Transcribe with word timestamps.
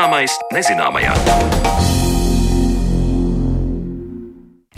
Zināmais 0.00 0.32
nezināmajā. 0.48 1.99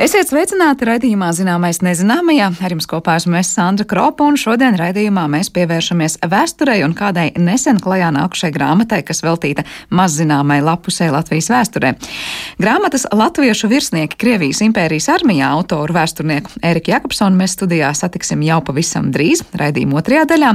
Esiet 0.02 0.32
sveicināti 0.32 0.82
raidījumā 0.82 1.28
Zināmais 1.30 1.78
nezināmajā. 1.78 2.48
Ar 2.66 2.72
jums 2.74 2.88
kopā 2.90 3.12
esmu 3.20 3.36
es 3.38 3.52
Sandra 3.54 3.84
Kropa, 3.86 4.24
un 4.26 4.34
šodien 4.40 4.74
raidījumā 4.74 5.28
mēs 5.30 5.52
pievēršamies 5.54 6.16
vēsturei 6.26 6.80
un 6.82 6.96
kādai 6.98 7.28
nesen 7.38 7.78
klajā 7.78 8.08
nākušai 8.16 8.50
grāmatai, 8.50 8.98
kas 9.06 9.22
veltīta 9.22 9.62
mazzināmai 9.94 10.56
lapusē 10.66 11.06
Latvijas 11.14 11.52
vēsturē. 11.52 11.92
Grāmatas 12.58 13.06
latviešu 13.14 13.70
virsnieki 13.70 14.18
Krievijas 14.18 14.64
impērijas 14.66 15.06
armijā 15.14 15.52
autoru 15.54 15.94
vēsturnieku 15.94 16.58
Eriku 16.66 16.90
Jakobsonu 16.96 17.38
mēs 17.38 17.54
studijā 17.54 17.92
satiksim 17.94 18.42
jau 18.42 18.58
pavisam 18.66 19.12
drīz, 19.14 19.44
raidījuma 19.54 20.00
otrajā 20.02 20.26
daļā. 20.34 20.50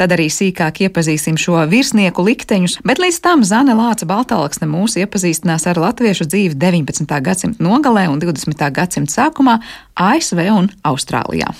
Tad 0.00 0.16
arī 0.16 0.30
sīkāk 0.32 0.86
iepazīsim 0.88 1.36
šo 1.36 1.60
virsnieku 1.68 2.24
likteņus, 2.30 2.78
bet 2.80 3.04
līdz 3.04 3.20
tam 3.28 3.44
Zane 3.44 3.76
Lāca 3.76 4.08
Baltālaksne 4.08 4.72
mūs 4.72 4.96
iepazīstinās 5.04 5.68
ar 5.68 5.84
latviešu 5.84 6.30
dzīvi 6.32 6.56
19. 6.64 7.20
gadsimta 7.28 7.68
nogalē 7.68 8.08
un 8.08 8.24
20. 8.24 8.56
gadsimta 8.56 8.85
gadsimta 8.86 9.18
sākumā 9.18 9.58
ASV 9.98 10.46
un 10.54 10.70
Austrālijā. 10.86 11.50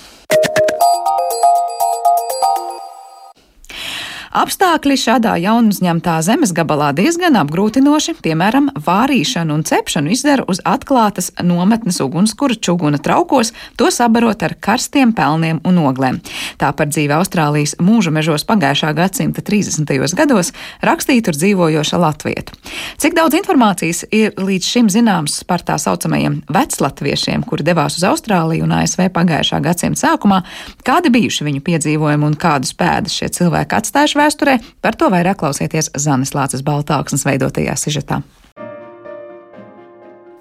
Apstākļi 4.37 4.93
šādā 5.01 5.31
jaunuzņemtā 5.41 6.19
zemes 6.21 6.51
gabalā 6.53 6.91
diezgan 6.93 7.39
apgrūtinoši, 7.39 8.13
piemēram, 8.21 8.67
vārīšanu 8.85 9.55
un 9.55 9.63
cepšanu 9.65 10.11
izdara 10.13 10.43
uz 10.45 10.59
atklātas 10.61 11.31
nometnes 11.41 11.97
ugunskura 12.05 12.53
čuguna 12.53 12.99
traukos, 13.01 13.49
to 13.81 13.89
sabarot 13.89 14.43
ar 14.45 14.53
karstiem 14.61 15.15
pelniem 15.17 15.57
un 15.65 15.79
oglēm. 15.81 16.19
Tā 16.61 16.69
par 16.77 16.91
dzīvi 16.91 17.15
Austrālijas 17.17 17.73
mūža 17.81 18.13
mežos 18.13 18.45
pagājušā 18.45 18.91
gadsimta 18.99 19.41
30. 19.41 19.89
gados 20.19 20.53
rakstīja 20.85 21.25
tur 21.25 21.39
dzīvojoša 21.39 22.01
latvieta. 22.03 22.53
Cik 23.01 23.17
daudz 23.17 23.39
informācijas 23.39 24.03
ir 24.13 24.37
līdz 24.37 24.69
šim 24.69 24.93
zināms 24.93 25.39
par 25.49 25.65
tā 25.65 25.79
saucamajiem 25.81 26.43
veclatviešiem, 26.45 27.47
kuri 27.49 27.65
devās 27.65 27.97
uz 27.97 28.05
Austrāliju 28.11 28.69
un 28.69 28.77
ASV 28.83 29.07
pagājušā 29.17 29.63
gadsimta 29.65 30.03
sākumā, 30.05 30.43
kādi 30.85 31.15
bijuši 31.17 31.49
viņu 31.49 31.65
piedzīvojumi 31.71 32.29
un 32.29 32.37
kādus 32.37 32.77
pēdas 32.77 33.17
šie 33.17 33.33
cilvēki 33.39 33.81
atstājuši 33.81 34.26
vēsturē? 34.27 34.59
par 34.81 34.95
to 34.99 35.09
vairāk 35.13 35.39
klausieties 35.39 35.91
Zanes 35.95 36.35
Lāces 36.35 36.65
Baltāksnes 36.65 37.25
veidotajā 37.27 37.75
sižetā. 37.79 38.21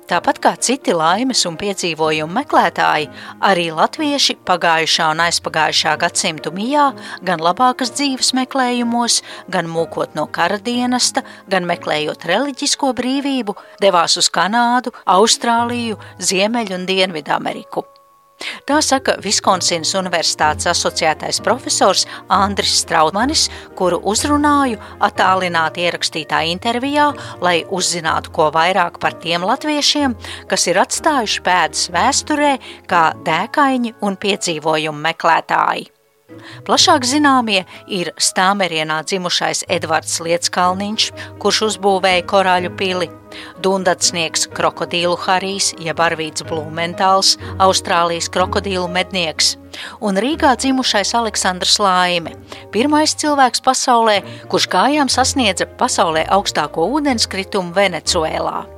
Tāpat 0.07 0.37
kā 0.39 0.53
citi 0.63 0.93
laimes 0.95 1.41
un 1.49 1.57
piedzīvojumu 1.59 2.31
meklētāji, 2.31 3.09
arī 3.43 3.65
latvieši 3.75 4.37
pagājušā 4.47 5.09
un 5.11 5.25
aizpagājušā 5.25 5.97
gadsimtu 5.99 6.53
mijā 6.55 6.85
gan 7.27 7.43
labākas 7.43 7.91
dzīves 7.97 8.31
meklējumos, 8.39 9.19
gan 9.51 9.67
mūkot 9.67 10.15
no 10.15 10.29
kara 10.31 10.61
dienesta, 10.63 11.27
gan 11.51 11.67
meklējot 11.67 12.23
reliģisko 12.31 12.95
brīvību, 13.03 13.59
devās 13.83 14.15
uz 14.23 14.31
Kanādu, 14.31 14.95
Austrāliju, 15.11 15.99
Ziemeļu 16.23 16.79
un 16.79 16.87
Dienvidu 16.87 17.35
Ameriku. 17.35 17.83
Tā 18.67 18.81
saka 18.85 19.17
Viskonsinas 19.25 19.95
Universitātes 19.97 20.69
asociētais 20.71 21.41
profesors 21.45 22.05
Andris 22.33 22.75
Strautmanis, 22.83 23.47
kuru 23.79 24.01
uzrunāju 24.13 24.81
attālināti 25.07 25.87
ierakstītā 25.87 26.43
intervijā, 26.53 27.11
lai 27.41 27.59
uzzinātu 27.65 28.35
ko 28.37 28.51
vairāk 28.55 29.01
par 29.03 29.17
tiem 29.25 29.47
latviešiem, 29.47 30.17
kas 30.51 30.69
ir 30.69 30.83
atstājuši 30.85 31.45
pēdas 31.47 31.91
vēsturē 31.97 32.55
kā 32.91 33.05
dēkaini 33.27 33.97
un 34.05 34.21
piedzīvojumu 34.21 35.07
meklētāji. 35.11 35.96
Plašāk 36.67 37.07
zināmie 37.07 37.65
ir 37.87 38.13
Stāmerienā 38.21 39.03
dzimušais 39.07 39.65
Edvards 39.73 40.19
Lietskalniņš, 40.25 41.11
kurš 41.43 41.63
uzbūvēja 41.71 42.27
korāļu 42.31 42.73
pili, 42.79 43.11
Dundatsnieks 43.63 44.47
krokodīlu 44.57 45.17
harijs, 45.27 45.73
jeb 45.83 46.01
Arvīts 46.01 46.45
Blumentāls, 46.49 47.35
Austrālijas 47.63 48.31
krokodīlu 48.33 48.87
mednieks, 48.93 49.57
un 50.01 50.21
Rīgā 50.21 50.55
dzimušais 50.61 51.13
Aleksandrs 51.19 51.81
Laime, 51.83 52.37
pirmais 52.73 53.17
cilvēks 53.21 53.65
pasaulē, 53.67 54.23
kurš 54.53 54.71
kājām 54.73 55.13
sasniedza 55.13 55.69
pasaulē 55.81 56.25
augstāko 56.39 56.89
ūdenskritumu 56.97 57.77
Venecuēlā. 57.77 58.76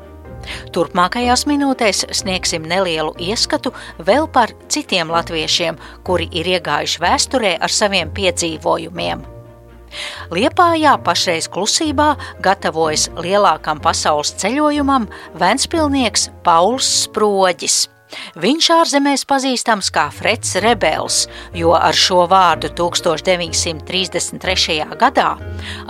Turpmākajās 0.75 1.47
minūtēs 1.50 2.04
sniegsim 2.20 2.66
nelielu 2.69 3.14
ieskatu 3.19 3.72
vēl 3.98 4.28
par 4.32 4.54
citiem 4.69 5.10
latviešiem, 5.12 5.81
kuri 6.06 6.28
ir 6.32 6.54
iegājuši 6.59 7.03
vēsturē 7.04 7.56
ar 7.60 7.75
saviem 7.75 8.12
piedzīvojumiem. 8.14 9.26
Liepājā 10.34 10.97
pašreiz 11.04 11.48
klusībā 11.53 12.10
gatavojas 12.44 13.08
lielākam 13.25 13.81
pasaules 13.81 14.34
ceļojumam 14.41 15.08
Ventspilnieks 15.41 16.28
Pauls 16.44 16.91
Sproģis. 17.06 17.87
Viņš 18.38 18.69
ārzemēs 18.72 19.24
pazīstams 19.28 19.91
kā 19.92 20.06
Freds 20.14 20.54
Rebels, 20.62 21.26
jo 21.56 21.74
ar 21.76 21.94
šo 21.96 22.26
vārdu 22.30 22.69
1933. 22.76 24.96
gadā 25.00 25.28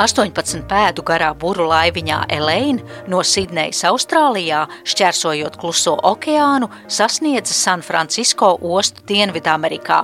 18 0.03 0.65
pēdu 0.71 1.03
garā 1.06 1.31
buru 1.39 1.69
laiviņā 1.71 2.19
Elaine 2.34 2.83
no 3.11 3.23
Sidnejas, 3.23 3.84
Austrālijā, 3.89 4.65
šķērsojot 4.89 5.55
kluso 5.61 5.95
okeānu, 6.11 6.67
sasniedza 6.91 7.55
San 7.55 7.83
Francisco 7.87 8.49
ostu 8.59 9.03
Dienvidamerikā, 9.09 10.00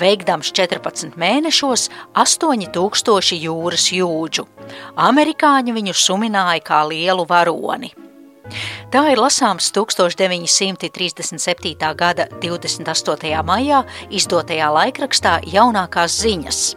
veikdams 0.00 0.52
14 0.56 1.20
mēnešos 1.20 1.88
8000 2.16 3.44
jūras 3.44 3.90
jūdžu. 3.92 4.44
Amerikāņi 5.08 5.72
viņu 5.76 5.94
sumināja 5.96 6.62
kā 6.64 6.84
lielu 6.88 7.24
varoni. 7.28 8.07
Tā 8.92 9.02
ir 9.12 9.18
lasāms 9.20 9.72
1937. 9.76 11.94
gada 11.98 12.24
28. 12.40 13.42
maijā 13.44 13.84
izdotajā 14.10 14.68
laikrakstā 14.72 15.40
Jaunākās 15.52 16.20
ziņas. 16.22 16.76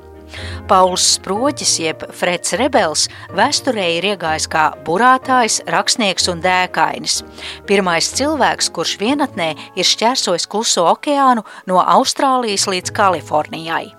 Pauls 0.67 1.03
Sproģis, 1.17 1.73
jeb 1.83 2.05
Freds 2.15 2.55
Rebels, 2.59 3.07
vēsturē 3.35 3.87
ir 3.97 4.07
iegājis 4.13 4.47
kā 4.51 4.69
burātājs, 4.85 5.59
rakstnieks 5.71 6.29
un 6.31 6.43
dēkainis. 6.43 7.21
Pirmais 7.67 8.11
cilvēks, 8.15 8.71
kurš 8.75 8.95
vienatnē 9.01 9.51
ir 9.75 9.87
šķērsojis 9.87 10.47
kluso 10.51 10.87
okeānu 10.93 11.43
no 11.67 11.83
Austrālijas 11.83 12.69
līdz 12.71 12.95
Kalifornijai. 12.95 13.91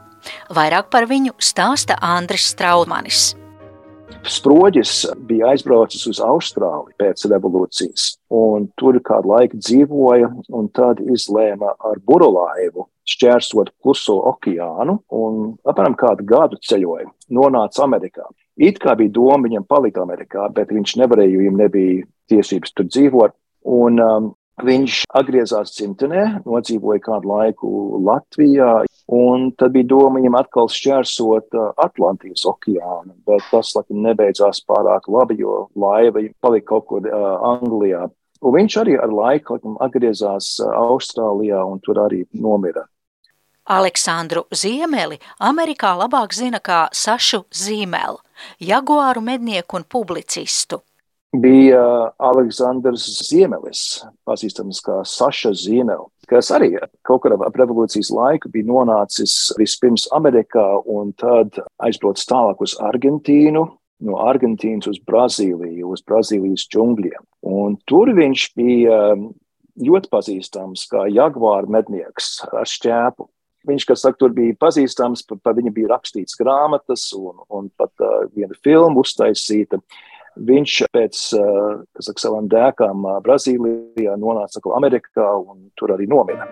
Vairāk 0.54 0.88
par 0.92 1.08
viņu 1.10 1.36
stāsta 1.42 1.98
Andris 2.00 2.52
Straudmanis. 2.54 3.32
Sproģis 4.22 5.06
bija 5.26 5.50
aizbraucis 5.50 6.04
uz 6.06 6.20
Austrāliju 6.22 6.94
pēc 7.00 7.24
revolūcijas, 7.32 8.04
un 8.30 8.68
tur 8.78 9.00
kādu 9.02 9.32
laiku 9.32 9.58
dzīvoja, 9.58 10.28
un 10.54 10.68
tad 10.70 11.00
izlēma 11.02 11.72
ar 11.90 11.98
burolaivu 12.06 12.86
šķērsot 13.08 13.72
kluso 13.82 14.20
okeānu, 14.30 15.00
un 15.10 15.40
apmēram 15.66 15.96
kādu 15.98 16.26
gadu 16.28 16.60
ceļoja, 16.62 17.08
nonāca 17.34 17.82
Amerikā. 17.82 18.28
It 18.62 18.78
kā 18.78 18.94
bija 18.98 19.10
doma 19.16 19.48
viņam 19.48 19.66
palikt 19.66 19.98
Amerikā, 19.98 20.46
bet 20.54 20.70
viņš 20.70 20.94
nevarēja, 21.02 21.32
jo 21.32 21.42
viņam 21.42 21.58
nebija 21.64 22.06
tiesības 22.30 22.76
tur 22.76 22.86
dzīvot. 22.92 23.34
Un 23.72 23.98
um, 24.02 24.30
Viņš 24.62 24.96
atgriezās 25.16 25.72
dzimtenē, 25.72 26.42
nodzīvoja 26.44 27.00
kādu 27.02 27.30
laiku 27.30 27.68
Latvijā, 28.04 28.82
un 29.08 29.50
tad 29.58 29.74
bija 29.74 29.88
doma 29.92 30.20
viņam 30.20 30.38
atkal 30.38 30.70
šķērsot 30.72 31.56
uh, 31.58 31.70
Atlantijas 31.82 32.44
okeānu, 32.48 33.14
bet 33.26 33.44
tas, 33.50 33.72
laikam, 33.76 34.02
nebeidzās 34.06 34.62
pārāk 34.68 35.08
labi, 35.12 35.40
jo 35.42 35.66
laiva 35.78 36.24
palika 36.40 36.74
kaut 36.74 36.88
kur 36.90 37.08
uh, 37.08 37.32
Anglijā. 37.54 38.06
Un 38.42 38.56
viņš 38.56 38.78
arī 38.82 38.96
ar 38.98 39.12
laiku 39.14 39.56
laikam, 39.56 39.76
atgriezās 39.84 40.54
uh, 40.62 40.70
Austrālijā 40.86 41.62
un 41.66 41.82
tur 41.84 42.02
arī 42.06 42.24
nomira. 42.32 42.86
Aleksandru 43.70 44.42
Ziemeli 44.50 45.20
Amerikā 45.38 45.92
labāk 45.94 46.34
zina 46.34 46.58
kā 46.58 46.88
Sašu 46.90 47.44
Zīmeli, 47.54 48.18
jaguāru 48.58 49.22
mednieku 49.22 49.78
un 49.78 49.86
publicistu 49.86 50.82
bija 51.32 52.12
Aleksandrs 52.20 53.04
Ziemelis, 53.28 54.02
pazīstams 54.28 54.82
kā 54.84 55.00
Saša 55.08 55.54
Ziemeli, 55.56 56.04
kas 56.30 56.50
arī 56.54 56.74
kaut 57.06 57.24
kādā 57.24 57.38
ap 57.46 57.58
revolūcijas 57.58 58.12
laiku 58.14 58.50
bija 58.52 58.68
nonācis 58.68 59.52
vispirms 59.58 60.08
Amerikā 60.14 60.64
un 60.90 61.12
tad 61.18 61.58
aizbraucis 61.82 62.28
tālāk 62.30 62.62
uz 62.64 62.76
Argentīnu, 62.82 63.66
no 64.02 64.18
Argentīnas 64.22 64.90
uz 64.90 64.98
Brazīliju, 65.06 65.92
uz 65.94 66.02
Brazīlijas 66.06 66.66
džungļiem. 66.72 67.22
Un 67.48 67.78
tur 67.86 68.12
viņš 68.16 68.48
bija 68.58 68.98
ļoti 69.82 70.10
pazīstams 70.12 70.88
kā 70.90 71.06
jaguāra 71.10 71.70
mednieks 71.70 72.40
ar 72.50 72.68
šķēpu. 72.68 73.28
Viņš, 73.68 73.84
kas 73.86 74.02
saka, 74.02 74.18
tur 74.18 74.32
bija 74.34 74.56
pazīstams, 74.58 75.22
par, 75.28 75.38
par 75.38 75.54
viņu 75.54 75.70
bija 75.74 75.92
rakstīts 75.92 76.34
grāmatas 76.34 77.04
un, 77.14 77.36
un 77.46 77.68
pat 77.78 77.92
uh, 78.02 78.24
viena 78.34 78.56
filma 78.58 78.98
uztaisīta. 79.04 79.78
Uh, 79.78 80.11
Viņš 80.32 80.74
pēc 80.94 81.18
saka, 81.28 82.20
savām 82.22 82.48
dēkām 82.48 83.04
Brazīlijā 83.24 84.16
nonāca 84.16 84.56
Amerikā 84.78 85.28
un 85.42 85.66
tur 85.76 85.92
arī 85.92 86.08
nomira. 86.08 86.48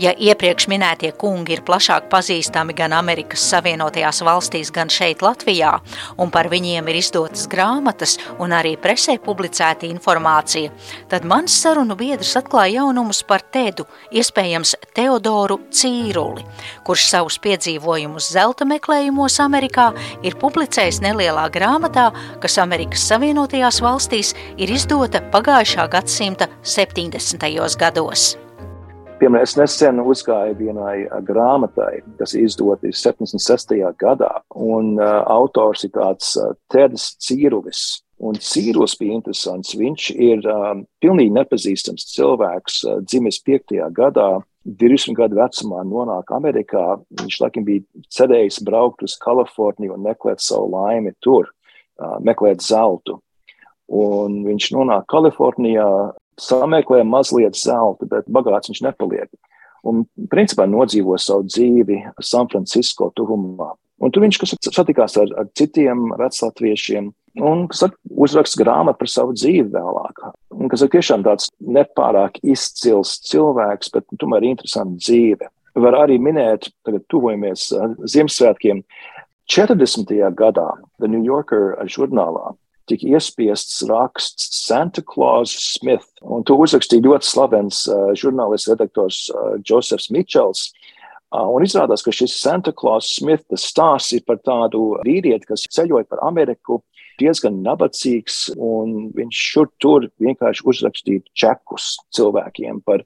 Ja 0.00 0.14
iepriekš 0.16 0.66
minētie 0.72 1.10
kungi 1.20 1.52
ir 1.52 1.60
plašāk 1.66 2.06
pazīstami 2.12 2.72
gan 2.76 2.94
Amerikas 2.96 3.42
Savienotajās 3.50 4.22
valstīs, 4.24 4.70
gan 4.72 4.88
šeit 4.88 5.20
Latvijā, 5.24 5.74
un 6.16 6.30
par 6.32 6.48
viņiem 6.48 6.86
ir 6.88 6.98
izdotas 7.02 7.44
grāmatas 7.50 8.16
un 8.40 8.54
arī 8.56 8.72
presē 8.80 9.18
publicēta 9.20 9.84
informācija, 9.90 10.72
tad 11.12 11.26
mans 11.28 11.54
sarunu 11.60 11.96
biedrs 11.98 12.32
atklāja 12.40 12.80
jaunumus 12.80 13.20
par 13.28 13.44
Tedu, 13.52 13.84
iespējams 14.16 14.74
Teodoru 14.96 15.58
Cīruli, 15.68 16.46
kurš 16.86 17.08
savus 17.10 17.36
piedzīvojumus 17.44 18.30
zelta 18.32 18.64
meklējumos 18.68 19.36
Amerikā 19.44 19.90
ir 20.24 20.38
publicējis 20.40 21.02
nelielā 21.04 21.50
grāmatā, 21.52 22.08
kas 22.40 22.56
Amerikas 22.62 23.04
Savienotajās 23.12 23.82
valstīs 23.84 24.32
ir 24.56 24.72
izdota 24.72 25.20
pagājušā 25.34 25.86
gadsimta 25.92 26.48
70. 26.64 27.52
gados. 27.76 28.32
Piemēram, 29.22 29.44
es 29.46 29.52
nesen 29.54 30.00
uzgāju 30.02 30.56
vienai 30.58 31.04
grāmatai, 31.22 32.00
kas 32.18 32.32
izdota 32.34 32.88
76. 32.90 33.76
gadā, 33.94 34.30
un 34.58 34.96
uh, 34.96 35.20
autors 35.30 35.84
ir 35.86 35.92
tāds 35.94 36.32
uh, 36.42 36.56
Tedis 36.74 37.12
Cīrulis. 37.22 38.00
Un 38.18 38.34
Cīrulis 38.42 38.96
bija 38.98 39.20
interesants. 39.20 39.76
Viņš 39.78 40.08
ir 40.16 40.42
um, 40.50 40.80
pilnīgi 40.98 41.36
nepazīstams 41.36 42.08
cilvēks, 42.16 42.80
uh, 42.88 42.96
dzimis 43.06 43.38
5. 43.46 43.76
gadā, 43.94 44.26
20 44.66 45.14
gadu 45.20 45.38
vecumā 45.38 45.84
nonāk 45.86 46.34
Amerikā. 46.34 46.88
Viņš 47.22 47.36
laikam 47.44 47.68
bija 47.68 47.86
cerējis 48.10 48.58
braukt 48.66 49.06
uz 49.06 49.14
Kaliforniju 49.22 49.94
un 49.94 50.02
meklēt 50.08 50.42
savu 50.42 50.66
laimi 50.74 51.14
tur, 51.22 51.46
uh, 52.02 52.18
meklēt 52.26 52.66
zeltu. 52.66 53.20
Un 53.86 54.42
viņš 54.48 54.72
nonāk 54.74 55.06
Kalifornijā, 55.14 55.86
sameklē 56.42 57.02
mazliet 57.06 57.56
zelta, 57.58 58.08
bet 58.10 58.28
bagāts 58.32 58.70
viņš 58.70 58.82
nepaliek. 58.88 59.30
Un 59.86 60.04
principā 60.30 60.68
nodzīvo 60.70 61.16
savu 61.18 61.46
dzīvi 61.48 61.98
San 62.22 62.50
Francisco 62.50 63.10
tuvumā. 63.18 63.72
Un 64.02 64.10
tur 64.10 64.24
viņš 64.24 64.38
satikās 64.66 65.16
ar, 65.18 65.30
ar 65.38 65.48
citiem 65.58 66.10
veclatviešiem 66.18 67.10
un 67.40 67.66
kas 67.70 67.84
uzraksta 68.10 68.60
grāmatu 68.60 69.00
par 69.00 69.10
savu 69.10 69.34
dzīvi 69.36 69.70
vēlāk. 69.72 70.22
Un, 70.52 70.68
kas 70.70 70.84
ir 70.84 70.90
tiešām 70.92 71.24
tāds 71.26 71.48
nepārāk 71.62 72.38
izcils 72.42 73.16
cilvēks, 73.30 73.92
bet 73.94 74.06
tomēr 74.20 74.46
interesanta 74.50 74.98
dzīve. 74.98 75.48
Var 75.82 75.96
arī 75.96 76.18
minēt, 76.20 76.68
tagad 76.84 77.06
tuvojamies 77.08 77.70
Ziemassvētkiem. 78.04 78.82
40. 79.52 80.12
gadā 80.38 80.68
The 81.00 81.08
New 81.10 81.24
Yorker 81.26 81.74
žurnālā 81.90 82.52
tika 82.90 83.08
iespiests 83.14 83.82
raksts 83.88 84.48
Santa 84.66 85.02
Claus 85.02 85.52
Smith, 85.52 86.06
un 86.22 86.44
to 86.46 86.56
uzrakstīja 86.60 87.06
ļoti 87.06 87.28
slavens 87.28 87.84
uh, 87.90 88.10
žurnālists 88.18 88.70
redaktors 88.72 89.24
uh, 89.34 89.56
Josefs 89.68 90.10
Mičels. 90.14 90.70
Un 91.32 91.64
izrādās, 91.64 92.02
ka 92.04 92.12
šis 92.12 92.34
Santa 92.36 92.74
Claus 92.76 93.08
Smith 93.16 93.46
stāsts 93.56 94.12
ir 94.12 94.24
par 94.28 94.42
tādu 94.44 94.98
vīrieti, 95.06 95.48
kas 95.48 95.64
ceļoja 95.72 96.04
par 96.10 96.20
Ameriku 96.26 96.82
diezgan 97.20 97.60
nabadzīgs, 97.64 98.52
un 98.60 99.08
viņš 99.16 99.40
šur 99.52 99.68
tur 99.80 100.06
vienkārši 100.22 100.64
uzrakstīja 100.68 101.22
čekus 101.38 101.94
cilvēkiem 102.16 102.82
par 102.84 103.04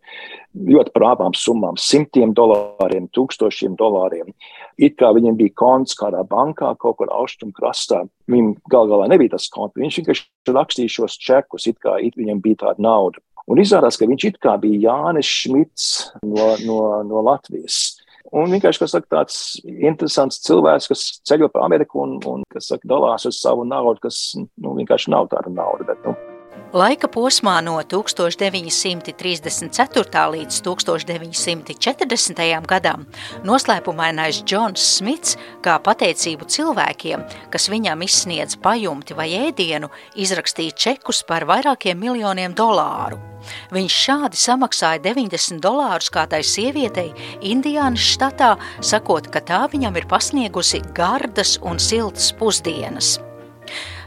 ļoti 0.56 0.94
prāvām 0.94 1.36
summām- 1.36 1.78
simtiem 1.90 2.34
dolāriem, 2.34 3.08
tūkstošiem 3.14 3.76
dolāriem. 3.76 4.32
It 4.78 4.96
kā 4.96 5.12
viņiem 5.14 5.36
bija 5.36 5.54
konts 5.54 5.94
kādā 5.94 6.26
bankā 6.26 6.76
kaut 6.78 6.96
kur 6.98 7.08
austrumu 7.08 7.52
krastā. 7.52 8.08
Viņam 8.28 8.56
gal 8.70 8.88
galā 8.88 9.08
nebija 9.08 9.30
tas 9.30 9.48
konts, 9.48 9.76
viņš 9.76 10.02
vienkārši 10.02 10.24
rakstīja 10.48 10.90
šos 10.98 11.18
čekus, 11.18 11.66
it 11.66 11.78
kā 11.78 12.02
it 12.02 12.14
viņam 12.16 12.40
bija 12.40 12.56
tāda 12.56 12.78
nauda. 12.78 13.18
Un 13.48 13.58
izrādās, 13.58 13.96
ka 13.96 14.06
viņš 14.06 14.24
it 14.24 14.40
kā 14.40 14.60
bija 14.60 14.90
Jānis 14.90 15.26
Šmits 15.26 16.10
no, 16.22 16.56
no, 16.66 17.02
no 17.06 17.22
Latvijas. 17.22 17.96
Un 18.34 18.50
vienkārši, 18.50 18.80
kas 18.82 18.94
saka, 18.96 19.06
tāds 19.12 19.36
interesants 19.70 20.40
cilvēks, 20.46 20.88
kas 20.90 21.04
ceļo 21.28 21.50
pa 21.52 21.62
Ameriku 21.66 22.02
un, 22.02 22.16
un 22.26 22.42
kas 22.52 22.72
saka, 22.72 22.88
dalās 22.90 23.28
ar 23.28 23.34
savu 23.36 23.66
naudu, 23.68 24.00
kas 24.08 24.18
nu, 24.36 24.72
vienkārši 24.80 25.12
nav 25.14 25.28
tāda 25.30 25.52
nauda. 25.52 25.86
Bet, 25.92 26.02
nu, 26.02 26.15
Laika 26.76 27.08
posmā 27.08 27.54
no 27.64 27.78
1934. 27.80 30.24
līdz 30.34 30.58
1940. 30.66 32.42
gadam 32.68 33.06
noslēpumainais 33.46 34.42
Džons 34.42 34.82
Smits, 34.98 35.38
kā 35.64 35.78
pateicību 35.80 36.44
cilvēkiem, 36.52 37.22
kas 37.54 37.70
viņam 37.72 38.04
izsniedz 38.04 38.58
pajumti 38.60 39.16
vai 39.16 39.30
ēdienu, 39.46 39.88
izrakstīja 40.20 40.76
čekus 40.76 41.22
par 41.24 41.48
vairākiem 41.48 41.96
miljoniem 42.02 42.52
dolāru. 42.58 43.16
Viņš 43.72 43.94
šādi 44.06 44.36
samaksāja 44.40 45.00
90 45.06 45.62
dolārus 45.64 46.10
kādai 46.12 46.42
sievietei 46.44 47.14
Indiānas 47.40 48.04
štatā, 48.16 48.56
sakot, 48.84 49.30
ka 49.32 49.40
tā 49.40 49.68
viņam 49.72 49.96
ir 49.96 50.06
pasniegusi 50.10 50.82
gardas 50.96 51.56
un 51.62 51.78
siltas 51.80 52.32
pusdienas. 52.36 53.16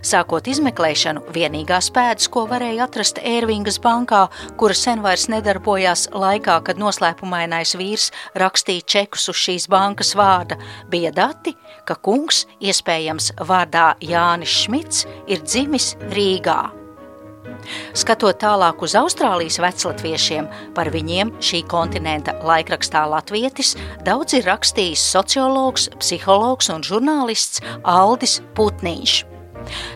Sākot 0.05 0.47
izmeklēšanu, 0.47 1.25
vienīgās 1.35 1.89
pēdas, 1.95 2.29
ko 2.31 2.45
varēja 2.49 2.87
atrast 2.87 3.19
Ērvingas 3.19 3.79
bankā, 3.83 4.25
kura 4.59 4.77
sen 4.77 5.03
vairs 5.03 5.27
nedarbojās 5.31 6.07
laikā, 6.15 6.59
kad 6.67 6.79
noslēpumainais 6.81 7.75
vīrs 7.79 8.09
rakstīja 8.39 8.87
čekus 8.95 9.29
uz 9.33 9.39
šīs 9.43 9.69
bankas 9.71 10.15
vārda, 10.17 10.59
bija 10.91 11.11
dati, 11.15 11.55
ka 11.85 11.99
kungs, 11.99 12.45
iespējams 12.63 13.33
vārdā 13.43 13.93
Jānis 13.99 14.61
Šmits, 14.63 15.07
ir 15.27 15.43
dzimis 15.43 15.95
Rīgā. 16.13 16.61
Skatot 17.97 18.39
tālāk 18.41 18.83
uz 18.85 18.95
Austrālijas 18.97 19.59
veclatviešiem, 19.61 20.47
par 20.75 20.91
viņiem 20.93 21.33
šī 21.43 21.63
kontinenta 21.69 22.37
laikrakstā 22.45 23.03
Latvietis 23.11 23.75
daudz 24.07 24.37
ir 24.39 24.47
rakstījis 24.49 25.03
sociologs, 25.15 25.89
psihologs 25.99 26.71
un 26.73 26.85
žurnālists 26.85 27.63
Aldis 27.83 28.39
Putniņš. 28.57 29.38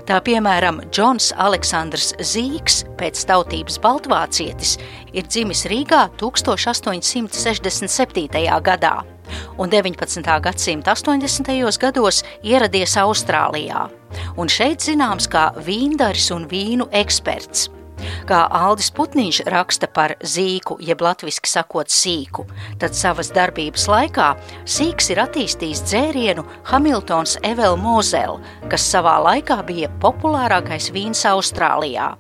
Tā 0.08 0.18
piemēram, 0.26 0.82
Džons 0.92 1.34
Aleksandrs 1.40 2.14
Zīks, 2.20 2.84
pēc 3.00 3.26
tautības 3.30 3.80
baltvācietis, 3.84 4.72
ir 5.14 5.24
dzimis 5.28 5.66
Rīgā 5.72 6.10
1867. 6.22 8.62
gadā 8.64 9.04
un 9.58 9.70
19. 9.70 10.42
gadsimta 10.42 10.92
80. 10.92 11.78
gados 11.80 12.24
ieradies 12.44 12.98
Austrālijā, 12.98 13.90
un 14.38 14.50
šeit 14.50 14.84
zināms 14.84 15.28
kā 15.32 15.52
vīndaris 15.66 16.32
un 16.36 16.48
vīnu 16.50 16.90
eksperts. 16.92 17.70
Kā 18.30 18.44
Aldis 18.54 18.90
Putniņš 18.96 19.44
raksta 19.52 19.90
par 19.92 20.16
zīku, 20.24 20.78
jeb 20.84 21.04
latviski 21.04 21.52
sakot 21.52 21.92
sīku, 21.94 22.48
tad 22.82 22.96
savas 22.98 23.32
darbības 23.36 23.88
laikā 23.92 24.34
sīks 24.66 25.12
ir 25.14 25.24
attīstījis 25.26 25.86
dzērienu 25.90 26.46
Hamiltons 26.72 27.38
Evel 27.44 27.78
Mozele, 27.82 28.40
kas 28.72 28.88
savā 28.90 29.20
laikā 29.30 29.62
bija 29.68 29.92
populārākais 30.04 30.92
vīns 30.96 31.26
Austrālijā. 31.30 32.14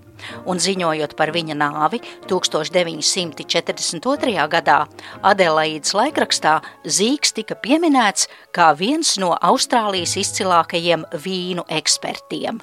Un 0.47 0.59
ziņojot 0.63 1.17
par 1.19 1.33
viņa 1.35 1.55
nāvi 1.59 1.99
1942. 2.29 4.47
gadā, 4.55 4.79
Adelaidas 5.21 5.93
laikrakstā 5.97 6.61
Zīks 6.83 7.35
tika 7.37 7.55
pieminēts 7.59 8.29
kā 8.55 8.73
viens 8.79 9.17
no 9.21 9.31
Austrālijas 9.35 10.17
izcilākajiem 10.23 11.01
vīnu 11.25 11.63
ekspertiem. 11.81 12.55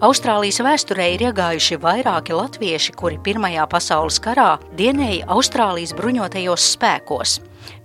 Austrālijas 0.00 0.60
vēsturē 0.64 1.10
ir 1.14 1.26
iegājuši 1.28 1.80
vairāki 1.82 2.36
latvieši, 2.36 2.94
kuri 2.96 3.20
Pirmajā 3.24 3.66
pasaules 3.70 4.20
karā 4.22 4.54
dienēja 4.78 5.28
Austrālijas 5.34 5.94
bruņotajos 5.98 6.72
spēkos. 6.76 7.38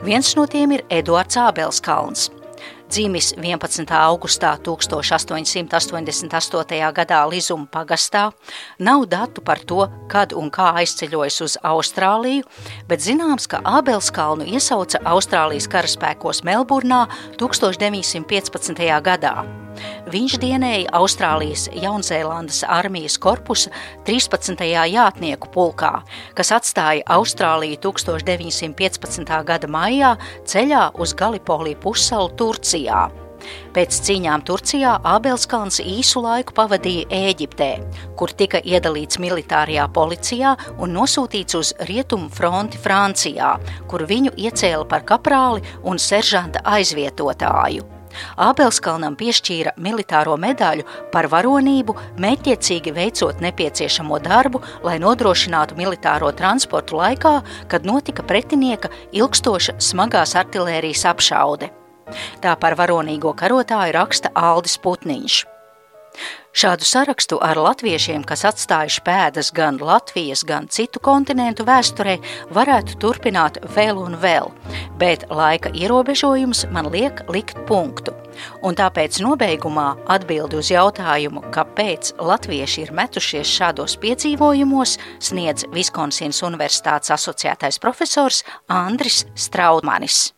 Viens 0.06 0.36
no 0.38 0.46
tiem 0.48 0.72
ir 0.78 0.86
Eduards 0.90 1.38
Ābelskalns. 1.40 2.30
Dzimis 2.86 3.34
11. 3.34 3.90
augustā 3.98 4.54
1888. 4.62 6.94
gadā 6.94 7.26
Lizuma 7.30 7.66
pagastā, 7.66 8.32
nav 8.78 9.06
datu 9.10 9.42
par 9.42 9.60
to, 9.60 9.90
kad 10.08 10.34
un 10.38 10.52
kā 10.54 10.70
aizceļojis 10.84 11.42
uz 11.42 11.58
Austrāliju, 11.66 12.46
bet 12.88 13.02
zināms, 13.02 13.48
ka 13.50 13.62
Ābelskalnu 13.66 14.46
iesauca 14.46 15.02
Austrālijas 15.02 15.68
karaspēkos 15.68 16.44
Melburnā 16.46 17.10
1915. 17.42 19.02
gadā. 19.02 19.65
Viņš 20.12 20.38
dienēja 20.42 20.94
Austrālijas 21.00 21.68
Jaunzēlandes 21.74 22.64
armijas 22.68 23.18
korpusa 23.22 23.74
13. 24.08 24.64
jātnieku 24.92 25.52
pulkā, 25.54 26.00
kas 26.38 26.54
atstāja 26.56 27.06
Austrāliju 27.18 27.82
1915. 27.90 29.36
gada 29.46 29.70
maijā 29.72 30.16
ceļā 30.48 30.90
uz 31.00 31.16
Galipoliju 31.18 31.82
pussalu 31.84 32.34
Turcijā. 32.40 33.06
Pēc 33.76 33.98
cīņām 34.08 34.44
Turcijā 34.48 34.96
Ābelskalns 35.06 35.82
īsu 35.84 36.24
laiku 36.24 36.56
pavadīja 36.58 37.10
Ēģiptē, 37.30 37.72
kur 38.18 38.34
tika 38.38 38.62
iedalīts 38.64 39.20
militārajā 39.22 39.88
policijā 39.96 40.56
un 40.80 40.96
nosūtīts 40.98 41.60
uz 41.60 41.74
Rietumu 41.90 42.32
fronti 42.34 42.82
Francijā, 42.82 43.56
kur 43.92 44.08
viņu 44.10 44.34
iecēla 44.48 44.88
par 44.90 45.06
kaprāli 45.08 45.66
un 45.84 46.02
seržanta 46.02 46.64
aizvietotāju. 46.78 47.95
Ābelskalnam 48.42 49.16
piešķīra 49.20 49.76
militāro 49.82 50.36
medaļu 50.42 50.86
par 51.14 51.30
varonību, 51.32 51.96
mētiecīgi 52.22 52.94
veicot 52.96 53.42
nepieciešamo 53.46 54.20
darbu, 54.26 54.62
lai 54.86 54.98
nodrošinātu 55.04 55.78
militāro 55.80 56.32
transportu 56.36 57.00
laikā, 57.00 57.40
kad 57.72 57.88
notika 57.88 58.24
pretinieka 58.24 58.92
ilgstoša 59.16 59.80
smagās 59.80 60.36
artilērijas 60.40 61.06
apšaude. 61.12 61.72
Tā 62.44 62.54
par 62.62 62.78
varonīgo 62.78 63.34
karotāju 63.38 63.98
raksta 63.98 64.32
Aldis 64.36 64.78
Putniņš. 64.84 65.55
Šādu 66.56 66.88
sarakstu 66.88 67.36
ar 67.44 67.60
latviešiem, 67.60 68.22
kas 68.24 68.46
atstājuši 68.48 69.02
pēdas 69.04 69.50
gan 69.56 69.76
Latvijas, 69.84 70.46
gan 70.48 70.70
citu 70.72 71.02
kontinentu 71.04 71.66
vēsturē, 71.68 72.16
varētu 72.56 72.96
turpināt 73.04 73.60
vēl 73.76 74.00
un 74.00 74.16
vēl, 74.22 74.54
bet 75.02 75.26
laika 75.28 75.74
ierobežojums 75.76 76.64
man 76.72 76.88
liek 76.94 77.26
likt 77.28 77.60
punktu. 77.68 78.16
Un 78.64 78.76
tāpēc 78.80 79.20
nobeigumā 79.24 79.90
atbildi 80.16 80.60
uz 80.60 80.72
jautājumu, 80.72 81.44
kāpēc 81.56 82.14
latvieši 82.24 82.86
ir 82.86 82.96
metušies 82.96 83.52
šādos 83.52 83.98
piedzīvojumos, 84.00 84.96
sniedz 85.20 85.68
Viskonsins 85.76 86.40
Universitātes 86.48 87.12
asociētais 87.16 87.84
profesors 87.84 88.44
Andris 88.72 89.26
Straudmanis. 89.36 90.30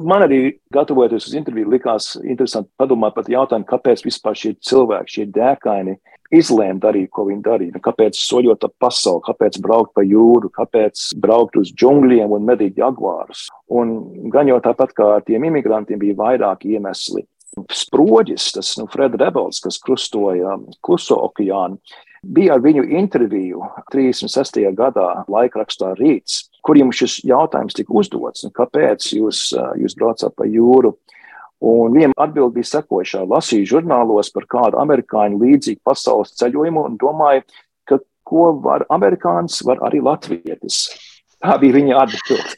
Man 0.00 0.24
arī, 0.24 0.54
gatavojoties 0.72 1.26
uz 1.28 1.34
interviju, 1.36 1.68
likās 1.68 2.14
interesanti 2.24 2.70
padomāt 2.80 3.12
par 3.12 3.26
jautājumu, 3.28 3.66
kāpēc 3.68 4.00
vispār 4.06 4.38
šie 4.38 4.54
cilvēki, 4.64 5.12
šie 5.18 5.26
dēkaini, 5.34 5.98
izlēma 6.32 6.80
darīt, 6.80 7.10
ko 7.12 7.26
viņi 7.28 7.44
darīja. 7.44 7.74
Nu, 7.74 7.82
kāpēc 7.84 8.16
soļot 8.16 8.64
ap 8.64 8.72
pasauli, 8.80 9.20
kāpēc 9.26 9.58
braukt 9.64 9.92
pa 9.96 10.04
jūru, 10.06 10.48
kāpēc 10.56 11.10
braukt 11.20 11.58
uz 11.60 11.74
džungļiem 11.76 12.32
un 12.32 12.48
medīt 12.48 12.80
jaguārus. 12.80 13.50
Un 13.68 13.92
gan 14.32 14.48
jau 14.48 14.56
tāpat 14.64 14.96
kā 14.96 15.10
ar 15.18 15.26
tiem 15.28 15.44
imigrantiem 15.50 16.00
bija 16.00 16.16
vairāki 16.22 16.72
iemesli. 16.78 17.26
Sproģis, 17.68 18.48
tas 18.56 18.72
nu, 18.80 18.86
Fred 18.88 19.18
Rebels, 19.20 19.60
kas 19.60 19.76
krustoja 19.84 20.56
Kluso 20.80 21.20
okeānu, 21.28 21.76
bija 22.22 22.56
ar 22.56 22.64
viņu 22.64 22.86
interviju 22.98 23.66
36. 23.92 24.62
gadā 24.78 25.24
laikrakstā 25.30 25.94
Rīts 25.98 26.46
kur 26.62 26.78
jums 26.78 26.98
šis 26.98 27.18
jautājums 27.26 27.76
tika 27.76 27.94
uzdots, 27.98 28.46
kāpēc 28.54 29.08
jūs, 29.16 29.50
jūs 29.80 29.96
braucat 29.98 30.34
pa 30.38 30.46
jūru. 30.48 30.94
Un 31.62 31.94
viņam 31.94 32.14
atbild 32.18 32.56
bija 32.56 32.66
sekojošā. 32.72 33.22
Lasīju 33.30 33.68
žurnālos 33.76 34.32
par 34.34 34.48
kādu 34.50 34.80
amerikāņu 34.82 35.38
līdzīgu 35.44 35.80
pasaules 35.86 36.34
ceļojumu 36.40 36.86
un 36.88 36.98
domāju, 36.98 37.42
ka 37.86 38.00
ko 38.26 38.50
var 38.64 38.86
amerikānis, 38.90 39.62
var 39.66 39.78
arī 39.86 40.02
latvietis. 40.02 40.88
Tā 41.42 41.58
bija 41.62 41.78
viņa 41.78 41.94
atbilde. 42.02 42.50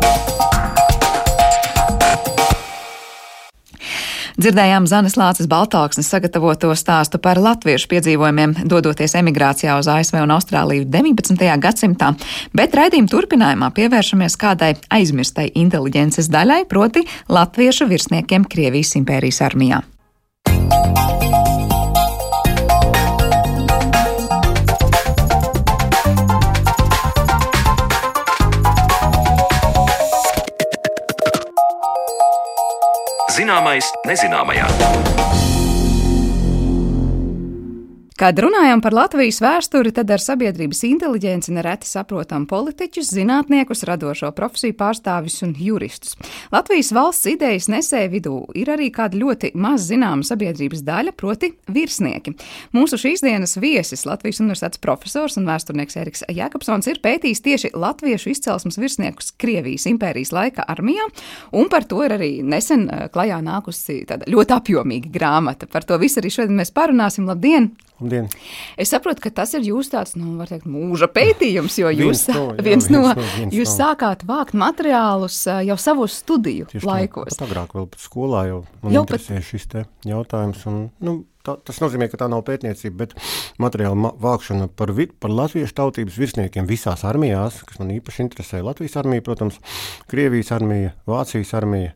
Dzirdējām 4.34 4.88
Zanes 4.90 5.14
Lācis 5.14 5.46
Baltāksnes 5.46 6.08
sagatavoto 6.10 6.72
stāstu 6.74 7.20
par 7.22 7.38
latviešu 7.38 7.86
piedzīvojumiem, 7.92 8.56
dodoties 8.66 9.14
emigrācijā 9.20 9.76
uz 9.78 9.86
ASV 9.86 10.18
un 10.24 10.34
Austrāliju 10.34 10.88
19. 10.90 11.46
gadsimtā, 11.62 12.10
bet 12.50 12.74
raidījuma 12.74 13.12
turpinājumā 13.14 13.70
pievēršamies 13.78 14.34
kādai 14.40 14.72
aizmirstai 14.90 15.52
inteliģences 15.62 16.32
daļai, 16.34 16.64
proti 16.66 17.06
latviešu 17.30 17.86
virsniekiem 17.94 18.50
Krievijas 18.50 18.96
impērijas 18.98 19.42
armijā. 19.46 19.84
Zināmais 33.44 33.84
nezināmajā. 34.08 35.53
Kad 38.24 38.38
runājam 38.40 38.80
par 38.80 38.94
Latvijas 38.96 39.36
vēsturi, 39.44 39.90
tad 39.92 40.08
ar 40.14 40.22
sabiedrības 40.22 40.78
inteliģenci 40.88 41.52
nereti 41.52 41.84
saprotam 41.84 42.46
politiķus, 42.48 43.10
zinātniekus, 43.12 43.82
radošo 43.84 44.30
profesiju 44.32 44.72
pārstāvis 44.78 45.36
un 45.44 45.52
juristus. 45.60 46.14
Latvijas 46.54 46.94
valsts 46.96 47.28
idejas 47.28 47.68
nesēja 47.68 48.08
vidū 48.14 48.38
ir 48.56 48.70
arī 48.72 48.88
kāda 48.96 49.20
ļoti 49.20 49.50
maz 49.60 49.84
zināma 49.90 50.24
sabiedrības 50.24 50.80
daļa, 50.86 51.12
proti 51.20 51.52
virsnieki. 51.68 52.32
Mūsu 52.72 52.96
šīs 53.02 53.26
dienas 53.26 53.58
viesis, 53.60 54.06
Latvijas 54.08 54.40
universitātes 54.40 54.80
profesors 54.80 55.36
un 55.36 55.44
vēsturnieks 55.50 56.00
Eriks 56.00 56.24
Jēkabsons, 56.24 56.88
ir 56.88 57.04
pētījis 57.04 57.44
tieši 57.44 57.74
latviešu 57.76 58.32
izcelsmes 58.32 58.80
virsniekus 58.80 59.34
Krievijas 59.36 59.84
impērijas 59.92 60.32
laika 60.32 60.64
armijā, 60.64 61.12
un 61.52 61.68
par 61.68 61.84
to 61.92 62.00
ir 62.08 62.16
arī 62.16 62.38
nesen 62.40 62.88
eh, 62.88 63.04
klajā 63.12 63.44
nākusi 63.44 64.00
tāda 64.08 64.32
ļoti 64.32 64.62
apjomīga 64.62 65.12
grāmata. 65.12 65.68
Par 65.68 65.84
to 65.84 66.00
visu 66.00 66.24
arī 66.24 66.32
šodien 66.32 66.64
mēs 66.64 66.72
parunāsim. 66.72 67.28
Labdien! 67.28 67.74
Labdien. 68.02 68.26
Es 68.80 68.90
saprotu, 68.90 69.22
ka 69.22 69.30
tas 69.30 69.52
ir 69.54 69.66
jūsu 69.68 69.92
tāds, 69.92 70.16
nu, 70.18 70.32
var 70.40 70.50
teikt, 70.50 70.66
mūža 70.66 71.06
pētījums, 71.14 71.76
jo 71.78 71.92
jūs, 72.02 72.24
Viens 72.26 72.26
no, 72.34 72.48
jā, 72.50 72.64
viens 72.64 72.88
viens 72.88 72.88
no, 72.90 73.02
no, 73.06 73.26
viens 73.36 73.54
jūs 73.54 73.70
no. 73.70 73.76
sākāt 73.76 74.24
vākt 74.26 74.56
materiālus 74.58 75.36
uh, 75.46 75.60
jau 75.66 75.76
savos 75.80 76.16
studiju 76.24 76.66
Tieši 76.72 76.88
laikos. 76.88 77.30
Tā, 77.30 77.44
pat 77.44 77.46
agrāk 77.46 77.76
vēl 77.78 77.86
pat 77.92 78.02
skolā 78.02 78.42
jau 78.50 78.58
man 78.82 78.96
Jau 78.96 79.04
interesē 79.06 79.38
šis 79.46 79.68
te 79.70 79.84
jautājums. 80.10 80.64
Un, 80.70 80.80
nu, 81.06 81.14
tā, 81.46 81.54
tas 81.62 81.78
nozīmē, 81.84 82.08
ka 82.10 82.18
tā 82.24 82.28
nav 82.32 82.42
pētniecība, 82.48 83.04
bet 83.04 83.14
materiāla 83.62 84.00
ma- 84.08 84.14
vākšana 84.26 84.68
par, 84.74 84.90
vi, 84.96 85.06
par 85.06 85.30
latviešu 85.30 85.76
tautības 85.78 86.18
virsniekiem 86.18 86.66
visās 86.66 87.06
armijās, 87.06 87.62
kas 87.68 87.78
man 87.78 87.94
īpaši 87.94 88.26
interesē. 88.26 88.64
Latvijas 88.66 88.98
armija, 89.04 89.22
protams, 89.26 89.62
Krievijas 90.10 90.50
armija, 90.56 90.96
Vācijas 91.06 91.54
armija. 91.60 91.94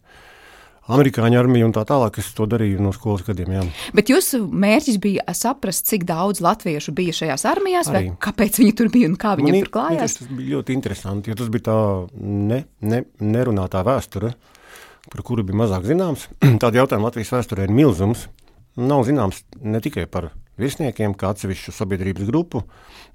Amerikāņu 0.88 1.37
armija 1.37 1.66
un 1.68 1.75
tā 1.76 1.83
tālāk, 1.88 2.18
es 2.23 2.30
to 2.37 2.47
darīju 2.49 2.80
no 2.80 2.95
skolas 2.97 3.25
gadiem. 3.26 3.52
Jā. 3.52 3.64
Bet 3.97 4.09
jūsu 4.12 4.40
mērķis 4.49 4.97
bija 5.02 5.35
saprast, 5.37 5.85
cik 5.90 6.07
daudz 6.09 6.40
latviešu 6.45 6.95
bija 6.97 7.16
šajās 7.16 7.45
armijās, 7.50 7.90
vai 7.92 8.02
Arī. 8.07 8.14
kāpēc 8.25 8.61
viņi 8.62 8.75
tur 8.78 8.88
bija 8.95 9.11
un 9.11 9.18
kā 9.21 9.35
viņiem 9.37 9.59
Man 9.59 9.66
tur 9.66 9.73
klājās. 9.76 10.16
Tas 10.23 10.33
bija 10.33 10.57
ļoti 10.57 10.76
interesanti, 10.78 11.33
jo 11.33 11.38
tas 11.38 11.52
bija 11.52 11.66
tā 11.68 11.78
ne, 12.16 12.62
ne, 12.80 13.02
nerunātā 13.21 13.85
vēsture, 13.85 14.33
par 15.12 15.25
kuru 15.28 15.45
bija 15.45 15.61
mazāk 15.61 15.85
zināms. 15.88 16.28
Tāda 16.62 16.80
jautājuma 16.80 17.11
Latvijas 17.11 17.35
vēsturē 17.37 17.68
ir 17.68 17.75
milzums. 17.76 18.28
Nav 18.78 19.04
zināms 19.09 19.42
ne 19.61 19.80
tikai 19.85 20.07
par 20.09 20.30
virsniekiem, 20.60 21.14
kā 21.18 21.32
atsevišķu 21.32 21.74
sabiedrības 21.74 22.28
grupu, 22.28 22.62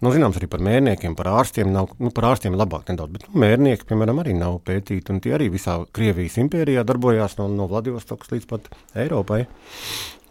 nav 0.04 0.16
zināms 0.16 0.40
arī 0.40 0.50
par 0.52 0.64
mērniekiem, 0.66 1.16
par 1.20 1.30
ārstiem. 1.34 1.72
Nav, 1.74 1.94
nu, 2.00 2.12
par 2.16 2.32
ārstiem 2.32 2.58
labāk 2.60 2.90
nedaudz, 2.92 3.16
bet 3.18 3.28
nu, 3.28 3.36
mērnieki, 3.44 3.88
piemēram, 3.90 4.24
arī 4.24 4.36
nav 4.38 4.60
pētīti. 4.68 5.20
Tie 5.24 5.36
arī 5.36 5.50
visā 5.54 5.80
Krievijas 5.96 6.40
impērijā 6.44 6.86
darbojās 6.88 7.38
no, 7.40 7.50
no 7.52 7.70
Vladivostokas 7.72 8.34
līdz 8.34 8.50
pat 8.50 8.72
Eiropai. 9.06 9.44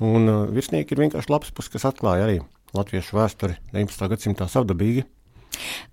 Un 0.03 0.29
uh, 0.29 0.45
virsnieki 0.51 0.97
ir 0.97 1.07
vienkārši 1.07 1.31
labs 1.33 1.53
puses, 1.55 1.73
kas 1.77 1.89
atklāja 1.93 2.27
arī 2.27 2.39
latviešu 2.77 3.19
vēsturi 3.19 3.59
19. 3.75 4.09
gadsimtā 4.13 4.49
savdabīgi. 4.51 5.05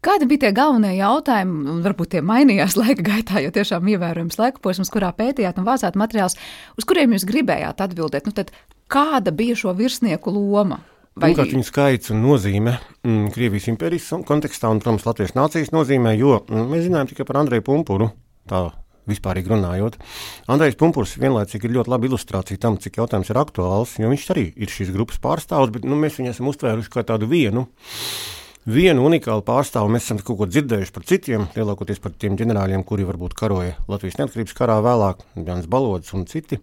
Kādi 0.05 0.27
bija 0.29 0.45
tie 0.45 0.51
galvenie 0.55 0.93
jautājumi, 0.97 1.57
un 1.73 1.81
varbūt 1.83 2.13
tie 2.15 2.21
mainījās 2.25 2.77
laika 2.79 3.03
gaitā, 3.05 3.41
jo 3.43 3.51
tiešām 3.55 3.89
ievērojams 3.93 4.39
laika 4.39 4.63
posms, 4.63 4.91
kurā 4.93 5.11
pētījāt 5.15 5.59
un 5.59 5.67
vācāt 5.67 5.99
materiālus, 5.99 6.37
uz 6.79 6.87
kuriem 6.87 7.15
jūs 7.15 7.27
gribējāt 7.29 7.83
atbildēt? 7.83 8.29
Nu, 8.29 8.35
tad 8.35 8.53
kāda 8.91 9.35
bija 9.35 9.57
šo 9.59 9.75
virsnieku 9.77 10.33
loma? 10.33 10.79
Pirmkārt, 11.19 11.53
viņa 11.55 11.67
skaits 11.67 12.13
un 12.13 12.21
nozīme 12.23 12.77
mm, 13.03 13.31
Krievijas 13.35 13.69
impērijas 13.71 14.11
kontekstā 14.27 14.71
un, 14.71 14.79
protams, 14.83 15.07
Latvijas 15.07 15.35
nācijas 15.35 15.73
nozīmē, 15.75 16.15
jo 16.19 16.37
mm, 16.45 16.69
mēs 16.71 16.85
zinājām 16.87 17.11
tikai 17.11 17.27
par 17.27 17.41
Andreju 17.41 17.65
Pumpuru. 17.67 18.11
Tā 18.49 18.69
vispārīgi 19.09 19.51
runājot. 19.51 19.97
Andrejs 20.53 20.77
Punkurs 20.79 21.17
vienlaicīgi 21.19 21.69
ir 21.69 21.77
ļoti 21.77 21.93
laba 21.93 22.09
ilustrācija 22.09 22.61
tam, 22.61 22.79
cik 22.81 22.99
jautājums 23.01 23.31
ir 23.31 23.39
aktuāls, 23.41 23.95
jo 24.01 24.11
viņš 24.11 24.27
arī 24.35 24.49
ir 24.55 24.73
šīs 24.73 24.93
grupas 24.95 25.21
pārstāvs, 25.23 25.73
bet 25.75 25.87
nu, 25.87 25.97
mēs 25.99 26.19
viņu 26.19 26.33
esam 26.33 26.51
uztvēruši 26.51 26.93
kā 26.93 27.05
tādu 27.07 27.29
vienu. 27.31 27.67
Vienu 28.69 29.05
unikālu 29.07 29.41
pārstāvu 29.47 29.89
mēs 29.89 30.05
esam 30.05 30.19
kaut 30.21 30.37
ko 30.41 30.47
dzirdējuši 30.49 30.93
par 30.93 31.05
citiem, 31.09 31.45
lielākoties 31.55 32.01
par 32.03 32.13
tiem 32.21 32.35
ģenerāļiem, 32.37 32.83
kuri 32.85 33.07
varbūt 33.07 33.33
karoja 33.39 33.77
Latvijas 33.89 34.19
neatkarības 34.19 34.57
karā 34.57 34.75
vēlāk, 34.85 35.23
Jānis 35.39 35.69
Balods 35.71 36.13
un 36.13 36.27
citi, 36.29 36.59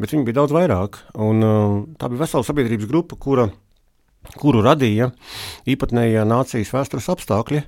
bet 0.00 0.14
viņi 0.14 0.24
bija 0.28 0.38
daudz 0.38 0.54
vairāk. 0.56 1.02
Un, 1.20 1.44
uh, 1.44 1.74
tā 2.00 2.08
bija 2.08 2.22
vesela 2.22 2.46
sabiedrības 2.46 2.88
grupa, 2.88 3.18
kura 3.20 3.50
kuru 4.40 4.62
radīja 4.64 5.10
īpatnējā 5.70 6.26
nācijas 6.28 6.72
vēstures 6.74 7.08
apstākļi, 7.14 7.62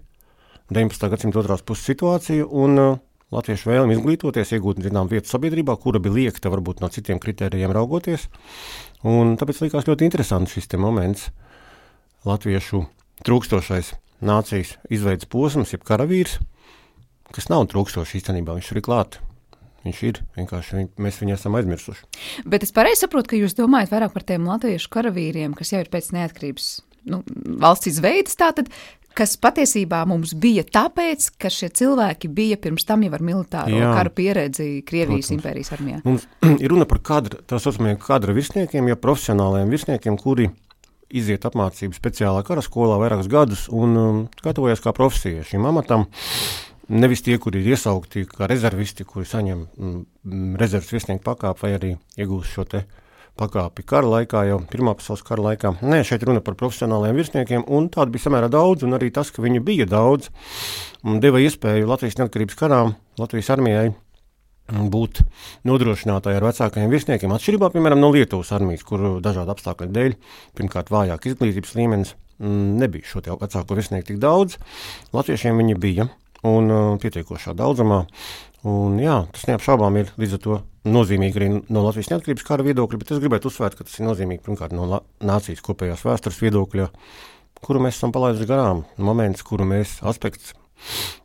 19. 0.72 1.08
gadsimta 1.12 1.40
otrās 1.42 1.64
puses 1.66 1.88
situācija 1.90 2.46
un 2.46 2.80
uh, 2.80 3.00
latviešu 3.32 3.70
vēlme 3.70 3.96
izglītoties, 3.96 4.52
iegūt 4.56 4.82
zinām 4.84 5.08
vietu 5.10 5.32
sabiedrībā, 5.32 5.76
kura 5.80 6.00
bija 6.02 6.18
liekta 6.18 6.52
varbūt 6.52 6.82
no 6.84 6.90
citiem 6.92 7.20
kritērijiem 7.22 7.72
raugoties. 7.74 8.28
Un 9.08 9.36
tāpēc 9.40 9.64
likās 9.64 9.88
ļoti 9.88 10.06
interesants 10.08 10.54
šis 10.54 10.70
moments, 10.80 11.30
latviešu 12.28 12.84
trūkstošais 13.26 13.94
nācijas 14.22 14.76
izveids 14.92 15.26
posms, 15.26 15.74
jeb 15.74 15.84
karavīrs, 15.88 16.38
kas 17.32 17.48
nav 17.50 17.66
trūkstošs 17.72 18.16
īstenībā, 18.20 18.54
viņš 18.58 18.72
ir 18.74 18.84
klāt. 18.84 19.18
Viņš 19.82 20.00
ir 20.06 20.22
vienkārši, 20.38 20.78
viņ, 20.78 20.88
mēs 21.02 21.18
viņu 21.18 21.34
esam 21.34 21.58
aizmirsuši. 21.58 22.08
Bet 22.46 22.62
es 22.66 22.74
pareizi 22.74 23.02
saprotu, 23.02 23.32
ka 23.32 23.40
jūs 23.40 23.56
domājat 23.58 23.90
vairāk 23.94 24.14
par 24.14 24.26
tiem 24.28 24.46
latviešu 24.46 24.90
karavīriem, 24.94 25.56
kas 25.58 25.74
jau 25.74 25.82
ir 25.82 25.90
pēc 25.90 26.12
neatkarības 26.14 26.68
nu, 27.10 27.22
valsts 27.62 27.90
izveidas. 27.90 28.38
Tātad 28.38 28.70
kas 29.16 29.34
patiesībā 29.40 30.02
mums 30.08 30.32
bija 30.38 30.64
tāpēc, 30.64 31.28
ka 31.40 31.50
šie 31.52 31.68
cilvēki 31.76 32.30
bija 32.32 32.58
pirms 32.62 32.86
tam 32.88 33.04
jau 33.04 33.12
ar 33.16 33.24
militāro 33.24 33.76
Jā. 33.82 33.92
karu 33.98 34.12
pieredzi 34.16 34.68
Krievijas 34.88 35.28
Protams. 35.28 35.36
impērijas 35.36 35.72
armijā. 35.76 36.00
Mums 36.06 36.26
ir 36.62 36.72
runa 36.72 36.88
par 36.88 37.02
kadra, 37.04 37.42
tā 37.48 37.60
saucamiem 37.62 37.98
kadra 38.02 38.34
virsniekiem, 38.36 38.90
ja 38.90 38.98
profesionāliem 39.00 39.72
virsniekiem, 39.72 40.18
kuri 40.20 40.50
iziet 41.12 41.44
apmācību 41.44 41.96
speciālā 41.96 42.40
karaskolā 42.46 42.96
vairākus 43.02 43.28
gadus 43.32 43.66
un 43.68 43.96
um, 44.00 44.20
gatavojas 44.44 44.80
kā 44.80 44.94
profesija 44.96 45.44
šim 45.44 45.66
amatam. 45.68 46.06
Nevis 46.90 47.22
tie, 47.22 47.36
kuri 47.38 47.62
ir 47.62 47.76
iesaukti 47.76 48.24
kā 48.26 48.48
rezervisti, 48.50 49.06
kuri 49.06 49.28
saņem 49.28 49.62
mm, 49.70 50.56
rezerves 50.58 50.90
virsnieku 50.90 51.22
pakāpi 51.24 51.62
vai 51.62 51.72
arī 51.76 51.92
iegūst 52.18 52.56
šo 52.56 52.66
te 52.66 52.82
pakāpi 53.38 53.84
kara 53.88 54.08
laikā, 54.18 54.42
jau 54.48 54.58
Pirmā 54.70 54.94
pasaules 54.98 55.22
kara 55.24 55.44
laikā. 55.46 55.76
Nē, 55.80 56.02
šeit 56.04 56.24
runa 56.28 56.42
par 56.44 56.56
profesionāliem 56.58 57.16
virsniekiem, 57.16 57.64
un 57.70 57.88
tādu 57.92 58.12
bija 58.14 58.26
samērā 58.26 58.50
daudz, 58.52 58.84
un 58.84 58.98
arī 58.98 59.12
tas, 59.14 59.30
ka 59.32 59.44
viņu 59.44 59.62
bija 59.64 59.86
daudz, 59.88 60.28
deva 61.22 61.40
iespēju 61.40 61.88
Latvijas 61.88 62.18
neatkarības 62.20 62.58
karā, 62.58 62.82
Latvijas 63.20 63.52
armijai 63.54 63.92
būt 64.72 65.22
nodrošinātāji 65.68 66.38
ar 66.38 66.46
vecākajiem 66.46 66.92
virsniekiem, 66.92 67.32
atšķirībā 67.34 67.72
piemēram 67.74 68.00
no 68.00 68.12
Lietuvas 68.14 68.52
armijas, 68.56 68.84
kur 68.86 69.20
dažādu 69.24 69.52
apstākļu 69.54 69.90
dēļ, 69.96 70.16
pirmkārt, 70.58 70.92
vājāk 70.92 71.30
izglītības 71.32 71.74
līmenis, 71.78 72.14
nebija 72.42 73.08
šo 73.08 73.22
vecāko 73.26 73.78
virsnieku 73.78 74.12
tik 74.12 74.22
daudz. 74.22 74.58
Latviešiem 75.14 75.60
viņi 75.60 75.78
bija 75.82 76.08
un 76.48 76.72
uh, 76.72 76.94
pietiekošā 77.02 77.54
daudzumā. 77.58 78.04
Un, 78.68 78.98
jā, 79.02 79.24
tas 79.34 79.48
neapšaubām 79.50 79.98
ir 79.98 80.12
līdz 80.22 80.36
ar 80.38 80.42
to 80.44 80.58
nozīmīgi 80.86 81.38
arī 81.38 81.50
no 81.54 81.82
Latvijas 81.82 82.12
neatkarības 82.12 82.46
kara 82.46 82.66
viedokļa, 82.66 83.00
bet 83.00 83.12
es 83.14 83.22
gribētu 83.22 83.50
uzsvērt, 83.50 83.78
ka 83.78 83.86
tas 83.86 83.98
ir 83.98 84.06
nozīmīgi 84.06 84.44
pirmkārt 84.46 84.74
no 84.74 84.86
nācijas 85.22 85.62
kopējās 85.66 86.04
vēstures 86.06 86.40
viedokļa, 86.42 86.88
kuru 87.62 87.82
mēs 87.82 87.98
esam 87.98 88.14
palaiduši 88.14 88.50
garām. 88.50 88.84
Moments, 89.02 89.42
kuru 89.46 89.66
mēs 89.66 89.98
aspekts 90.06 90.54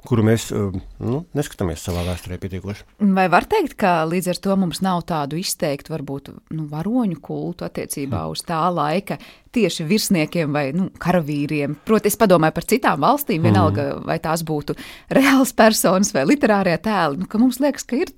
kuru 0.07 0.25
mēs 0.27 0.49
eh, 0.55 0.77
nu, 1.03 1.21
neskatāmies 1.37 1.83
savā 1.83 2.03
vēsturē 2.07 2.37
pietiekoši. 2.41 2.85
Vai 3.17 3.27
var 3.31 3.47
teikt, 3.49 3.75
ka 3.79 3.99
līdz 4.09 4.31
ar 4.33 4.41
to 4.43 4.57
mums 4.59 4.81
nav 4.85 5.03
tādu 5.09 5.39
izteiktu, 5.41 5.93
varbūt 5.95 6.31
nu, 6.55 6.67
varoņu 6.71 7.19
kultu 7.23 7.67
attiecībā 7.67 8.25
uz 8.31 8.43
tā 8.47 8.61
laika 8.73 9.19
tieši 9.55 9.87
virsniekiem 9.89 10.53
vai 10.53 10.69
nu, 10.77 10.89
karavīriem? 11.01 11.79
Proti, 11.87 12.11
es 12.11 12.19
padomāju 12.19 12.57
par 12.59 12.69
citām 12.69 13.03
valstīm, 13.03 13.43
vienalga, 13.47 13.89
mm. 13.95 14.07
vai 14.07 14.19
tās 14.23 14.45
būtu 14.47 14.77
reāls 15.17 15.53
personas 15.57 16.13
vai 16.15 16.27
literārie 16.29 16.77
tēli, 16.81 17.23
nu, 17.23 17.29
mums 17.41 17.61
liekas, 17.63 17.87
ka 17.87 18.01
ir 18.03 18.13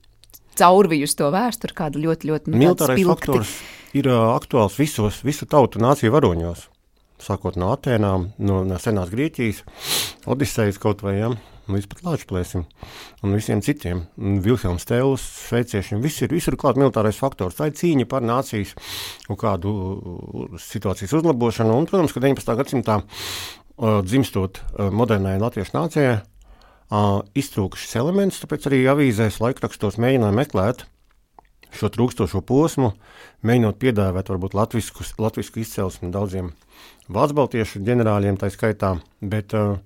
caurvījusi 0.59 1.19
to 1.19 1.29
vēsturi 1.33 1.77
kādu 1.77 2.01
ļoti, 2.03 2.31
ļoti 2.31 2.51
nu, 2.51 2.59
Militārais 2.59 3.05
faktors 3.07 3.53
ir 3.97 4.09
uh, 4.09 4.33
aktuāls 4.35 4.75
visos, 4.79 5.23
visu 5.25 5.47
tautu 5.49 5.81
nāciju 5.81 6.13
varoņos 6.13 6.67
sākot 7.23 7.59
no 7.59 7.73
Atēnām, 7.75 8.31
no, 8.39 8.63
no 8.67 8.79
senās 8.81 9.11
Grieķijas, 9.13 9.63
Odisejas 10.29 10.79
kaut 10.81 11.03
vai 11.05 11.15
ja, 11.17 11.29
līdz 11.69 11.87
pat 11.91 12.03
Latvijas 12.05 12.55
un 12.57 13.35
visiem 13.35 13.61
citiem. 13.65 14.03
Vilhelms 14.17 14.87
Tēls, 14.89 15.25
šveiciešiem, 15.49 16.01
viss 16.03 16.23
ir, 16.25 16.33
visur 16.33 16.57
klāt 16.59 16.79
militārais 16.79 17.19
faktors. 17.19 17.57
Tā 17.59 17.69
ir 17.69 17.77
cīņa 17.79 18.07
par 18.09 18.25
nācijas 18.25 18.73
un 19.29 19.39
kādu 19.39 19.73
situācijas 20.61 21.15
uzlabošanu. 21.19 21.77
Un, 21.77 21.87
protams, 21.89 22.15
ka 22.15 22.23
19. 22.23 22.55
gadsimtā 22.59 22.99
uh, 23.03 23.99
dzimstot 24.05 24.61
uh, 24.61 24.89
modernai 24.93 25.37
latviešu 25.41 25.75
nācijai, 25.77 26.15
uh, 26.19 27.09
iztrūka 27.37 27.79
šis 27.79 27.99
elements, 28.01 28.41
tāpēc 28.43 28.69
arī 28.69 28.85
avīzēs 28.93 29.41
laikrakstos 29.43 30.01
mēģināja 30.01 30.39
meklēt 30.41 30.87
šo 31.75 31.89
trūkstošo 31.93 32.41
posmu, 32.45 32.93
mēģinot 33.45 33.79
piedāvāt 33.81 34.31
varbūt 34.31 34.55
latvisku, 34.57 35.05
latvisku 35.21 35.61
izcelsmi 35.63 36.11
daudziem 36.13 36.53
Vācu 37.09 37.47
ģenerāļiem, 37.81 38.37
tā 38.37 38.51
skaitā. 38.53 38.91
Bet, 39.25 39.55
uh, 39.57 39.79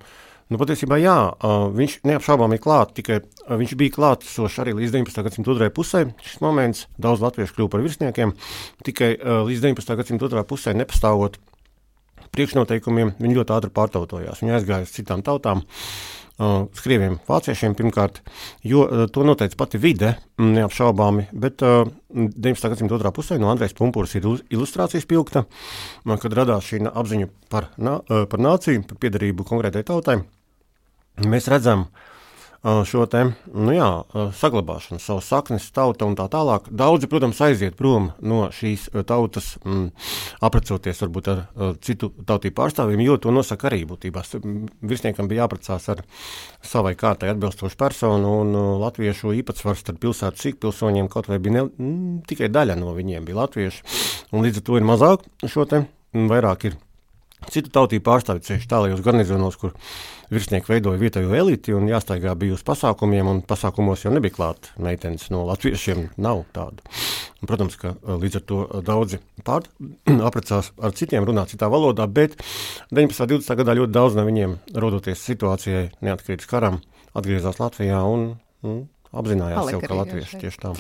nu, 0.51 0.59
patiesībā, 0.59 0.97
jā, 0.99 1.15
uh, 1.31 1.69
viņš 1.71 2.01
neapšaubām 2.09 2.51
ir 2.51 2.59
klāts, 2.63 2.97
tikai 2.97 3.21
uh, 3.21 3.55
viņš 3.61 3.75
bija 3.79 3.95
klātsošs 3.95 4.59
arī 4.59 4.75
līdz 4.75 4.97
19. 4.97 5.23
gadsimta 5.23 5.53
otrajai 5.53 5.73
pusē. 5.73 6.03
Šis 6.25 6.41
moments 6.43 6.85
daudz 6.99 7.23
latviešu 7.23 7.55
kļuva 7.55 7.71
par 7.71 7.85
virsniekiem, 7.85 8.35
tikai 8.83 9.15
līdz 9.23 9.63
19. 9.69 9.95
gadsimta 10.01 10.27
otrajai 10.27 10.49
pusē 10.51 10.75
nepastāvot 10.75 11.39
priekšnoteikumiem, 12.35 13.15
viņi 13.23 13.39
ļoti 13.39 13.55
ātri 13.55 13.71
pārtautojās. 13.71 14.43
Viņi 14.43 14.57
aizgāja 14.57 14.87
uz 14.87 14.91
citām 14.91 15.23
tautām. 15.23 15.63
Uh, 15.63 16.22
skrieviem, 16.77 17.19
vāciešiem 17.27 17.75
pirmkārt, 17.77 18.21
jo 18.65 18.85
uh, 18.85 19.03
to 19.11 19.25
noteica 19.27 19.57
pati 19.59 19.81
vide, 19.81 20.15
neapšaubāmi. 20.41 21.27
Bet 21.33 21.61
uh, 21.65 21.83
19. 22.09 22.71
gadsimta 22.73 22.97
otrā 22.97 23.13
pusē 23.15 23.37
no 23.41 23.51
Andrēs 23.51 23.75
Punkūras 23.77 24.15
ir 24.17 24.25
ilustrācijas 24.53 25.05
pilkta, 25.09 25.45
kad 26.05 26.39
radās 26.39 26.69
šī 26.69 26.83
apziņa 26.89 27.29
par, 27.53 27.69
nā, 27.77 27.99
par 28.29 28.41
nāciju, 28.41 28.85
par 28.89 29.01
piedarību 29.01 29.45
konkrētai 29.49 29.85
tautai. 29.87 30.19
Mēs 31.29 31.49
redzam, 31.53 31.87
uh, 31.87 32.12
šo 32.63 33.03
te, 33.11 33.23
nu 33.51 33.73
jā, 33.75 33.87
saglabāšanu, 34.39 35.01
savas 35.03 35.27
saknes, 35.27 35.65
tauta 35.75 36.07
un 36.07 36.15
tā 36.15 36.29
tālāk. 36.31 36.69
Daudzi, 36.71 37.09
protams, 37.11 37.41
aiziet 37.43 37.75
prom 37.79 38.11
no 38.23 38.45
šīs 38.55 38.87
tautas, 39.09 39.53
m, 39.67 39.89
aprecoties 40.43 41.03
varbūt 41.03 41.29
ar 41.33 41.41
citu 41.83 42.13
tautību 42.23 42.55
pārstāvjiem, 42.61 43.03
jo 43.03 43.17
to 43.19 43.33
nosaka 43.35 43.67
arī 43.67 43.83
būtībā. 43.89 44.23
Virsniekam 44.79 45.27
bija 45.31 45.43
jāprecās 45.43 45.89
ar 45.91 46.05
savai 46.63 46.95
kārtai 46.99 47.33
atbilstošu 47.33 47.79
personu, 47.79 48.37
un 48.45 48.55
latviešu 48.83 49.35
īpatsvars 49.41 49.83
starp 49.83 49.99
pilsētu 50.05 50.47
sīkpilsoņiem 50.47 51.11
kaut 51.11 51.27
vai 51.31 51.41
bija 51.43 51.59
ne, 51.59 51.67
m, 51.67 52.21
tikai 52.27 52.51
daļa 52.53 52.79
no 52.79 52.95
viņiem 52.95 53.27
bija 53.27 53.43
latvieši, 53.43 53.83
un 54.31 54.47
līdz 54.47 54.63
ar 54.63 54.67
to 54.69 54.79
ir 54.79 54.87
mazāk 54.87 55.27
šo 55.43 55.67
te, 55.67 55.83
vairāk 56.13 56.69
ir 56.71 56.79
citu 57.51 57.71
tautību 57.73 58.05
pārstāvji 58.05 58.45
ceļš 58.47 58.67
tālajos 58.71 59.01
garnizonos, 59.05 59.57
kur 59.59 59.73
virsnieki 60.33 60.71
veidoja 60.71 61.01
vietējo 61.01 61.33
eliti 61.37 61.75
un 61.75 61.89
jāstaigā 61.89 62.33
bija 62.39 62.55
uz 62.57 62.63
pasākumiem, 62.65 63.29
un 63.29 63.41
pasākumos 63.47 64.05
jau 64.05 64.13
nebija 64.13 64.35
klāt 64.37 64.71
meitenes 64.81 65.29
no 65.33 65.43
latviešiem, 65.49 66.07
nav 66.21 66.45
tādu. 66.55 66.85
Un, 67.41 67.49
protams, 67.49 67.77
ka 67.79 67.93
līdz 68.07 68.39
ar 68.39 68.45
to 68.49 68.61
daudzi 68.87 69.19
pār 69.45 69.67
aprecās 70.29 70.71
ar 70.79 70.95
citiem 70.97 71.27
runā 71.27 71.45
citā 71.49 71.69
valodā, 71.71 72.07
bet 72.07 72.37
19. 72.91 73.27
un 73.27 73.35
20. 73.35 73.59
gadā 73.61 73.77
ļoti 73.81 73.95
daudz 73.95 74.17
no 74.17 74.25
viņiem, 74.29 74.57
rodoties 74.73 75.27
situācijai 75.27 75.89
neatkarības 76.05 76.49
karam, 76.49 76.81
atgriezās 77.13 77.61
Latvijā 77.61 78.01
un, 78.09 78.33
un 78.65 78.83
apzinājās 79.13 79.69
sev 79.69 79.83
kā 79.83 79.97
latvieši 79.97 80.39
tieši 80.41 80.61
tā. 80.61 80.73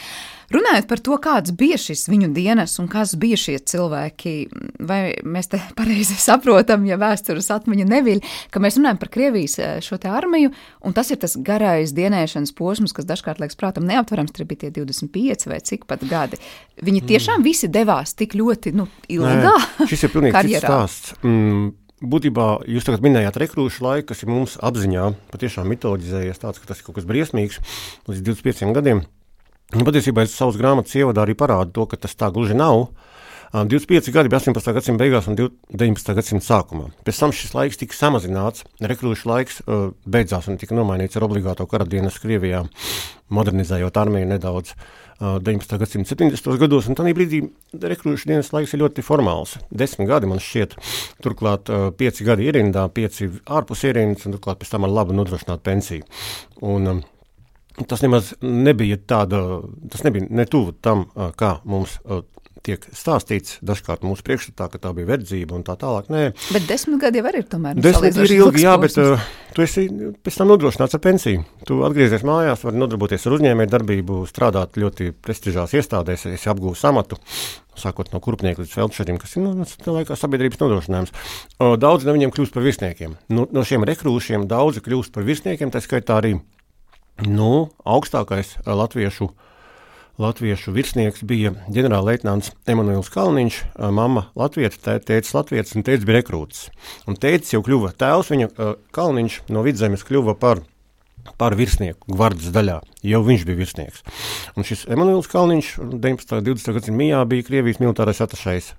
Runājot 0.53 0.87
par 0.89 1.01
to, 1.01 1.17
kāds 1.21 1.53
bija 1.57 1.79
šis 1.81 2.05
viņu 2.11 2.29
dienas 2.35 2.75
un 2.81 2.87
kas 2.91 3.15
bija 3.19 3.39
šie 3.39 3.57
cilvēki, 3.71 4.33
vai 4.85 4.99
mēs 5.25 5.51
te 5.53 5.59
pareizi 5.77 6.17
saprotam, 6.27 6.85
ja 6.89 6.99
vēstures 7.01 7.49
atmiņa 7.55 7.87
neviļ, 7.89 8.23
ka 8.53 8.61
mēs 8.63 8.79
runājam 8.79 9.01
par 9.01 9.13
Krievijas 9.13 9.57
eh, 9.59 9.75
šo 9.85 9.99
te 10.01 10.11
armiju, 10.13 10.53
un 10.85 10.95
tas 10.95 11.11
ir 11.13 11.21
tas 11.23 11.35
garais 11.37 11.95
dienēšanas 11.97 12.53
posms, 12.57 12.95
kas 12.95 13.09
dažkārt 13.09 13.41
liekas 13.43 13.59
prātam 13.59 13.87
neaptverams, 13.89 14.33
tur 14.35 14.47
bija 14.49 14.65
tie 14.65 14.73
25 14.77 15.49
vai 15.49 15.61
cik 15.65 15.87
pat 15.89 16.05
gadi. 16.09 16.41
Viņi 16.83 17.05
tiešām 17.13 17.39
mm. 17.41 17.45
visi 17.45 17.69
devās 17.71 18.13
tik 18.17 18.37
ļoti, 18.37 18.75
nu, 18.77 18.89
ilgā 19.11 19.31
Nē, 19.43 19.87
Šis 19.89 20.05
ir 20.05 20.13
pilnīgi 20.13 20.45
cits 20.45 20.65
stāsts. 20.65 21.15
Mm 21.25 21.71
būtībā 22.03 22.47
jūs 22.67 22.83
tagad 22.87 23.03
minējāt 23.05 23.39
rekrūšu 23.43 23.83
laiku, 23.85 24.09
kas 24.11 24.23
ir 24.23 24.31
mums 24.31 24.57
apziņā 24.59 25.09
patiešām 25.31 25.69
mitoloģizējies 25.71 26.41
tāds, 26.41 26.59
ka 26.59 26.69
tas 26.69 26.81
ir 26.81 26.87
kaut 26.87 26.99
kas 26.99 27.07
briesmīgs 27.09 27.61
līdz 28.09 28.25
25 28.27 28.73
gadiem. 28.75 29.05
Nu, 29.73 29.85
patiesībā 29.87 30.27
es 30.27 30.35
savas 30.37 30.57
grāmatas 30.59 30.93
ievadā 30.99 31.23
arī 31.23 31.33
parādu 31.37 31.73
to, 31.73 31.87
ka 31.89 31.97
tas 31.97 32.13
tā 32.17 32.29
gluži 32.33 32.57
nav. 32.57 32.91
25 33.53 34.09
gadi 34.13 34.29
bija 34.33 34.39
18. 34.41 34.73
gadsimta 34.73 35.01
beigās 35.01 35.27
un 35.29 35.37
19. 35.37 36.13
gadsimta 36.17 36.45
sākumā. 36.45 36.87
Pēc 37.05 37.19
tam 37.21 37.33
šis 37.33 37.53
laiks 37.53 37.77
tika 37.81 37.93
samazināts, 37.93 38.65
rekrūšu 38.81 39.29
laiks 39.29 39.61
uh, 39.61 39.91
beidzās 40.09 40.49
un 40.49 40.57
tika 40.61 40.73
nomainīts 40.73 41.19
ar 41.19 41.27
obligāto 41.27 41.67
karadienas 41.69 42.17
Krievijā, 42.21 42.63
modernizējot 43.33 43.99
armiju 44.01 44.29
nedaudz. 44.31 44.73
Uh, 44.73 45.03
19. 45.41 45.77
gadsimta 45.77 46.15
70. 46.15 46.57
gados, 46.59 46.89
tādā 46.97 47.13
brīdī 47.15 47.43
rekrūšu 47.77 48.27
dienas 48.31 48.49
laiks 48.53 48.73
ir 48.73 48.81
ļoti 48.81 49.05
formāls. 49.05 49.55
Desmit 49.69 50.09
gadi 50.09 50.29
man 50.29 50.41
šķiet, 50.41 50.75
turklāt 51.23 51.69
pieci 51.99 52.25
gadi 52.27 52.49
ierindā, 52.49 52.87
pieci 52.93 53.29
ārpus 53.45 53.85
ierindas, 53.87 54.25
un 54.27 54.35
turklāt 54.35 54.63
pēc 54.63 54.73
tam 54.73 54.87
ar 54.87 54.93
labu 54.97 55.15
nodrošināt 55.15 55.63
pensiju. 55.63 56.03
Un, 56.65 57.03
Tas 57.89 58.03
nemaz 58.03 58.35
nebija 58.41 58.99
tāda, 59.01 59.39
tas 59.89 60.03
nebija 60.05 60.27
ne 60.29 60.45
tuvu 60.45 60.75
tam, 60.85 61.07
kā 61.39 61.55
mums 61.65 61.97
tiek 62.63 62.85
stāstīts 62.95 63.57
dažkārt 63.65 64.05
mūsu 64.07 64.23
priekšstatā, 64.23 64.69
ka 64.71 64.79
tā 64.79 64.93
bija 64.95 65.09
verdzība 65.09 65.55
un 65.57 65.65
tā 65.67 65.75
tālāk. 65.79 66.07
Nē. 66.13 66.29
Bet 66.55 66.67
desmit 66.69 67.01
gadi 67.01 67.19
jau 67.19 67.31
ir 67.33 67.47
tomēr. 67.51 67.75
Nu, 67.75 67.83
desmit 67.83 68.19
ir 68.23 68.35
ilgi, 68.37 68.63
jā, 68.63 68.75
bet 68.79 68.95
uh, 69.01 69.25
tu 69.55 69.65
esi 69.65 69.83
pēc 70.23 70.37
tam 70.39 70.51
nodrošināts 70.53 70.95
ar 70.95 71.03
pensiju. 71.03 71.43
Tu 71.67 71.79
atgriezies 71.83 72.23
mājās, 72.27 72.63
vari 72.63 72.79
nodarboties 72.79 73.27
ar 73.27 73.35
uzņēmēju 73.39 73.73
darbību, 73.73 74.21
strādāt 74.31 74.79
ļoti 74.79 75.11
prestižās 75.25 75.75
iestādēs, 75.75 76.27
esi 76.31 76.51
apgūst 76.53 76.87
amatu. 76.87 77.19
Sākot 77.79 78.13
no 78.13 78.21
kurpnieka 78.23 78.61
līdz 78.61 78.77
feldšerim, 78.77 79.19
kas 79.19 79.35
ir 79.35 79.47
nu, 79.47 79.67
laikā 79.97 80.15
sabiedrības 80.15 80.61
nodrošinājums. 80.61 81.13
Daudzi 81.81 82.07
no 82.07 82.15
viņiem 82.15 82.31
kļūst 82.35 82.53
par 82.53 82.63
virsniekiem. 82.67 83.17
Nu, 83.33 83.47
no 83.49 83.65
šiem 83.65 83.83
rekrūšiem 83.89 84.45
daudzi 84.47 84.83
kļūst 84.85 85.15
par 85.15 85.25
virsniekiem, 85.25 85.73
tā 85.73 85.81
skaitā 85.81 86.21
arī 86.21 86.35
nu, 87.21 87.69
augstākais 87.85 88.57
latviešu 88.65 89.29
uh, 89.29 89.43
latviešu 90.21 90.73
virsnieks 90.73 91.23
bija 91.25 91.53
ģenerālleitnants 91.73 92.51
Emanuels 92.69 93.09
Kalniņš, 93.13 93.59
mamma 93.93 94.27
Latvijas, 94.37 94.77
tēvs 94.83 95.33
Latvijas 95.33 95.73
un 95.77 95.85
tēvs 95.85 96.05
bija 96.05 96.19
rekrūts. 96.19 96.67
Un 97.09 97.17
tēvs 97.17 97.55
jau 97.55 97.63
kļuva 97.65 97.93
tēvs, 97.97 98.29
viņa 98.33 98.51
Kalniņš 98.93 99.39
no 99.53 99.65
vidzemes 99.65 100.05
kļuva 100.07 100.37
par 100.39 100.63
par 101.39 101.55
virsnieku 101.55 102.11
gvardas 102.11 102.51
daļā. 102.51 102.81
Jau 103.07 103.21
viņš 103.23 103.45
bija 103.47 103.61
virsnieks. 103.61 104.03
Un 104.59 104.67
šis 104.67 104.83
Emanuels 104.91 105.31
Kalniņš 105.31 105.71
19. 105.79 106.35
un 106.41 106.49
20. 106.51 106.75
gadsimta 106.75 106.99
mijā 106.99 107.23
bija 107.31 107.47
Krievijas 107.47 107.79
militārais 107.79 108.21
atašais 108.27 108.73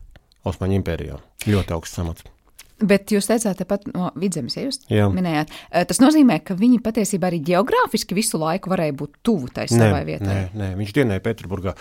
Osmaņu 0.44 0.82
impērijā. 0.82 1.18
Ļoti 1.48 1.78
augsts 1.78 2.04
amats. 2.04 2.33
Bet 2.82 3.12
jūs 3.14 3.28
teicāt, 3.30 3.54
tepat 3.60 3.84
no 3.92 4.08
vidzemes, 4.18 4.56
ja 4.58 4.64
jūs 4.64 4.80
Jā. 4.90 5.04
minējāt. 5.14 5.52
Tas 5.86 6.00
nozīmē, 6.02 6.40
ka 6.42 6.56
viņi 6.58 6.80
patiesībā 6.82 7.28
arī 7.30 7.38
geogrāfiski 7.46 8.16
visu 8.18 8.40
laiku 8.42 8.72
varēja 8.72 8.96
būt 8.98 9.20
tuvu 9.26 9.50
tai 9.54 9.68
savai 9.70 10.00
Nē, 10.00 10.08
vietai. 10.08 10.26
nē, 10.26 10.40
nē, 10.58 10.70
viņš 10.80 10.90
dienēja 10.96 11.22
Pēterburgā. 11.22 11.76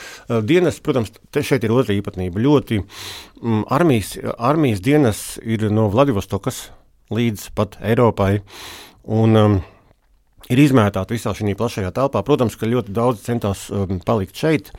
Dienas, 0.45 0.77
protams, 0.85 1.09
šeit 1.33 1.65
ir 1.65 1.73
otra 1.73 1.97
īpatnība. 1.97 2.43
Ļoti 2.45 2.79
mm, 2.83 3.65
armijas, 3.73 4.13
armijas 4.37 4.85
dienas 4.85 5.25
ir 5.41 5.65
no 5.73 5.87
Vladivostokas 5.93 6.67
līdz 7.13 7.49
pat 7.57 7.79
Eiropai. 7.81 8.35
Un, 9.03 9.37
um, 9.37 9.61
Ir 10.51 10.59
izmētāta 10.59 11.15
visā 11.15 11.31
šajā 11.31 11.55
plašajā 11.55 11.89
telpā. 11.95 12.19
Protams, 12.27 12.57
ka 12.59 12.67
ļoti 12.67 12.91
daudz 12.91 13.21
centās 13.23 13.69
um, 13.71 14.01
palikt 14.03 14.35
šeit, 14.35 14.73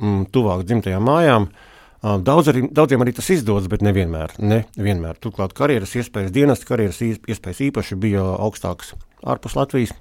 um, 0.00 0.22
tuvāk 0.24 0.64
dzimtajām 0.64 1.04
mājām. 1.04 1.44
Uh, 1.44 1.69
Daudz 2.00 2.48
arī, 2.48 2.64
daudziem 2.72 3.02
arī 3.04 3.12
tas 3.12 3.28
izdodas, 3.32 3.68
bet 3.68 3.82
nevienmēr. 3.84 4.38
Ne 4.40 4.62
vienmēr. 4.80 5.18
Turklāt 5.20 5.52
karjeras 5.56 5.92
iespējas, 6.00 6.32
dienas 6.32 6.64
karjeras 6.64 7.00
iespējas 7.04 7.60
īpaši 7.68 7.98
bija 8.00 8.24
augstākas 8.40 8.94
ārpus 9.20 9.56
Latvijas. 9.58 9.92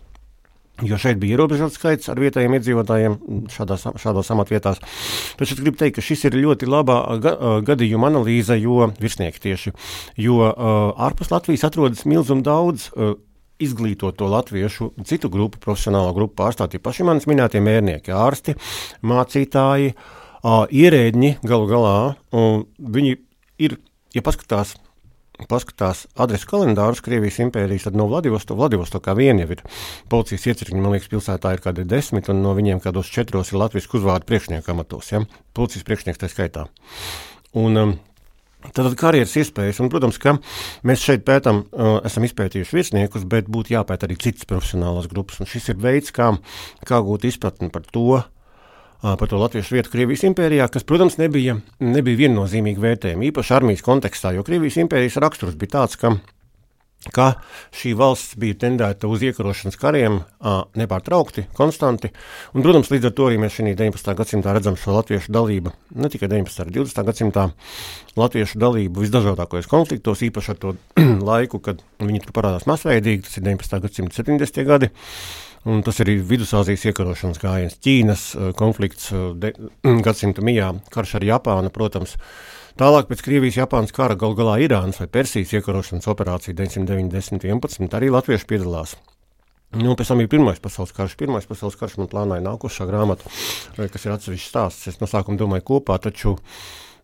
Jo 0.80 0.96
šeit 0.96 1.18
bija 1.20 1.36
ierobežots 1.36 1.76
skaits 1.76 2.08
ar 2.08 2.22
vietējiem 2.24 2.54
iedzīvotājiem 2.56 3.16
mm, 3.18 3.40
šādās, 3.52 3.84
šādās 4.00 4.30
amatvietās. 4.32 4.80
Taču 5.36 5.58
es 5.58 5.60
gribu 5.60 5.76
teikt, 5.82 5.98
ka 5.98 6.04
šis 6.06 6.24
ir 6.30 6.38
ļoti 6.40 6.70
labā 6.72 6.96
ga, 7.20 7.34
gadījuma 7.68 8.08
analīze, 8.08 8.56
jo 8.64 8.88
virsnieki 9.02 9.44
tieši, 9.44 9.74
jo 10.24 10.38
uh, 10.46 10.94
ārpus 10.96 11.34
Latvijas 11.34 11.68
atrodas 11.68 12.06
milzum 12.08 12.46
daudz 12.48 12.88
uh, 12.94 13.18
izglītoto 13.60 14.32
latviešu, 14.32 14.94
citu 15.04 15.28
grupu, 15.34 15.60
profesionālo 15.60 16.16
grupu 16.16 16.38
pārstāvji, 16.40 16.80
paši 16.80 17.10
manis 17.12 17.28
minētie 17.28 17.60
mērnieki, 17.60 18.16
ārsti, 18.16 18.56
mācītāji, 19.04 19.92
uh, 19.98 20.19
ierēģi 20.44 21.38
galu 21.44 21.68
galā. 21.70 21.98
un 22.32 22.66
Viņi 22.80 23.18
ir, 23.60 23.80
ja 24.16 24.24
paskatās 24.26 24.76
paskatās 25.48 26.04
adresu 26.20 26.50
kalendārus 26.50 27.00
Krievijas 27.06 27.40
impērijas, 27.40 27.86
tad 27.88 27.96
no 27.96 28.10
Vladivostokā 28.10 28.58
Vladivostokā 28.60 29.16
vien 29.16 29.40
jau 29.40 29.48
ir 29.54 29.62
policijas 30.12 30.50
iecirkņi, 30.52 30.82
man 30.82 30.96
liekas, 30.96 31.12
pilsētā 31.12 31.54
ir 31.56 31.64
kādi 31.64 31.86
desmit, 31.88 32.28
un 32.32 32.42
no 32.44 32.52
viņiem 32.58 32.82
kādos 32.84 33.12
četros 33.14 33.54
ir 33.54 33.62
latviešu 33.62 34.02
uzvārdu 34.02 34.28
priekšnieku 34.28 34.74
amatos, 34.74 35.14
ja? 35.14 35.24
policijas 35.56 35.88
priekšnieks 35.88 36.20
tā 36.20 36.32
skaitā. 36.32 36.68
Un, 37.56 37.80
um, 37.80 37.98
Tātad 38.60 38.92
karjeras 39.00 39.38
iespējas, 39.40 39.78
un, 39.80 39.88
protams, 39.88 40.18
ka 40.20 40.34
mēs 40.84 41.00
šeit 41.00 41.22
pētām, 41.24 41.62
uh, 41.72 42.02
esam 42.04 42.26
izpētījuši 42.28 42.76
virsniekus, 42.76 43.24
bet 43.24 43.48
būtu 43.48 43.72
jāpēta 43.72 44.04
arī 44.04 44.18
citas 44.20 44.44
profesionālās 44.50 45.08
grupas. 45.08 45.40
Un 45.40 45.48
šis 45.48 45.70
ir 45.72 45.78
veids, 45.80 46.12
kā, 46.12 46.34
kā 46.84 47.00
gūt 47.08 47.30
izpratni 47.30 47.72
par 47.72 47.88
to, 47.88 48.20
ā, 48.20 48.26
par 49.02 49.30
to 49.32 49.40
latviešu 49.40 49.78
vietu 49.78 49.94
Krievijas 49.94 50.26
impērijā, 50.28 50.68
kas, 50.72 50.84
protams, 50.88 51.16
nebija, 51.22 51.56
nebija 51.80 52.26
viennozīmīgi 52.26 52.84
vērtējumi, 52.84 53.32
īpaši 53.32 53.56
armijas 53.56 53.86
kontekstā, 53.86 54.34
jo 54.36 54.44
Krievijas 54.48 54.80
impērijas 54.84 55.20
raksturs 55.24 55.56
bija 55.60 55.78
tāds, 55.78 55.96
ka, 56.00 56.12
ka 57.16 57.30
šī 57.80 57.94
valsts 57.96 58.36
bija 58.40 58.58
tendēta 58.66 59.08
uz 59.08 59.24
iekarošanas 59.24 59.80
kariem 59.80 60.20
nepārtraukti, 60.76 61.46
konstanti, 61.56 62.12
un, 62.52 62.66
protams, 62.66 62.92
līdz 62.92 63.08
ar 63.08 63.16
to 63.16 63.30
arī 63.30 63.40
mēs 63.40 63.56
šī 63.56 63.72
19. 63.72 64.14
gadsimtā 64.20 64.56
redzam 64.58 64.76
šo 64.80 64.98
latviešu 65.00 65.32
dalību, 65.32 65.76
ne 65.96 66.12
tikai 66.12 66.28
19. 66.36 66.68
un 66.68 66.78
20. 66.82 67.04
gadsimtā, 67.08 67.50
latviešu 68.20 68.60
dalību 68.60 69.08
visdažādākajos 69.08 69.72
konfliktos, 69.72 70.28
īpaši 70.28 70.58
ar 70.58 70.60
to 70.66 70.76
laiku, 71.32 71.64
kad 71.64 71.80
viņi 72.04 72.26
tur 72.26 72.36
parādās 72.36 72.68
masveidīgi, 72.68 73.30
tas 73.30 73.40
ir 73.40 73.48
19. 73.48 73.86
gadsimta 73.88 74.20
70. 74.20 74.68
gadi, 74.68 74.92
Un 75.70 75.84
tas 75.86 76.00
ir 76.02 76.10
Vidusāzijas 76.26 76.88
iekarošanas 76.90 77.40
gājiens, 77.42 77.76
Ķīnas 77.84 78.24
eh, 78.34 78.48
konflikts 78.58 79.12
eh, 79.14 79.26
de, 79.38 79.52
gadsimta 80.06 80.42
mijā, 80.46 80.72
karš 80.94 81.20
ar 81.20 81.28
Japānu, 81.28 81.70
protams. 81.76 82.16
Tālāk 82.80 83.10
pēc 83.10 83.22
Krievijas-Japānas 83.26 83.94
kara 83.94 84.16
gal 84.18 84.34
galā 84.40 84.56
Irānas 84.64 85.02
vai 85.02 85.10
Persijas 85.12 85.52
iekarošanas 85.58 86.08
operācija 86.10 86.56
990-11 86.62 87.98
arī 88.00 88.12
latvieši 88.16 88.48
piedalās. 88.50 88.96
Nu, 89.76 89.94
pēc 90.00 90.10
tam 90.10 90.24
bija 90.24 90.32
Pirmais 90.32 90.62
pasaules 90.64 90.96
karš. 90.96 91.18
Pirmais 91.20 91.46
pasaules 91.46 91.78
karš 91.78 92.00
man 92.00 92.10
plānoja 92.10 92.42
nākošā 92.48 92.88
grāmata, 92.90 93.30
eh, 93.78 93.90
kas 93.92 94.08
ir 94.08 94.16
atsevišķs 94.16 94.50
stāsts. 94.50 94.88
Es 94.90 95.02
no 95.04 95.12
sākuma 95.12 95.38
domāju 95.38 95.68
kopā, 95.74 96.00
taču 96.02 96.40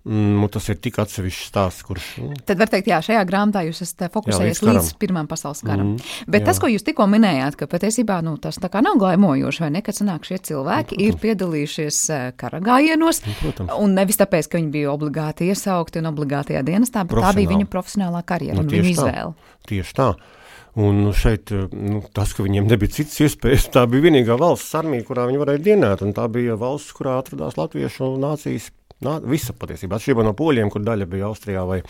mm, 0.06 0.46
tas 0.54 0.70
ir 0.70 0.78
tik 0.82 1.00
atsevišķs 1.02 1.48
stāsts, 1.50 1.84
kurš 1.88 2.06
mm, 2.22 2.36
Tad 2.46 2.60
var 2.62 2.70
teikt, 2.72 2.88
jā, 2.92 3.00
šajā 3.04 3.24
grāmatā 3.30 3.64
jūs 3.68 3.82
esat 3.86 4.06
fokusējies 4.14 4.62
līdz 4.62 4.70
līdz, 4.70 4.78
līdz 4.86 5.00
Pirmām 5.02 5.28
pasaules 5.32 5.64
karam. 5.66 5.96
Mm, 5.96 6.00
Mm, 6.06 6.30
Bet 6.32 6.42
jā. 6.42 6.46
tas, 6.52 6.60
ko 6.62 6.70
jūs 6.72 6.86
tikko 6.86 7.08
minējāt, 7.12 7.58
ka 7.60 7.68
patiesībā 7.72 8.20
nu, 8.26 8.38
tas 8.42 8.58
tā 8.62 8.70
kā 8.74 8.82
nav 8.86 8.98
glaimojoši, 9.02 9.64
vai 9.66 9.72
ne, 9.76 9.82
kad 9.86 9.98
sanāk 9.98 10.26
šie 10.30 10.38
cilvēki 10.50 10.98
ir 11.08 11.18
piedalījušies 11.22 12.00
eh, 12.14 12.24
kara 12.38 12.60
gājienos, 12.64 13.22
protams. 13.42 13.74
un 13.82 13.94
nevis 13.98 14.18
tāpēc, 14.22 14.50
ka 14.52 14.58
viņi 14.62 14.72
bija 14.74 14.94
obligāti 14.94 15.50
iesaukti 15.52 16.00
un 16.02 16.10
obligātajā 16.14 16.64
dienestā, 16.66 17.04
bet 17.06 17.18
tā 17.22 17.34
bija 17.36 17.52
viņa 17.56 17.70
profesionālā 17.74 18.24
karjera 18.26 18.56
Nu, 18.60 18.66
un 18.66 18.72
viņa 18.72 18.84
tā. 18.88 18.96
izvēle. 18.96 19.34
Tieši 19.70 19.96
tā. 19.98 20.10
Un 20.76 20.98
nu, 21.06 21.14
šeit 21.16 21.52
nu, 21.72 22.02
tas, 22.12 22.34
ka 22.36 22.44
viņiem 22.44 22.66
nebija 22.68 22.92
citas 22.98 23.16
iespējas, 23.24 23.70
tā 23.72 23.86
bija 23.88 24.10
vienīgā 24.10 24.36
valsts 24.42 24.74
armija, 24.76 25.06
kurā 25.08 25.24
viņi 25.30 25.40
varēja 25.40 25.62
dienēt. 25.70 26.02
un 26.04 26.12
Tā 26.18 26.26
bija 26.28 26.58
valsts, 26.60 26.92
kurā 26.98 27.14
atradās 27.22 27.56
latviešu 27.56 28.10
nācijas. 28.20 28.72
Nā, 29.06 29.18
visa 29.30 29.56
patiesībā 29.58 30.00
atšķirībā 30.00 30.26
no 30.26 30.36
poļiem, 30.38 30.72
kur 30.74 30.84
daļa 30.86 31.08
bija 31.10 31.30
Austrijā 31.30 31.66
vai 31.70 31.82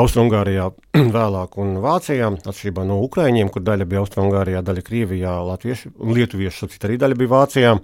Austrumgārijā, 0.00 0.70
vēlāk 1.18 1.58
un 1.62 1.76
Vācijā, 1.84 2.32
atšķirībā 2.42 2.86
no 2.88 2.98
Ukraiņiem, 3.06 3.52
kur 3.54 3.64
daļa 3.66 3.88
bija 3.90 4.02
Austrumgārijā, 4.04 4.64
daļa 4.66 4.86
Krievijā, 4.86 5.36
Latvieši 5.50 5.94
un 5.94 6.16
Lietuvieši, 6.18 6.64
saprāt, 6.64 6.88
arī 6.88 6.98
daļa 7.02 7.20
bija 7.20 7.34
Vācijā. 7.36 7.76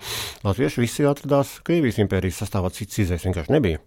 Latvieši 0.46 0.84
visi 0.84 1.08
atradās 1.08 1.58
Krievijas 1.66 2.02
impērijas 2.02 2.42
sastāvā, 2.44 2.72
cits 2.74 3.04
izējas 3.04 3.28
vienkārši 3.28 3.56
nebija. 3.56 3.82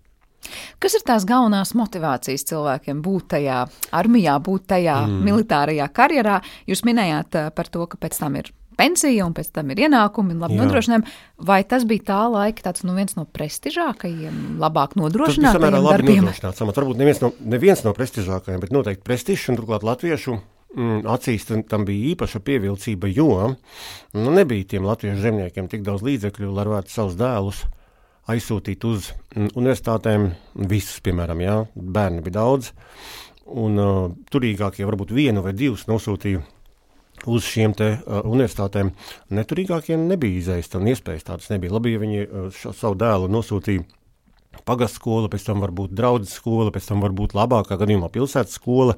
Kas 0.84 0.98
ir 0.98 1.06
tās 1.08 1.26
galvenās 1.28 1.72
motivācijas 1.78 2.44
cilvēkiem 2.50 3.00
būt 3.04 3.30
tajā 3.36 3.62
armijā, 3.96 4.36
būt 4.44 4.68
tajā 4.74 4.98
mm. 5.06 5.22
militārajā 5.28 5.88
karjerā? 5.96 6.42
Jūs 6.70 6.84
minējāt 6.88 7.40
eh, 7.40 7.50
par 7.56 7.72
to, 7.72 7.88
ka 7.88 8.00
pēc 8.02 8.20
tam 8.20 8.40
ir 8.42 8.52
pensija 8.84 9.26
un 9.28 9.36
pēc 9.38 9.52
tam 9.56 9.72
ir 9.74 9.86
ienākumi 9.88 10.36
un 10.36 10.44
labi 10.44 10.60
nodrošinājumi. 10.60 11.14
Vai 11.48 11.62
tas 11.68 11.86
bija 11.90 12.08
tā 12.12 12.22
laika 12.32 12.70
tāds, 12.70 12.86
nu, 12.88 12.96
viens 12.98 13.16
no 13.18 13.26
prestižākajiem, 13.26 14.58
labāk 14.62 14.98
labi 15.84 16.04
darbiem? 16.04 16.26
nodrošināts. 16.28 16.64
Varbūt 16.80 17.00
neviens 17.00 17.22
no, 17.24 17.32
neviens 17.56 17.84
no 17.86 17.94
prestižākajiem, 17.96 18.64
bet 18.64 18.74
noteikti 18.76 19.08
prestižs 19.08 19.50
un 19.54 19.60
turklāt 19.60 19.86
latviešu. 19.88 20.40
Mm, 20.74 21.04
acīs 21.06 21.44
tam- 21.46 21.62
tam 21.70 21.84
bija 21.86 22.16
īpaša 22.16 22.40
pievilcība, 22.42 23.06
jo 23.14 23.56
nu, 24.18 24.32
nebija 24.34 24.66
tiem 24.66 24.88
latviešu 24.90 25.22
zemniekiem 25.22 25.68
tik 25.70 25.84
daudz 25.86 26.02
līdzekļu, 26.02 26.50
lai 26.50 26.66
varētu 26.66 26.90
savus 26.90 27.14
dēlus 27.20 27.60
aizsūtīt 28.28 28.84
uz 28.90 29.12
mm, 29.36 29.52
universitātēm. 29.54 30.32
Visus, 30.56 30.98
piemēram, 31.06 31.44
jā, 31.46 31.60
bērni 31.76 32.24
bija 32.26 32.40
daudz, 32.40 32.72
un 33.46 33.78
uh, 33.78 34.10
turīgākie 34.34 34.88
varbūt 34.88 35.14
vienu 35.14 35.44
vai 35.46 35.54
divus 35.54 35.86
nosūtīja 35.86 36.42
uz 37.26 37.48
šiem 37.48 37.76
te 37.78 37.90
uh, 37.96 38.22
universitātēm. 38.28 38.94
Neturīgākiem 39.34 40.08
nebija 40.10 40.42
izējas, 40.42 40.72
un 40.80 40.90
iespējas 40.92 41.28
tādas 41.30 41.52
nebija. 41.54 41.76
Labi, 41.78 41.96
ja 41.96 42.02
viņi 42.04 42.24
uh, 42.24 42.48
šo 42.58 42.74
savu 42.78 43.00
dēlu 43.00 43.30
nosūtīja 43.32 43.86
pagastu 44.68 45.02
skola, 45.02 45.30
pēc 45.32 45.48
tam 45.48 45.64
varbūt 45.64 45.94
draudzes 45.96 46.38
skola, 46.40 46.72
pēc 46.74 46.90
tam 46.92 47.04
varbūt 47.04 47.36
labākā 47.38 47.78
gadījumā 47.82 48.10
pilsētas 48.14 48.60
skola. 48.60 48.98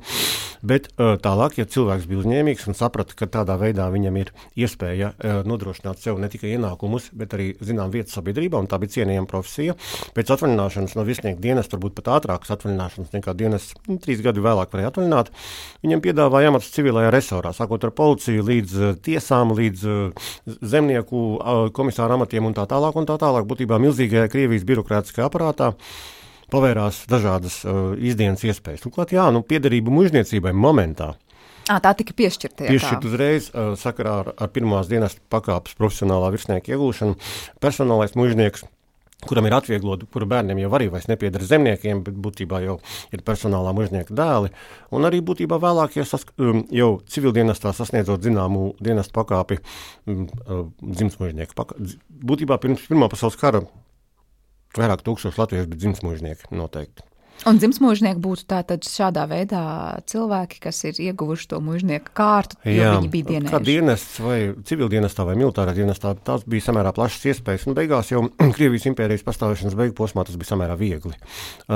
Bet 0.66 0.88
uh, 0.96 1.14
tālāk, 1.22 1.60
ja 1.60 1.68
cilvēks 1.70 2.08
bija 2.10 2.24
uzņēmīgs 2.24 2.66
un 2.70 2.78
saprata, 2.78 3.14
ka 3.18 3.28
tādā 3.30 3.58
veidā 3.62 3.86
viņam 3.94 4.16
ir 4.18 4.32
iespēja 4.58 5.12
uh, 5.14 5.42
nodrošināt 5.46 6.02
sev 6.02 6.18
ne 6.22 6.30
tikai 6.32 6.56
ienākumus, 6.56 7.12
bet 7.14 7.36
arī 7.38 7.52
zinām 7.62 7.92
vietu 7.94 8.16
sabiedrībā, 8.16 8.58
un 8.58 8.70
tā 8.72 8.80
bija 8.82 8.96
cienījama 8.98 9.30
profesija. 9.30 9.76
Pēc 10.18 10.32
atvaļināšanas 10.36 10.96
no 10.98 11.06
virsnieka 11.06 11.42
dienas, 11.44 11.70
varbūt 11.70 11.98
pat 12.00 12.10
ātrākas 12.18 12.56
atvaļināšanas 12.56 13.14
nekā 13.14 13.36
dienas, 13.38 13.70
nu, 13.86 14.00
trīs 14.02 14.24
gadi 14.26 14.42
vēlāk 14.46 14.74
varēja 14.74 14.94
atvaļināt, 14.94 15.32
viņam 15.86 16.04
piedāvāja 16.08 16.54
amatus 16.54 16.74
civilajā 16.74 17.14
resorā, 17.14 17.54
sākot 17.54 17.86
ar 17.86 17.94
policiju 17.94 18.48
līdz 18.50 18.76
uh, 18.80 18.96
tiesām, 19.06 19.54
līdz 19.56 19.86
zemnieku 20.66 21.22
komisāra 21.76 22.18
amatiem 22.18 22.48
un 22.50 22.56
tā 22.58 22.66
tālāk, 22.70 22.98
un 22.98 23.06
tā 23.06 23.20
tālāk. 23.22 23.46
Būtībā 23.50 23.78
milzīgajā 23.82 24.32
Krievijas 24.34 24.66
birokrātiskajā 24.68 25.30
aparātā 25.30 25.45
pavērās 26.54 27.04
dažādas 27.10 27.60
uh, 27.66 27.94
izdienas 27.98 28.44
iespējas. 28.46 28.84
Turklāt, 28.86 29.14
jā, 29.16 29.28
nu, 29.34 29.44
piederība 29.46 29.94
mužniecībai 29.94 30.54
momentā. 30.54 31.14
À, 31.66 31.80
tā 31.82 31.96
tika 31.98 32.14
piešķirta. 32.14 32.68
Piešķirt 32.70 33.08
uzreiz 33.10 33.50
uh, 33.50 33.74
sakarā 33.80 34.20
ar, 34.22 34.32
ar 34.38 34.54
pirmās 34.54 34.90
dienas 34.92 35.18
pakāpes 35.34 35.74
profesionālā 35.80 36.30
virsnieka 36.36 36.76
iegūšanu. 36.76 37.18
Personālais 37.64 38.14
mužnieks 38.18 38.68
kuram 39.26 39.48
ir 39.48 39.56
atvieglota, 39.58 40.08
kura 40.12 40.28
bērniem 40.30 40.60
jau 40.62 40.72
arī 40.78 40.90
vairs 40.94 41.08
nepieder 41.10 41.44
zemniekiem, 41.46 42.04
bet 42.06 42.18
būtībā 42.22 42.60
jau 42.66 42.76
ir 43.16 43.24
personālā 43.26 43.72
mužnieka 43.76 44.14
dēli. 44.16 44.52
Un 44.96 45.08
arī 45.08 45.22
būtībā 45.26 45.58
vēlāk, 45.62 45.98
ja 46.00 46.06
sask, 46.08 46.34
um, 46.38 46.62
jau 46.74 46.92
civildienestā 47.12 47.74
sasniedzot 47.76 48.26
zināmu 48.26 48.74
dienestu 48.84 49.16
pakāpi, 49.16 49.60
um, 50.06 50.28
uh, 50.46 50.68
dzimtsmužnieka 50.84 51.58
pakāpi. 51.58 51.96
Būtībā 52.26 52.60
pirms 52.62 52.86
Pirmā 52.86 53.10
pasaules 53.10 53.40
kara 53.40 53.64
vairāk 54.80 55.04
tūkstoši 55.06 55.42
latviešu 55.42 55.72
bija 55.72 55.82
dzimtsmužnieki 55.84 56.52
noteikti. 56.56 57.06
Un 57.46 57.60
dzimtsmūžnieki 57.62 58.22
būtu 58.24 58.46
tātad 58.50 58.86
šādā 58.88 59.26
veidā 59.30 59.62
cilvēki, 60.10 60.58
kas 60.64 60.80
ir 60.88 60.98
ieguvuši 61.04 61.50
to 61.52 61.60
mūžnieku 61.62 62.14
kārtu, 62.18 62.58
jo 62.66 62.74
Jā, 62.74 62.94
viņi 62.96 63.10
bija 63.14 63.28
dienējuši. 63.28 63.52
Kā 63.54 63.60
dienests 63.62 64.16
vai 64.24 64.38
civildienestā 64.66 65.26
vai 65.28 65.36
militārā 65.38 65.76
dienestā, 65.78 66.16
tās 66.26 66.46
bija 66.50 66.66
samērā 66.66 66.94
plašas 66.96 67.28
iespējas. 67.34 67.68
Un 67.70 67.78
beigās 67.78 68.10
jau 68.10 68.24
Krievijas 68.56 68.88
impērijas 68.90 69.26
pastāvēšanas 69.28 69.78
beigu 69.78 69.94
posmā 70.00 70.26
tas 70.26 70.40
bija 70.42 70.54
samērā 70.54 70.78
viegli. 70.80 71.14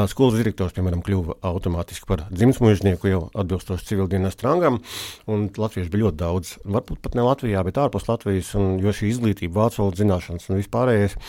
Skolas 0.10 0.40
direktors, 0.40 0.74
piemēram, 0.78 1.04
kļuva 1.06 1.38
automātiski 1.52 2.10
par 2.10 2.26
dzimtsmūžnieku 2.32 3.12
jau 3.12 3.22
atbilstoši 3.38 3.92
civildienesta 3.92 4.48
rangam, 4.48 4.82
un 5.30 5.46
latvieši 5.54 5.94
bija 5.94 6.08
ļoti 6.08 6.22
daudz. 6.24 6.56
Varbūt 6.66 7.04
pat 7.06 7.20
ne 7.20 7.28
Latvijā, 7.28 7.62
bet 7.68 7.78
ārpus 7.84 8.10
Latvijas, 8.10 8.56
un, 8.58 8.80
jo 8.82 8.96
šī 8.96 9.14
izglītība, 9.14 9.60
vācu 9.62 9.84
valodas 9.84 10.02
zināšanas 10.02 10.50
un 10.50 10.64
vispārējais 10.64 11.20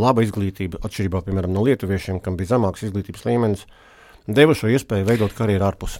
laba 0.00 0.24
izglītība, 0.24 0.80
atšķirībā, 0.86 1.24
piemēram, 1.28 1.52
no 1.52 1.68
lietuviešiem, 1.68 2.24
kam 2.24 2.40
bija 2.40 2.54
zemāks 2.54 2.88
izglītības 2.88 3.28
līmenis, 3.28 3.68
deva 4.36 4.54
šo 4.56 4.70
iespēju 4.70 5.08
veidot 5.08 5.34
karjeru 5.36 5.66
ārpus 5.68 5.98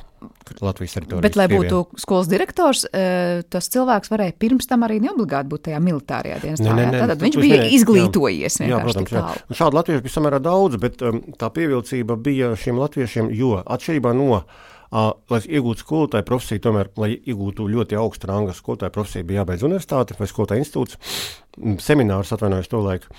Latvijas 0.60 0.96
teritorijas. 0.96 1.22
Bet, 1.24 1.36
lai 1.38 1.46
būtu 1.48 2.00
skolas 2.00 2.28
direktors, 2.28 2.82
e, 2.92 3.42
tas 3.52 3.70
cilvēks 3.72 4.10
varēja 4.12 4.34
pirms 4.40 4.68
tam 4.68 4.82
arī 4.86 4.98
neobligāti 5.04 5.48
būt 5.52 5.68
tajā 5.68 5.78
militārajā 5.84 6.40
dienestā. 6.42 6.72
Ne, 6.74 6.88
ne, 6.88 6.88
ne, 6.96 7.04
Tātad 7.04 7.22
viņš 7.22 7.38
bija 7.40 7.60
ne, 7.62 7.68
izglītojies. 7.76 8.58
Jā, 8.64 8.72
jā 8.72 8.80
protams. 8.82 9.14
Jā. 9.14 9.22
Šādu 9.62 9.78
latviešu 9.78 10.04
bija 10.06 10.16
samērā 10.16 10.42
daudz, 10.42 10.80
bet 10.82 11.04
um, 11.06 11.22
tā 11.40 11.52
pievilcība 11.54 12.18
bija 12.20 12.50
šiem 12.58 12.82
latviešiem, 12.82 13.30
jo 13.36 13.60
atšķirībā 13.62 14.16
no 14.18 14.42
Uh, 14.90 15.12
lai 15.30 15.38
iegūtu 15.46 15.84
skolotāju 15.84 16.24
profesiju, 16.26 16.60
tomēr, 16.64 16.88
lai 16.98 17.12
iegūtu 17.14 17.62
ļoti 17.70 17.94
augstu 17.94 18.26
rangu 18.26 18.50
skolotāju 18.58 18.90
profesiju, 18.96 19.26
bija 19.28 19.44
jābeidz 19.44 19.62
universitāte 19.62 20.16
vai 20.18 20.26
skolotāja 20.26 20.64
institūts, 20.64 20.98
seminārs 21.78 22.34
atvainojos 22.34 22.72
to 22.72 22.80
laiku. 22.82 23.14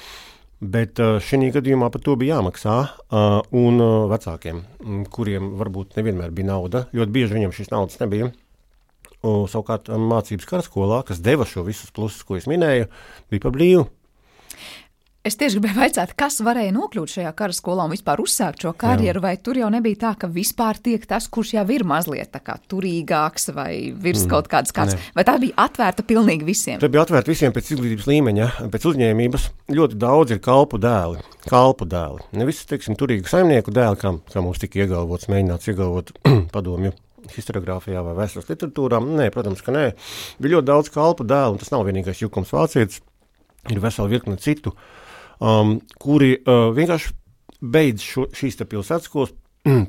Bet 0.61 0.99
uh, 1.01 1.17
šī 1.17 1.49
gadījumā 1.55 1.89
par 1.89 2.03
to 2.05 2.13
bija 2.21 2.37
jāmaksā. 2.37 2.75
Uh, 3.09 3.39
un 3.57 3.81
uh, 3.81 4.05
vecākiem, 4.11 4.61
kuriem 5.09 5.55
varbūt 5.57 5.97
nevienmēr 5.97 6.33
bija 6.37 6.51
nauda, 6.51 6.83
ļoti 6.93 7.15
bieži 7.15 7.37
viņiem 7.37 7.55
šīs 7.57 7.73
naudas 7.73 7.97
nebija. 8.01 8.29
Savukārt, 9.21 9.89
mācības 10.01 10.47
karaskolā, 10.49 11.03
kas 11.05 11.19
deva 11.21 11.45
šo 11.45 11.61
visus 11.67 11.91
plusus, 11.93 12.23
ko 12.25 12.39
es 12.39 12.47
minēju, 12.49 12.87
bija 13.29 13.43
par 13.43 13.53
brīvu. 13.53 13.83
Es 15.21 15.35
tieši 15.37 15.59
gribēju 15.59 15.83
jautāt, 15.83 16.15
kas 16.17 16.39
varēja 16.41 16.71
nokļūt 16.73 17.11
šajā 17.13 17.31
kara 17.37 17.53
skolā 17.53 17.83
un 17.85 17.91
vispār 17.93 18.23
uzsākt 18.23 18.63
šo 18.63 18.71
karjeru, 18.73 19.19
Jā. 19.19 19.25
vai 19.27 19.33
tur 19.37 19.59
jau 19.59 19.67
nebija 19.69 19.99
tā, 20.01 20.13
ka 20.17 20.25
vispār 20.25 20.79
tiek 20.81 21.03
tas, 21.05 21.27
kurš 21.29 21.51
jau 21.59 21.65
ir 21.75 21.83
mazliet 21.85 22.33
turīgāks 22.71 23.51
vai 23.53 23.93
virs 23.93 24.23
mm. 24.23 24.31
kaut 24.31 24.47
kādas 24.49 24.73
kāds, 24.73 24.95
ne. 24.97 25.11
vai 25.13 25.25
tā 25.27 25.35
bija 25.43 25.53
atvērta 25.61 26.01
pilnīgi 26.09 26.47
visiem? 26.47 26.79
Tā 26.81 26.89
bija 26.89 27.03
atvērta 27.05 27.29
visiem 27.29 27.53
pēc 27.53 27.69
izglītības 27.75 28.07
līmeņa, 28.09 28.47
pēc 28.73 28.87
uzņēmības. 28.89 29.45
Ļoti 29.77 29.99
daudz 30.01 30.33
ir 30.33 30.41
kalpu 30.41 30.79
dēli, 30.81 31.21
kalpu 31.45 31.85
dēli. 31.91 32.25
Ne 32.41 32.47
visi, 32.49 32.65
teiksim, 32.71 32.97
turīgu 32.97 33.29
saimnieku 33.29 33.73
dēli, 33.77 33.99
kā, 34.01 34.15
kā 34.33 34.41
mums 34.41 34.63
tika 34.63 34.81
iegalvots, 34.81 35.29
mēģināts 35.29 35.69
iegalvot 35.69 36.09
padomju 36.55 36.95
historiografijā 37.35 38.01
vai 38.07 38.17
vēstures 38.23 38.49
literatūrā. 38.49 38.97
Nē, 39.21 39.29
protams, 39.35 39.61
ka 39.61 39.75
nē. 39.75 39.85
Bija 40.41 40.57
ļoti 40.57 40.69
daudz 40.71 40.89
kalpu 40.97 41.29
dēlu, 41.29 41.59
un 41.59 41.61
tas 41.61 41.69
nav 41.69 41.85
vienīgais 41.85 42.25
jukums 42.25 42.49
vācietis. 42.57 43.03
Ir 43.69 43.77
vesela 43.77 44.09
virkne 44.09 44.39
citu 44.41 44.71
uh, 44.73 44.81
um, 45.41 45.79
kuri 46.01 46.35
uh, 46.37 46.69
vienkārši 46.75 47.15
beidz 47.61 48.05
šo, 48.05 48.27
šīs 48.33 48.61
pilsētas 48.61 49.09
skolas 49.09 49.33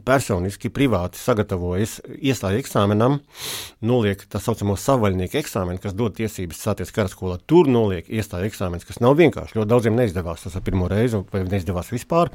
personiski, 0.05 0.69
privāti 0.69 1.17
sagatavojas 1.17 1.97
iestāju 2.21 2.61
eksāmenam, 2.61 3.19
noliek 3.81 4.21
tā 4.29 4.41
saucamo 4.43 4.77
savaļnieku 4.77 5.39
eksāmenu, 5.41 5.81
kas 5.81 5.97
dod 5.97 6.13
tiesības 6.19 6.61
stāties 6.61 6.93
karaskolā. 6.93 7.39
Tur 7.49 7.71
noliek 7.73 8.09
iestāju 8.13 8.51
eksāmenis, 8.51 8.85
kas 8.89 9.01
nav 9.01 9.17
vienkārši. 9.21 9.57
Ļoti 9.57 9.73
daudziem 9.73 9.97
neizdevās 9.97 10.45
tas 10.45 10.59
pirmo 10.65 10.91
reizi, 10.93 11.23
vai 11.33 11.45
neizdevās 11.49 11.89
vispār. 11.95 12.29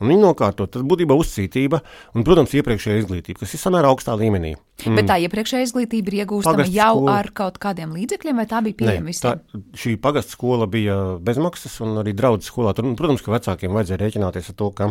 Un 0.00 0.08
viņi 0.08 0.24
nokārto, 0.24 0.70
tas 0.72 0.86
būtībā 0.88 1.16
uzcītība 1.20 1.82
un, 2.14 2.24
protams, 2.24 2.56
iepriekšējā 2.56 3.04
izglītība, 3.04 3.42
kas 3.42 3.52
ir 3.56 3.64
samērā 3.66 3.92
augstā 3.92 4.16
līmenī. 4.16 4.56
Mm. 4.86 4.96
Bet 4.96 5.10
tā 5.10 5.18
iepriekšējā 5.26 5.66
izglītība 5.66 6.08
ir 6.08 6.16
iegūstama 6.22 6.62
pagasts 6.62 6.72
jau 6.72 6.94
skola... 6.94 7.16
ar 7.20 7.28
kaut 7.36 7.58
kādiem 7.60 7.92
līdzekļiem, 7.98 8.40
vai 8.40 8.46
tā 8.48 8.62
bija 8.64 8.78
pieejama 8.78 9.12
visiem? 9.12 9.42
Šī 9.76 9.92
pagasts 10.00 10.32
skola 10.32 10.64
bija 10.70 10.96
bezmaksas, 11.20 11.76
un 11.84 12.00
arī 12.00 12.14
draudzes 12.16 12.48
skolā. 12.48 12.72
Tur, 12.76 12.88
protams, 12.96 13.20
ka 13.24 13.34
vecākiem 13.34 13.76
vajadzēja 13.76 14.00
rēķināties 14.00 14.48
ar 14.54 14.56
to, 14.56 14.70
ka 14.72 14.90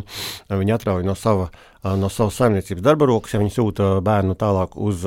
viņi 0.54 0.75
atrauj 0.78 1.08
no 1.08 1.17
sava 1.17 1.49
no 1.83 2.09
savas 2.11 2.39
saimniecības 2.41 2.83
darba 2.83 3.07
rokas, 3.09 3.35
ja 3.35 3.41
viņi 3.41 3.55
sūta 3.55 3.93
bērnu 4.03 4.35
tālāk 4.39 4.75
uz 4.79 5.05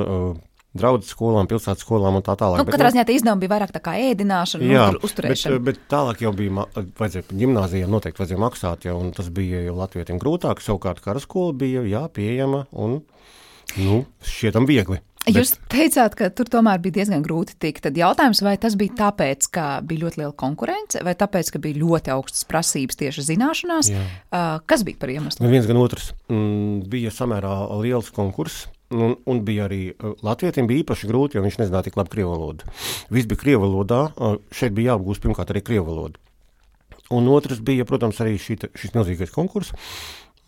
draugu 0.73 1.05
skolām, 1.05 1.47
pilsētas 1.49 1.85
skolām 1.85 2.17
un 2.17 2.25
tā 2.25 2.35
tālāk. 2.39 2.59
Nu, 2.61 2.65
bet, 2.65 2.75
katrā 2.75 2.89
nu, 2.89 2.95
ziņā 2.95 3.05
tā 3.07 3.15
izdevuma 3.15 3.41
bija 3.43 3.53
vairāk 3.53 3.73
tā 3.75 3.81
kā 3.83 3.93
ēdināšana, 4.09 4.69
jā, 4.69 4.87
uztur, 4.89 5.07
uzturēšana. 5.09 5.59
Bet, 5.59 5.65
bet 5.67 5.87
tālāk 5.93 6.23
jau 6.25 6.33
bija, 6.37 6.65
vajadzēja 6.99 7.37
gimnāzijām 7.43 7.93
noteikti 7.93 8.23
vajadzēja 8.23 8.41
maksāt, 8.41 8.87
jau, 8.89 8.97
un 9.03 9.13
tas 9.15 9.29
bija 9.33 9.61
jau 9.67 9.75
latvietiem 9.77 10.21
grūtāk. 10.21 10.63
Savukārt 10.65 11.03
karaskola 11.05 11.53
bija, 11.61 11.85
jā, 11.89 12.03
pieejama 12.13 12.65
un, 12.73 13.01
nu, 13.77 13.99
šķietam 14.25 14.69
viegli. 14.69 14.99
Jūs 15.29 15.53
bet... 15.55 15.67
teicāt, 15.71 16.15
ka 16.19 16.27
tur 16.35 16.49
tomēr 16.51 16.81
bija 16.83 16.97
diezgan 16.99 17.23
grūti 17.23 17.55
tikt. 17.61 17.85
Tad 17.85 17.97
jautājums, 17.99 18.41
vai 18.43 18.55
tas 18.59 18.75
bija 18.79 18.95
tāpēc, 19.05 19.47
ka 19.55 19.67
bija 19.87 20.05
ļoti 20.05 20.19
liela 20.19 20.33
konkurence, 20.35 20.99
vai 21.05 21.15
tāpēc, 21.19 21.53
ka 21.53 21.61
bija 21.63 21.79
ļoti 21.79 22.11
augstas 22.15 22.47
prasības 22.49 22.99
tieši 22.99 23.27
zināšanās? 23.29 23.91
Jā. 23.93 24.03
Kas 24.67 24.83
bija 24.87 24.99
par 24.99 25.13
iemeslu? 25.13 25.45
Gan 25.45 25.53
viens, 25.53 25.69
gan 25.69 25.79
otrs. 25.79 26.11
Mm, 26.27 26.83
bija 26.91 27.13
samērā 27.13 27.55
liels 27.83 28.11
konkurss. 28.15 28.67
Un, 28.93 29.15
un 29.25 29.39
bija 29.41 29.63
arī 29.65 29.95
Latvijam 30.21 30.67
bija 30.69 30.83
īpaši 30.83 31.07
grūti, 31.09 31.39
jo 31.39 31.41
viņš 31.41 31.55
nezināja 31.63 31.87
tik 31.87 31.95
labi 31.97 32.11
krievu 32.13 32.35
valodu. 32.35 32.67
Viss 33.09 33.29
bija 33.29 33.41
krievu 33.41 33.63
valodā, 33.65 34.03
šeit 34.53 34.75
bija 34.77 34.91
jāapgūst 34.91 35.23
pirmkārt 35.23 35.49
arī 35.49 35.63
krievu 35.65 35.87
valodu. 35.87 36.21
Un 37.13 37.25
otrs 37.33 37.59
bija, 37.65 37.87
protams, 37.89 38.19
arī 38.23 38.37
šī, 38.41 38.59
šis 38.79 38.93
milzīgais 38.93 39.33
konkurss. 39.33 39.73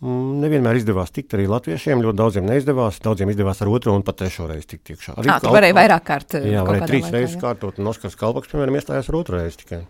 Mm, 0.04 0.42
nevienmēr 0.42 0.76
izdevās 0.76 1.08
tikt 1.14 1.32
arī 1.38 1.46
latviešiem, 1.48 2.02
ļoti 2.04 2.18
daudziem 2.18 2.44
neizdevās. 2.50 2.98
Daudziem 3.00 3.30
izdevās 3.32 3.62
ar 3.64 3.70
otro 3.72 3.94
un 3.96 4.02
pat 4.04 4.18
trešo 4.20 4.44
reizi 4.50 4.74
tikt 4.74 4.92
iekšā. 4.92 5.14
Arī 5.22 5.30
tā 5.40 5.52
varēja 5.54 5.76
vairāk 5.78 6.04
kārt. 6.04 6.36
Jā, 6.44 6.64
varēja 6.66 6.88
trīs 6.90 7.08
reizes 7.14 7.38
kārtot, 7.40 7.80
un 7.80 7.88
Oskars 7.88 8.18
Kalpaks, 8.20 8.50
piemēram, 8.52 8.76
iestājās 8.76 9.08
ar 9.08 9.16
otru 9.16 9.40
reizi 9.40 9.62
tikai. 9.62 9.80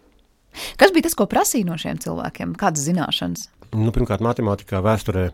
Kas 0.78 0.94
bija 0.94 1.08
tas, 1.08 1.16
ko 1.18 1.26
prasīja 1.30 1.66
no 1.66 1.74
šiem 1.80 1.98
cilvēkiem? 2.04 2.54
Kādas 2.60 2.86
zināšanas? 2.86 3.48
Nu, 3.74 3.90
pirmkārt, 3.92 4.22
matemātikā, 4.22 4.78
vēsturē, 4.86 5.26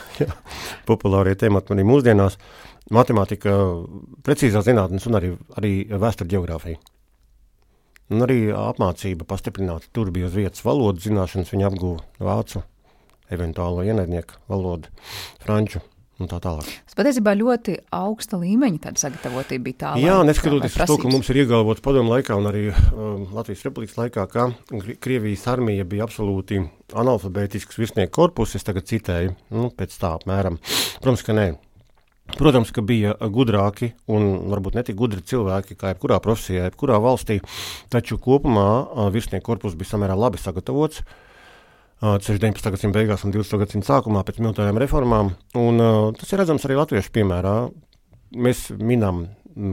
populārie 0.88 1.36
temati 1.38 1.76
arī 1.76 1.84
mūsdienās. 1.92 2.40
Matemātika, 2.96 3.52
precīzā 4.26 4.64
zinātnes 4.66 5.04
un 5.06 5.20
arī, 5.20 5.34
arī 5.60 5.74
vēsture 5.92 6.32
geogrāfija. 6.32 6.80
Un 8.10 8.24
arī 8.24 8.40
apmācība 8.56 9.28
pastiprināta. 9.28 9.92
Tur 9.94 10.08
bija 10.10 10.32
uz 10.32 10.34
vietas 10.34 10.64
valodas 10.66 11.04
zināšanas, 11.04 11.52
viņa 11.52 11.68
apguva 11.68 12.00
vācu 12.32 12.64
eventuālo 13.34 13.86
ienaidnieku 13.86 14.42
valodu, 14.50 14.92
franču. 15.44 15.82
Tā 16.20 16.36
tālāk. 16.36 16.66
Tas 16.84 16.96
patiesībā 16.98 17.32
ļoti 17.38 17.78
augsta 17.96 18.36
līmeņa 18.36 18.92
sagatavotība 19.00 19.64
bija 19.64 19.78
tā. 19.80 19.92
Jā, 20.02 20.18
neskatoties 20.28 20.74
uz 20.76 20.90
to, 20.90 20.98
ka 21.00 21.08
mums 21.08 21.30
ir 21.32 21.38
iegalvots 21.40 21.80
padomu 21.84 22.12
laikā 22.12 22.36
un 22.36 22.48
arī 22.50 22.66
um, 22.68 23.22
Latvijas 23.32 23.64
republikas 23.64 23.96
laikā, 23.96 24.26
ka 24.28 24.50
Krievijas 25.00 25.46
armija 25.48 25.86
bija 25.88 26.04
absolūti 26.04 26.60
analfabētisks 26.92 27.80
virsnieku 27.80 28.12
korpus, 28.18 28.52
es 28.58 28.68
tagad 28.68 28.84
citēju, 28.90 29.32
nu, 29.56 29.70
pēc 29.72 29.96
tā 30.02 30.12
apmēram. 30.18 30.60
Protams, 31.00 31.24
ka 31.24 31.38
nē. 31.38 31.46
Protams, 32.36 32.68
ka 32.70 32.84
bija 32.84 33.16
gudrāki 33.32 33.94
un 34.12 34.52
varbūt 34.52 34.76
ne 34.76 34.84
tik 34.86 35.00
gudri 35.00 35.24
cilvēki 35.24 35.78
kā 35.80 35.94
jebkurā 35.94 36.20
profesijā, 36.22 36.68
jebkurā 36.68 37.00
valstī, 37.02 37.40
taču 37.90 38.20
kopumā 38.20 38.68
uh, 38.84 39.08
virsnieku 39.14 39.48
korpus 39.54 39.72
bija 39.78 39.94
samērā 39.94 40.20
labi 40.20 40.42
sagatavots. 40.42 41.00
Uh, 41.00 41.26
19. 42.00 42.70
gadsimta 42.72 42.96
beigās 42.96 43.26
un 43.26 43.34
20. 43.34 43.58
gadsimta 43.60 43.90
sākumā 43.90 44.22
pēc 44.24 44.38
militārajām 44.40 44.78
reformām. 44.80 45.34
Un, 45.60 45.82
uh, 45.84 46.06
tas 46.16 46.32
ir 46.32 46.40
redzams 46.40 46.64
arī 46.64 46.78
latviešu 46.78 47.12
piemērā. 47.12 47.56
Mēs 48.40 48.70
minam 48.78 49.26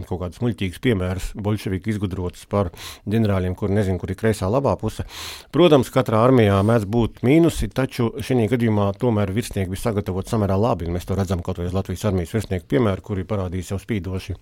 kaut 0.10 0.20
kādus 0.24 0.42
muļķīgus 0.42 0.82
piemērus, 0.84 1.28
bolševiki 1.40 1.94
izgudrotus 1.94 2.44
par 2.50 2.72
ģenerāļiem, 3.08 3.56
kuri 3.56 3.78
nezina, 3.78 4.00
kur 4.02 4.12
ir 4.12 4.18
kreisā 4.20 4.50
labā 4.52 4.74
puse. 4.82 5.06
Protams, 5.54 5.92
katrā 5.94 6.24
armijā 6.26 6.58
mēdz 6.68 6.90
būt 6.92 7.24
mīnusi, 7.24 7.70
taču 7.72 8.10
šajā 8.18 8.50
gadījumā 8.52 8.90
tomēr 9.00 9.32
virsnieki 9.36 9.72
bija 9.72 9.86
sagatavoti 9.86 10.34
samērā 10.34 10.58
labi. 10.60 10.92
Mēs 10.92 11.08
to 11.08 11.16
redzam 11.16 11.46
kaut 11.46 11.62
vai 11.62 11.70
uz 11.70 11.78
Latvijas 11.78 12.08
armijas 12.10 12.36
virsnieku 12.36 12.68
piemēru, 12.74 13.06
kuri 13.06 13.28
parādīja 13.30 13.72
sev 13.72 13.84
spīdoši 13.86 14.36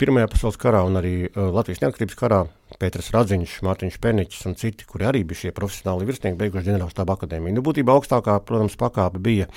Pirmajā 0.00 0.30
pasaules 0.32 0.56
karā 0.56 0.78
un 0.88 0.94
arī 0.96 1.12
uh, 1.26 1.50
Latvijas 1.52 1.82
neatkarības 1.82 2.16
karā 2.16 2.38
Pēters 2.80 3.10
Radziņš, 3.12 3.58
Mārtiņš 3.66 3.98
Perniķis 4.00 4.46
un 4.48 4.54
citi, 4.56 4.86
kuri 4.88 5.04
arī 5.10 5.20
bija 5.28 5.42
šie 5.42 5.50
profesionāli 5.52 6.06
virsnieki, 6.08 6.38
beiguši 6.40 6.70
ģenerālštāba 6.70 7.18
akadēmiju. 7.18 7.58
Nu, 7.58 7.64
būtībā 7.66 7.92
augstākā, 7.92 8.38
protams, 8.48 8.78
pakāpe 8.80 9.20
bija 9.20 9.50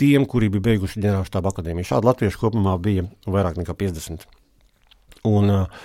tiem, 0.00 0.24
kuri 0.24 0.48
bija 0.54 0.64
beiguši 0.70 1.02
ģenerālštāba 1.04 1.52
akadēmiju. 1.52 1.88
Šādi 1.90 2.08
latviešu 2.08 2.40
kopumā 2.46 2.78
bija 2.80 3.04
vairāk 3.28 3.60
nekā 3.60 3.76
50. 3.84 4.24
Un, 5.28 5.52
uh, 5.52 5.84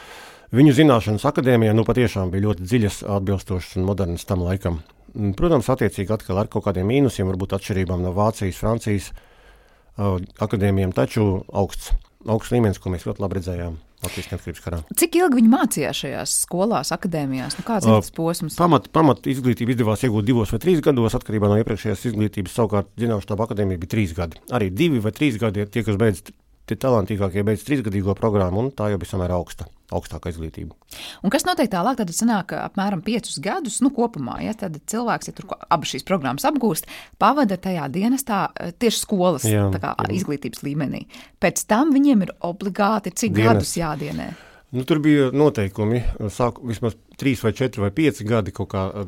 Viņu 0.50 0.72
zināšanas 0.74 1.28
akadēmijā 1.30 1.76
nu, 1.78 1.84
patiešām 1.86 2.32
bija 2.34 2.48
ļoti 2.48 2.64
dziļas, 2.66 2.96
atbilstošas 3.20 3.76
un 3.78 3.84
modernas 3.86 4.24
tam 4.26 4.42
laikam. 4.42 4.80
Mm, 5.12 5.36
Protams, 5.38 5.70
attiecīgi 5.70 6.16
atkal 6.16 6.40
ar 6.42 6.50
kaut 6.50 6.66
kādiem 6.66 6.90
mīnusiem, 6.90 7.28
varbūt 7.30 7.54
atšķirībām 7.60 8.02
no 8.02 8.16
Vācijas, 8.18 8.58
Francijas 8.58 9.12
uh, 9.12 10.18
akadēmijiem, 10.42 10.96
taču 10.98 11.28
augsts, 11.54 11.92
augsts 12.26 12.56
līmenis, 12.56 12.82
ko 12.82 12.96
mēs 12.96 13.06
ļoti 13.06 13.22
labi 13.28 13.38
redzējām 13.38 13.78
Latvijas 14.00 14.30
neatkarības 14.32 14.64
karā. 14.64 14.80
Cik 15.02 15.18
ilgi 15.20 15.40
viņi 15.42 15.50
mācījās 15.52 16.02
šajās 16.06 16.36
skolās, 16.46 16.94
akadēmijās? 16.96 17.58
Nu, 17.60 17.66
kāds 17.68 17.88
ir 17.88 17.98
tas 17.98 18.14
posms? 18.16 18.56
Pamat, 18.60 18.88
pamat 18.96 19.28
izglītību 19.28 19.76
izdevās 19.76 20.06
iegūt 20.08 20.28
divos 20.30 20.54
vai 20.56 20.62
trīs 20.64 20.84
gados, 20.86 21.18
atkarībā 21.20 21.50
no 21.52 21.58
iepriekšējās 21.60 22.06
izglītības. 22.12 22.56
Savukārt, 22.56 22.94
Zinātņu 23.00 23.28
štāba 23.28 23.50
akadēmija 23.50 23.82
bija 23.82 23.96
trīs 23.96 24.16
gadi. 24.16 24.40
Arī 24.56 24.72
divi 24.72 25.04
vai 25.04 25.12
trīs 25.16 25.40
gadi 25.42 25.66
ir 25.66 25.74
tie, 25.74 25.84
kas 25.88 26.00
beidz 26.00 26.24
tie 26.70 26.78
talantīgākie 26.80 27.44
beidz 27.46 27.66
trīsgadīgo 27.68 28.16
programmu, 28.18 28.64
un 28.64 28.72
tā 28.76 28.92
jau 28.94 29.02
bija 29.02 29.16
samērā 29.16 29.38
augsta, 29.40 29.68
augstāka 29.96 30.32
izglītība. 30.34 30.76
Un 31.24 31.34
kas 31.34 31.46
notiek 31.48 31.70
tālāk? 31.72 32.00
Tad 32.00 32.14
sanāk 32.16 32.54
apmēram 32.58 33.04
piecus 33.06 33.40
gadus 33.44 33.80
nu, 33.86 33.92
kopumā. 33.96 34.40
Ja, 34.46 34.56
tad 34.58 34.78
cilvēks, 34.90 35.32
ja 35.32 35.38
tur 35.38 35.50
abas 35.70 35.94
šīs 35.94 36.08
programmas 36.08 36.48
apgūst, 36.50 36.90
pavada 37.22 37.60
tajā 37.62 37.88
dienestā 37.94 38.44
eh, 38.54 38.74
tieši 38.78 39.04
skolas 39.06 39.48
jā, 39.48 39.70
kā, 39.76 39.96
jā. 39.96 40.12
izglītības 40.20 40.64
līmenī. 40.66 41.06
Pēc 41.42 41.66
tam 41.70 41.96
viņiem 41.96 42.28
ir 42.28 42.36
obligāti 42.46 43.16
cik 43.16 43.36
Dienas. 43.36 43.60
gadus 43.60 43.76
jādienē. 43.80 44.30
Nu, 44.70 44.84
tur 44.86 45.00
bija 45.02 45.32
noteikumi, 45.34 46.04
sāku, 46.30 46.68
vismaz 46.70 46.94
trīs 47.18 47.42
vai 47.42 47.52
četri 47.58 47.82
vai 47.82 47.90
pieci 47.96 48.26
gadi 48.28 48.54
kaut 48.54 48.70
kā 48.70 48.84
eh, 49.02 49.08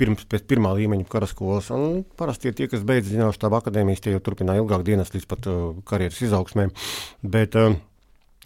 pirms 0.00 0.26
pirmā 0.50 0.74
līmeņa 0.76 1.08
karaskolas. 1.08 1.70
Un 1.72 2.02
parasti 2.20 2.52
tie, 2.52 2.68
kas 2.68 2.84
beidz 2.86 3.08
zinātnīs 3.14 3.38
štāba 3.40 3.62
akadēmijas, 3.62 4.04
tie 4.04 4.12
jau 4.12 4.22
turpināja 4.24 4.62
ilgāk 4.62 4.84
dienas 4.84 5.14
līdz 5.14 5.28
pat 5.30 5.48
uh, 5.48 5.70
karjeras 5.88 6.20
izaugsmēm. 6.28 6.74
Bet, 7.24 7.56
uh, 7.56 7.78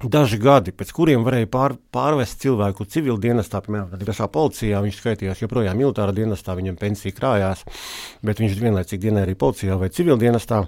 Daži 0.02 0.38
gadi, 0.42 0.72
pēc 0.74 0.88
kuriem 0.96 1.22
varēja 1.22 1.46
pār, 1.52 1.76
pārvest 1.94 2.40
cilvēku 2.42 2.86
civil 2.90 3.20
dienestā, 3.22 3.60
piemēram, 3.62 3.92
pašā 4.02 4.26
policijā, 4.34 4.80
viņš 4.82 4.96
skaitījās 4.98 5.42
joprojām 5.44 5.78
militārā 5.78 6.14
dienestā, 6.16 6.56
viņam 6.58 6.78
pensija 6.80 7.14
krājās, 7.14 7.62
bet 8.26 8.42
viņš 8.42 8.56
vienlaicīgi 8.58 9.06
dienēja 9.06 9.28
arī 9.28 9.36
policijā 9.38 9.76
vai 9.78 9.92
civil 9.94 10.18
dienestā. 10.18 10.64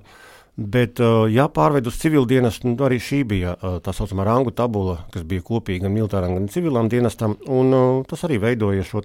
Bet, 0.54 1.00
uh, 1.02 1.24
ja 1.26 1.48
pārved 1.50 1.88
uz 1.90 1.96
civilu 1.98 2.28
dienestu, 2.30 2.68
nu, 2.70 2.76
arī 2.86 3.00
šī 3.02 3.24
bija 3.26 3.56
uh, 3.56 3.80
tā 3.82 3.90
saucamā 3.90 4.22
rangu 4.28 4.52
tabula, 4.54 5.00
kas 5.10 5.24
bija 5.26 5.42
kopīga 5.42 5.88
gan 5.88 5.96
militāram, 5.96 6.36
gan 6.38 6.46
civilam 6.52 6.86
dienestam, 6.92 7.34
un 7.50 7.74
uh, 7.74 8.04
tas 8.06 8.22
arī 8.28 8.38
veidoja 8.44 8.86
šo 8.86 9.02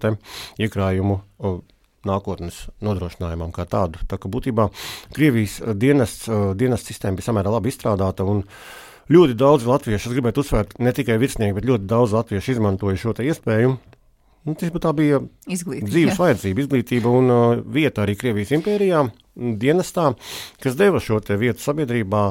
iekrājumu 0.61 1.17
nākotnes 2.05 2.67
nodrošinājumam 2.85 3.49
kā 3.55 3.65
tādu. 3.65 3.97
Tā 4.07 4.21
kā 4.21 4.29
būtībā 4.29 4.69
Krievijas 5.15 5.57
dienests, 5.73 6.29
dienests 6.55 6.93
sistēma 6.93 7.17
bija 7.17 7.31
samērā 7.31 7.55
labi 7.57 7.73
izstrādāta, 7.73 8.29
un 8.29 8.45
ļoti 9.13 9.37
daudz 9.39 9.67
latviešu, 9.69 10.09
es 10.09 10.17
gribētu 10.17 10.43
uzsvērt, 10.43 10.75
ne 10.83 10.93
tikai 10.95 11.19
virsnieki, 11.21 11.57
bet 11.57 11.69
ļoti 11.69 11.89
daudz 11.89 12.15
latviešu 12.17 12.55
izmantoja 12.55 12.99
šo 12.99 13.15
iespēju. 13.25 13.77
Nu, 14.47 14.55
tas 14.55 14.71
bija 14.95 15.19
izglītība, 15.51 15.89
dzīves 15.91 16.19
vajadzība, 16.19 16.63
izglītība 16.63 17.11
un 17.11 17.33
uh, 17.33 17.63
vieta 17.75 18.05
arī 18.05 18.15
Krievijas 18.17 18.53
impērijā 18.55 19.03
dienestā, 19.35 20.13
kas 20.63 20.77
deva 20.79 21.01
šo 21.03 21.19
vietu 21.37 21.63
sabiedrībā. 21.63 22.27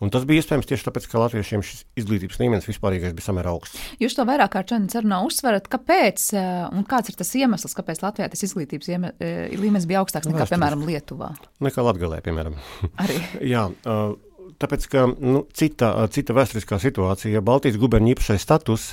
Un 0.00 0.08
tas 0.08 0.22
bija 0.24 0.40
iespējams 0.40 0.68
tieši 0.68 0.86
tāpēc, 0.86 1.06
ka 1.12 1.20
latviešiem 1.20 1.62
šis 1.64 1.82
izglītības 2.00 2.38
līmenis 2.40 2.68
vispārīgais 2.70 3.12
bija 3.16 3.26
samērā 3.26 3.52
augsts. 3.52 3.76
Jūs 4.00 4.16
to 4.16 4.24
vairāk 4.28 4.54
kā 4.54 4.62
Čanis 4.64 4.96
runā 4.96 5.18
uzsverat, 5.26 5.68
kāpēc 5.68 6.24
eh, 6.40 6.46
un 6.72 6.86
kāds 6.88 7.12
ir 7.12 7.18
tas 7.20 7.34
iemesls, 7.36 7.76
kāpēc 7.76 8.00
Latvijā 8.00 8.30
tas 8.32 8.46
izglītības 8.48 8.88
ieme, 8.94 9.12
eh, 9.20 9.52
līmenis 9.60 9.84
bija 9.90 10.00
augstāks 10.00 10.30
nekā, 10.30 10.48
piemēram, 10.54 10.86
Lietuvā? 10.88 11.34
Nekā 11.60 11.84
Latgalē, 11.84 12.22
piemēram. 12.24 12.56
Arī. 13.04 13.18
Jā, 13.52 13.66
uh, 13.68 14.16
tāpēc, 14.60 14.86
ka 14.92 15.06
nu, 15.10 15.44
cita, 15.56 15.92
cita 16.12 16.36
vēsturiskā 16.36 16.78
situācija, 16.82 17.42
Baltijas 17.44 17.78
guberņa 17.80 18.14
īpašais 18.14 18.44
status, 18.44 18.90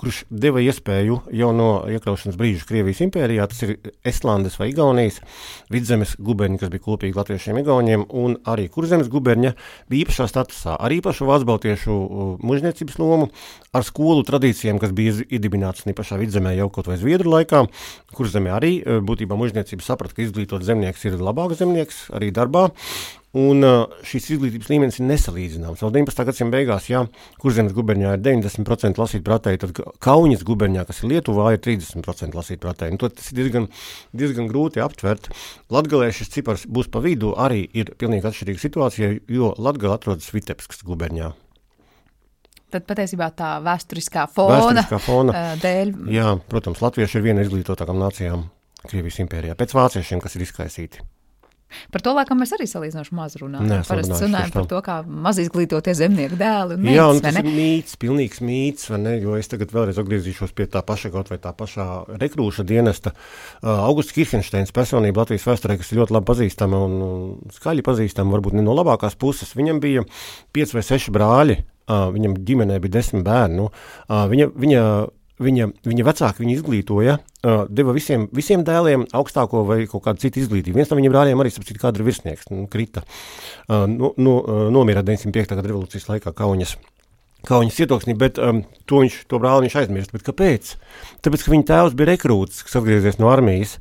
kurš 0.00 0.24
deva 0.30 0.62
iespēju 0.64 1.20
jau 1.38 1.50
no 1.54 1.68
iekļaušanas 1.90 2.38
brīža 2.38 2.66
Krievijas 2.68 3.02
impērijā, 3.06 3.46
tas 3.50 3.62
ir 3.62 3.74
Estlandes 4.06 4.58
vai 4.58 4.72
Igaunijas 4.72 5.20
vidzemes 5.72 6.16
guberņa, 6.18 6.58
kas 6.60 6.72
bija 6.72 6.84
kopīgi 6.84 7.18
latviešiem 7.18 7.60
Igauniem, 7.62 8.06
un 8.10 8.36
arī 8.50 8.66
kurzemes 8.74 9.10
guberņa 9.12 9.54
bija 9.92 10.04
īpašā 10.04 10.26
statusā, 10.30 10.74
ar 10.74 10.96
īpašu 10.98 11.30
vācu 11.30 11.48
baltiešu 11.52 11.98
mužniecības 12.42 12.98
lomu, 12.98 13.30
ar 13.74 13.86
skolu 13.86 14.26
tradīcijām, 14.26 14.82
kas 14.82 14.94
bija 14.96 15.16
iedibināts 15.28 15.86
pašā 15.94 16.18
vidzemē 16.18 16.56
jau 16.58 16.70
kaut 16.74 16.90
vai 16.90 16.98
Zviedru 16.98 17.30
laikā, 17.36 17.64
kurzemē 18.18 18.54
arī 18.58 18.72
būtībā 19.06 19.38
mužniecība 19.38 19.86
saprata, 19.86 20.16
ka 20.16 20.26
izglītot 20.26 20.66
zemnieks 20.66 21.06
ir 21.06 21.20
labāks 21.22 21.62
zemnieks 21.62 22.08
arī 22.14 22.34
darbā, 22.34 22.70
Un 23.34 23.66
uh, 23.66 23.90
šīs 24.06 24.28
izglītības 24.36 24.68
līmenis 24.70 25.00
ir 25.00 25.08
nesalīdzināms. 25.08 25.80
Vēl 25.82 25.90
19. 25.96 26.26
gadsimta 26.28 26.54
beigās, 26.54 26.86
ja 26.86 27.00
kurzemes 27.42 27.74
guberņā 27.74 28.12
ir 28.14 28.22
90% 28.22 29.00
lasīt 29.02 29.24
pretēji, 29.26 29.58
tad 29.64 29.80
Kaunas 30.04 30.44
guberņā, 30.46 30.84
kas 30.88 31.02
ir 31.02 31.12
Lietuvā, 31.12 31.52
ir 31.54 31.62
30% 31.64 32.36
lasīt 32.36 32.62
pretēji. 32.62 32.98
Tas 33.04 33.30
ir 33.30 33.38
diezgan, 33.38 33.68
diezgan 34.16 34.48
grūti 34.50 34.82
aptvert. 34.84 35.30
Latvijā 35.74 36.10
šis 36.14 36.32
cipars 36.34 36.66
būs 36.70 36.90
pa 36.92 37.02
vidu, 37.04 37.34
arī 37.40 37.64
ir 37.76 37.94
pilnīgi 38.00 38.28
atšķirīga 38.30 38.64
situācija, 38.64 39.14
jo 39.32 39.54
Latvija 39.58 39.96
atrodas 39.98 40.30
Vitebskas 40.34 40.84
guberņā. 40.86 41.32
Tad 42.74 42.86
patiesībā 42.88 43.28
tā 43.38 43.56
vēsturiskā 43.62 44.26
fona, 44.34 44.58
vēsturiskā 44.58 44.98
fona 45.04 45.42
dēļ. 45.62 45.92
Jā, 46.10 46.32
protams, 46.50 46.82
latvieši 46.82 47.20
ir 47.20 47.26
viena 47.28 47.44
izglītotākām 47.46 48.00
nācijām 48.02 48.48
Krievijas 48.84 49.20
impērijā, 49.22 49.54
pēc 49.56 49.76
vāciešiem, 49.76 50.20
kas 50.20 50.34
ir 50.36 50.44
izkaisīti. 50.44 51.04
Par 51.94 52.02
to 52.04 52.12
laikam 52.14 52.38
mēs 52.40 52.52
arī 52.54 52.66
salīdzinoši 52.70 53.14
maz 53.16 53.36
runājam. 53.40 53.82
Parasti 53.88 54.18
runājam 54.24 54.52
par 54.54 54.66
to, 54.70 54.80
kā 54.84 54.96
maz 55.06 55.40
izglītotie 55.42 55.94
zemnieku 55.98 56.38
dēli. 56.38 56.78
Meitas, 56.78 56.96
Jā, 56.96 57.06
un 57.10 57.20
tas 57.24 57.38
ir 57.40 57.48
mīts, 57.48 57.96
pilnīgs 58.00 58.42
mīts, 58.44 58.88
vai 58.92 59.00
ne? 59.02 59.14
Jo 59.22 59.36
es 59.38 59.50
tagad 59.50 59.74
vēlreiz 59.74 59.98
atgriezīšos 60.02 60.54
pie 60.56 60.68
tā 60.70 60.84
paša 60.86 61.10
kaut 61.14 61.32
vai 61.32 61.40
tā 61.42 61.54
pašā 61.56 61.88
rekrūša 62.22 62.66
dienesta. 62.68 63.14
Uh, 63.60 63.72
Augusts 63.88 64.14
Kirchensteins 64.16 64.74
personība 64.76 65.24
Latvijas 65.24 65.48
vēsturē, 65.48 65.78
kas 65.80 65.92
ir 65.92 66.02
ļoti 66.02 66.16
labi 66.18 66.30
pazīstama 66.30 66.80
un 66.86 66.96
skaļi 67.54 67.86
pazīstama, 67.86 68.34
varbūt 68.36 68.58
ne 68.58 68.64
no 68.66 68.76
labākās 68.76 69.18
puses. 69.18 69.54
Viņam 69.58 69.82
bija 69.82 70.06
pieci 70.54 70.78
vai 70.78 70.86
seši 70.86 71.14
brāļi, 71.14 71.60
uh, 71.88 72.08
viņam 72.14 72.38
ģimenē 72.46 72.80
bija 72.84 73.00
desmit 73.00 73.26
bērnu. 73.26 73.68
Uh, 74.06 74.24
viņa, 74.30 74.50
viņa 74.54 74.86
viņa, 75.42 75.68
viņa 75.86 76.06
vecāki 76.06 76.44
viņu 76.44 76.54
izglītoja, 76.58 77.18
uh, 77.18 77.64
deva 77.70 77.94
visiem, 77.96 78.28
visiem 78.34 78.64
dēliem 78.66 79.06
augstāko 79.16 79.64
vai 79.68 79.82
kaut 79.90 80.04
kādu 80.06 80.22
citu 80.22 80.42
izglītību. 80.42 80.78
Viens 80.78 80.90
no 80.92 80.98
viņa 81.00 81.12
brāļiem 81.12 81.42
arī 81.42 81.52
sapcīt, 81.54 81.80
kāda 81.82 82.00
ir 82.00 82.08
virsnieks, 82.08 82.48
nu, 82.52 82.66
krita, 82.70 83.04
uh, 83.04 83.84
no, 83.90 84.12
no, 84.16 84.40
uh, 84.40 84.66
nomira 84.74 85.04
905. 85.06 85.56
gada 85.56 85.68
revolūcijas 85.68 86.10
laikā 86.12 86.34
Kaunas. 86.36 86.76
Kaunas 87.44 87.76
cietoksnī, 87.76 88.14
bet 88.16 88.38
um, 88.40 88.62
to 88.88 89.02
viņš, 89.02 89.18
to 89.28 89.38
brāli 89.42 89.66
viņš 89.66 89.78
aizmirst. 89.82 90.14
Bet 90.14 90.24
kāpēc? 90.24 90.74
Tāpēc, 91.26 91.44
ka 91.44 91.52
viņa 91.52 91.66
tēvs 91.68 91.96
bija 91.98 92.14
rekrūts, 92.14 92.62
kas 92.64 92.78
atgriezies 92.80 93.18
no 93.20 93.28
armijas, 93.28 93.76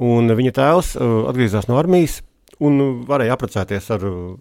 un 0.00 0.32
viņa 0.32 0.54
tēvs 0.56 0.94
uh, 0.96 1.18
atgriezās 1.28 1.68
no 1.68 1.76
armijas 1.80 2.22
un 2.62 3.02
varēja 3.08 3.36
apprecēties 3.36 3.90
ar 3.92 4.06
uh, 4.06 4.32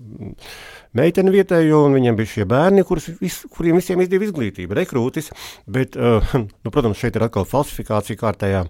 meiteni 0.97 1.33
vietējo, 1.33 1.85
un 1.87 1.95
viņiem 1.97 2.17
bija 2.19 2.31
šie 2.33 2.47
bērni, 2.49 2.85
vis, 3.21 3.41
kuriem 3.53 3.79
visiem 3.79 4.01
izdeva 4.03 4.27
izglītība, 4.27 4.77
rekrūtis. 4.81 5.31
Bet, 5.71 5.97
uh, 5.99 6.33
nu, 6.41 6.73
protams, 6.73 6.99
šeit 7.01 7.17
ir 7.17 7.27
atkal 7.27 7.47
falsifikācija 7.49 8.19
kārtējā 8.19 8.65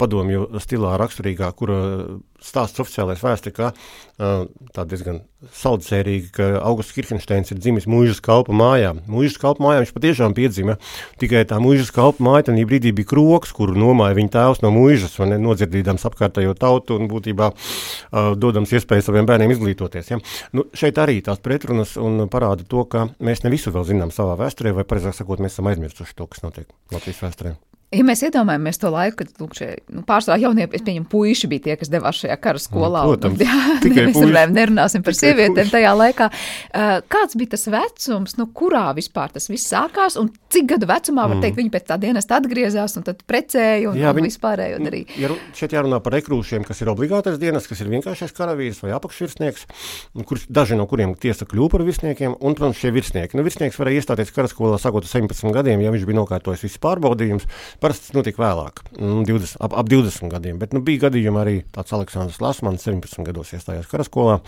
padomju 0.00 0.48
stilā 0.64 0.96
raksturīgā, 1.00 1.50
kur 1.58 1.74
uh, 1.74 2.14
stāsts 2.44 2.80
oficiālais 2.82 3.22
vēsture, 3.24 3.54
ka 3.56 3.70
uh, 3.72 4.44
tā 4.76 4.84
diezgan 4.88 5.22
saudzērīgi, 5.54 6.30
ka 6.36 6.46
Augusts 6.64 6.94
Kirkensteins 6.96 7.52
ir 7.52 7.60
dzimis 7.60 7.88
mūžas 7.90 8.20
kalpa 8.24 8.54
mājā. 8.56 8.94
Mūžas 9.10 9.36
kalpa 9.40 9.64
mājā 9.64 9.82
viņš 9.82 9.92
patiešām 9.96 10.36
piedzima, 10.36 10.76
tikai 11.20 11.44
tā 11.48 11.58
mūžas 11.62 11.92
kalpa 11.94 12.24
māja 12.24 12.48
tajā 12.48 12.68
brīdī 12.68 12.94
bija 12.96 13.10
kroks, 13.12 13.52
kuru 13.56 13.76
nomāja 13.78 14.16
viņa 14.18 14.32
tēvs 14.36 14.64
no 14.64 14.72
mūžas, 14.74 15.18
un 15.24 15.36
nodzirdīdams 15.44 16.06
apkārtējo 16.10 16.56
tautu 16.60 16.98
un 17.00 17.10
būtībā 17.12 17.50
uh, 17.52 18.32
dodams 18.40 18.72
iespēju 18.76 19.08
saviem 19.08 19.28
bērniem 19.28 19.54
izglītoties. 19.56 20.14
Ja? 20.14 20.20
Nu, 20.56 20.68
šeit 20.76 21.00
arī 21.02 21.20
tās 21.24 21.42
pretrunas 21.44 21.98
un 22.00 22.26
parāda 22.32 22.66
to, 22.68 22.86
ka 22.88 23.08
mēs 23.24 23.44
ne 23.44 23.52
visu 23.54 23.74
vēl 23.74 23.88
zinām 23.92 24.14
savā 24.14 24.38
vēsturē, 24.40 24.76
vai 24.76 24.88
pareizāk 24.88 25.16
sakot, 25.16 25.44
mēs 25.44 25.56
esam 25.56 25.72
aizmirsuši 25.72 26.18
to, 26.18 26.28
kas 26.30 26.44
notiek 26.46 26.68
Latvijas 26.94 27.24
vēsturē. 27.26 27.56
Ja 27.94 28.04
mēs 28.06 28.22
iedomājamies 28.26 28.80
to 28.82 28.90
laiku, 28.92 29.20
kad 29.22 29.42
lūk, 29.42 29.56
šie, 29.58 29.68
nu, 29.94 30.02
pārsvarā 30.08 30.38
jaunie, 30.42 30.66
es 30.74 30.82
pieņemu, 30.84 31.06
puiši 31.12 31.50
bija 31.50 31.66
tie, 31.68 31.76
kas 31.80 31.92
devās 31.92 32.18
šajā 32.22 32.36
kara 32.42 32.62
skolā. 32.62 33.04
Nu, 33.04 33.14
protams, 33.14 33.38
un, 33.38 33.44
jā, 33.46 33.76
tikai 33.84 34.04
mēs 34.08 34.18
runājam, 34.18 34.54
nerunāsim 34.56 35.04
par 35.06 35.18
sievietēm 35.18 35.70
tajā 35.72 35.92
laikā. 35.98 36.30
Uh, 36.30 36.96
kāds 37.12 37.38
bija 37.38 37.54
tas 37.54 37.68
vecums, 37.70 38.36
nu, 38.40 38.48
kurā 38.56 38.86
vispār 38.96 39.34
tas 39.34 39.50
viss 39.52 39.70
sākās, 39.70 40.18
un 40.20 40.32
cik 40.54 40.70
gadu 40.74 40.88
vecumā, 40.90 41.28
var 41.30 41.40
teikt, 41.40 41.56
mm. 41.56 41.60
viņi 41.62 41.74
pēc 41.74 41.86
tā 41.90 41.98
dienas 42.02 42.30
atgriezās 42.34 42.96
un 42.98 43.06
tad 43.06 43.22
precēja 43.28 43.90
un, 43.90 44.00
jā, 44.00 44.10
un 44.10 44.18
viņi, 44.18 44.32
vispārējo 44.32 44.80
darīja? 44.84 45.20
Ja 45.20 45.30
šeit 45.56 45.76
jārunā 45.76 46.00
par 46.04 46.16
rekrūšiem, 46.18 46.64
kas 46.66 46.82
ir 46.82 46.90
obligātais 46.92 47.38
dienas, 47.42 47.68
kas 47.70 47.82
ir 47.84 47.90
vienkāršais 47.92 48.34
karavīrs 48.36 48.80
vai 48.84 48.94
apakšvirsnieks, 48.96 49.66
kurš 50.26 50.46
daži 50.54 50.78
no 50.78 50.86
kuriem 50.90 51.14
tiesa 51.20 51.46
kļūpa 51.48 51.74
par 51.74 51.84
virsniekiem, 51.88 52.36
un, 52.38 52.54
protams, 52.54 52.78
šie 52.78 52.92
virsnieki. 52.94 53.34
Nu, 53.34 53.44
virsnieks 53.46 53.78
varēja 53.80 54.02
iestāties 54.02 54.30
karaskolā 54.34 54.78
sākot 54.78 55.06
ar 55.06 55.10
17 55.10 55.54
gadiem, 55.56 55.82
ja 55.82 55.90
viņš 55.94 56.06
bija 56.06 56.20
nokārtojis 56.20 56.62
visus 56.62 56.82
pārbaudījumus. 56.84 57.48
Parasti 57.84 58.08
tas 58.08 58.16
notika 58.16 58.40
vēlāk 58.40 58.54
vēlāk, 58.54 58.82
20, 59.26 59.56
ap, 59.60 59.74
ap 59.76 59.88
20 59.88 60.30
gadiem. 60.32 60.58
Bet 60.60 60.72
nu, 60.74 60.82
bija 60.84 61.08
gadījumi 61.08 61.40
arī 61.40 61.56
tāds 61.74 61.92
Aleksandrs 61.96 62.40
Lasmans, 62.42 62.84
17 62.86 63.26
gados 63.26 63.52
iestājās 63.54 63.90
karaskolā. 63.90 64.40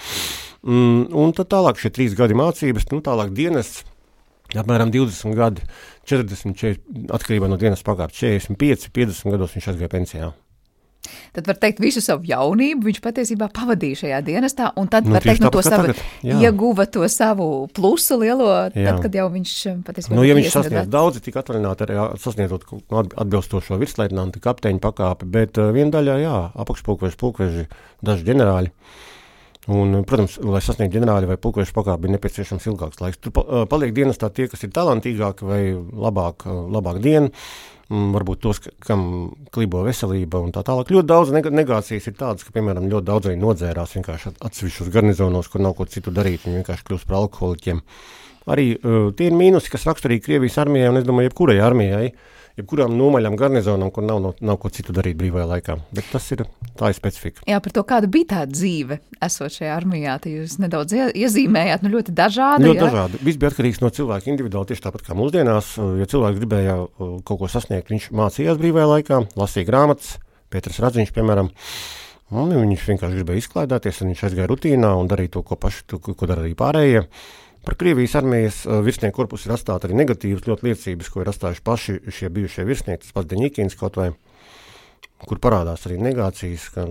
Mm, 0.62 1.12
un 1.14 1.34
tad 1.36 1.50
tālāk 1.52 1.80
šie 1.80 1.92
trīs 1.94 2.16
gadi 2.18 2.36
mācības, 2.38 2.88
nu, 2.92 3.02
tālāk 3.04 3.34
dienests. 3.36 3.84
Apmēram 4.54 4.92
20 4.94 5.34
gadi, 5.34 5.64
40, 6.06 6.54
40 6.54 7.14
atkarībā 7.16 7.48
no 7.50 7.58
dienas 7.58 7.82
pagājušā 7.86 8.36
45, 8.38 8.92
50 8.94 9.34
gados 9.34 9.56
viņš 9.56 9.72
aizgāja 9.72 9.90
pensijā. 9.90 10.28
Tad 11.36 11.48
var 11.50 11.58
teikt, 11.62 11.80
visu 11.82 12.02
savu 12.04 12.26
jaunību 12.28 12.88
viņš 12.90 13.00
patiesībā 13.04 13.48
pavadīja 13.54 14.02
šajā 14.04 14.20
dienestā, 14.26 14.70
un 14.80 14.90
tad 14.92 15.06
Nu, 15.06 15.14
var 15.16 15.26
teikt, 15.26 15.44
no 15.44 15.52
to 15.54 15.62
savu 15.64 15.88
tagad, 15.88 16.02
jā. 16.26 16.38
ieguva 16.46 16.86
to 16.90 17.06
savu 17.12 17.48
plusu 17.76 18.18
lielo, 18.20 18.48
Jā. 18.74 18.90
tad, 18.90 19.02
kad 19.06 19.18
jau 19.20 19.26
viņš 19.32 19.54
eh, 19.70 19.80
patiesībā 19.86 20.18
Nu, 20.18 20.24
ja 20.26 20.36
viņš 20.38 20.52
sasniedz 20.54 20.90
daudzi, 20.92 21.22
tika 21.24 21.42
atvaļināti 21.42 21.86
arī 21.86 21.98
sasniedzot 22.22 22.66
kādu 22.68 23.12
atbilstošo 23.22 23.78
virsleitnantu 23.80 24.42
kapteiņu 24.44 24.82
pakāpi, 24.82 25.28
bet 25.38 25.60
uh, 25.60 25.70
viena 25.76 25.94
daļā, 25.98 26.16
jā, 26.24 26.38
apakšpulkveži, 26.64 27.20
pulkveži, 27.20 27.68
daži 28.06 28.26
ģenerāļi. 28.30 28.72
Un, 29.66 29.96
protams, 30.06 30.36
lai 30.46 30.60
sasniegtu 30.62 30.94
ģenerāli 31.00 31.26
vai 31.26 31.36
pulkveža 31.42 31.72
pakāpi, 31.74 32.04
bija 32.04 32.14
nepieciešams 32.14 32.68
ilgāks 32.70 33.00
laiks. 33.02 33.18
Tur 33.18 33.32
pa, 33.34 33.42
uh, 33.42 33.64
paliek 33.66 33.90
dienestā 33.96 34.28
tie, 34.30 34.46
kas 34.52 34.62
ir 34.62 34.70
talantīgāki 34.70 35.42
vai 35.48 35.62
labāk, 35.74 36.44
uh, 36.46 36.60
labāk 36.70 37.00
dienu. 37.02 37.32
Varbūt 37.90 38.40
tos, 38.42 38.58
ka- 38.62 38.70
kam 38.82 39.02
klibo 39.54 39.82
veselība 39.86 40.40
un 40.42 40.50
tā 40.54 40.62
tālāk. 40.66 40.88
Ļoti 40.90 41.06
daudz 41.06 41.30
neg 41.34 41.46
negācijas 41.54 42.06
ir 42.10 42.14
tādas, 42.18 42.42
ka, 42.46 42.50
piemēram, 42.54 42.86
ļoti 42.90 43.06
daudz 43.10 43.26
arī 43.30 43.36
nodzērās 43.42 43.94
vienkārši 43.98 44.30
at- 44.32 44.40
atsevišķos 44.48 44.90
garnizonos, 44.94 45.50
kur 45.50 45.62
nav 45.62 45.74
ko 45.78 45.86
citu 45.86 46.10
darīt. 46.14 46.46
Viņi 46.46 46.62
vienkārši 46.62 46.86
kļūst 46.86 47.06
par 47.06 47.20
alkoholiķiem. 47.24 47.82
Arī 48.46 48.68
uh, 48.78 49.10
tie 49.18 49.26
ir 49.30 49.38
mīnusi, 49.38 49.70
kas 49.70 49.86
raksturīgi 49.90 50.22
Krievijas 50.28 50.58
armijai 50.62 50.90
un, 50.90 50.98
es 51.02 51.06
domāju, 51.06 51.30
jebkurai 51.30 51.58
armijai, 51.62 52.12
jebkurām 52.56 52.94
nomaļām 52.96 53.36
garnizonam, 53.38 53.90
kur 53.92 54.04
nav, 54.06 54.20
no, 54.24 54.32
nav 54.40 54.58
ko 54.62 54.70
citu 54.72 54.94
darīt 54.96 55.18
brīvajā 55.20 55.46
laikā. 55.50 55.76
Bet 55.96 56.08
tas 56.12 56.26
ir 56.32 56.44
tā 56.76 56.90
ir 56.90 56.96
specifika. 56.96 57.44
Jā, 57.48 57.58
par 57.64 57.74
to, 57.76 57.84
kāda 57.88 58.08
bija 58.12 58.30
tā 58.32 58.44
dzīve, 58.50 58.98
esot 59.24 59.54
šajā 59.58 59.74
armijā. 59.76 60.16
Jūs 60.26 60.56
nedaudz 60.62 60.96
ie- 60.96 61.10
iezīmējāt, 61.24 61.84
nu 61.84 61.92
ļoti 61.96 62.14
dažādi. 62.16 62.68
Ļoti 62.68 62.80
jā? 62.80 62.88
dažādi. 62.88 63.22
Viss 63.28 63.40
bija 63.40 63.52
atkarīgs 63.52 63.82
no 63.84 63.92
cilvēka 63.92 64.32
individuāli, 64.32 64.70
tieši 64.72 64.86
tāpat 64.88 65.04
kā 65.06 65.18
mūsdienās. 65.18 65.74
Ja 66.00 66.08
cilvēks 66.12 66.40
gribēja 66.40 66.78
uh, 66.84 67.12
kaut 67.26 67.42
ko 67.42 67.50
sasniegt, 67.52 67.92
viņš 67.92 68.10
mācījās 68.16 68.60
brīvajā 68.62 68.88
laikā, 68.94 69.22
lasīja 69.36 69.68
grāmatas, 69.68 70.16
Pēters 70.52 70.80
Radziņš, 70.80 71.12
piemēram. 71.16 71.50
Un 72.36 72.50
viņš 72.50 72.84
vienkārši 72.88 73.20
gribēja 73.20 73.42
izklaidēties, 73.44 74.00
un 74.02 74.10
viņš 74.10 74.22
aizgāja 74.26 74.50
rutīnā 74.50 74.92
un 74.98 75.10
darīja 75.10 75.36
to, 75.36 75.42
ko, 75.46 75.58
paši, 75.62 75.84
to, 75.90 76.00
ko 76.02 76.28
arī 76.34 76.56
pārējie. 76.58 77.04
Par 77.66 77.74
Krievijas 77.74 78.14
armijas 78.14 78.60
uh, 78.66 78.78
virsnieku 78.86 79.16
korpusu 79.18 79.48
ir 79.48 79.56
atstāta 79.56 79.88
arī 79.88 79.96
negatīvas 79.98 80.46
ļoti 80.46 80.68
liecības, 80.68 81.10
ko 81.10 81.24
ir 81.24 81.32
atstājuši 81.32 81.64
paši 81.66 81.96
šie 82.14 82.30
bijušie 82.36 82.66
virsnieki, 82.68 83.02
tas 83.02 83.16
pats 83.16 83.30
Deņķīns 83.32 83.74
kaut 83.80 83.98
vai, 83.98 84.12
kur 85.26 85.42
parādās 85.42 85.88
arī 85.88 85.98
negācijas, 85.98 86.68
ka 86.76 86.86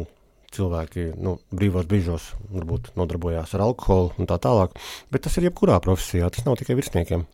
cilvēki 0.56 1.14
nu, 1.20 1.38
brīvos 1.56 1.88
brīžos 1.88 2.28
varbūt 2.52 2.92
nodarbojās 3.00 3.56
ar 3.56 3.66
alkoholu 3.70 4.14
un 4.20 4.30
tā 4.30 4.40
tālāk. 4.44 4.76
Bet 5.12 5.24
tas 5.28 5.40
ir 5.40 5.50
jebkurā 5.50 5.80
profesijā, 5.84 6.28
tas 6.32 6.48
nav 6.48 6.60
tikai 6.60 6.78
virsniekiem. 6.80 7.26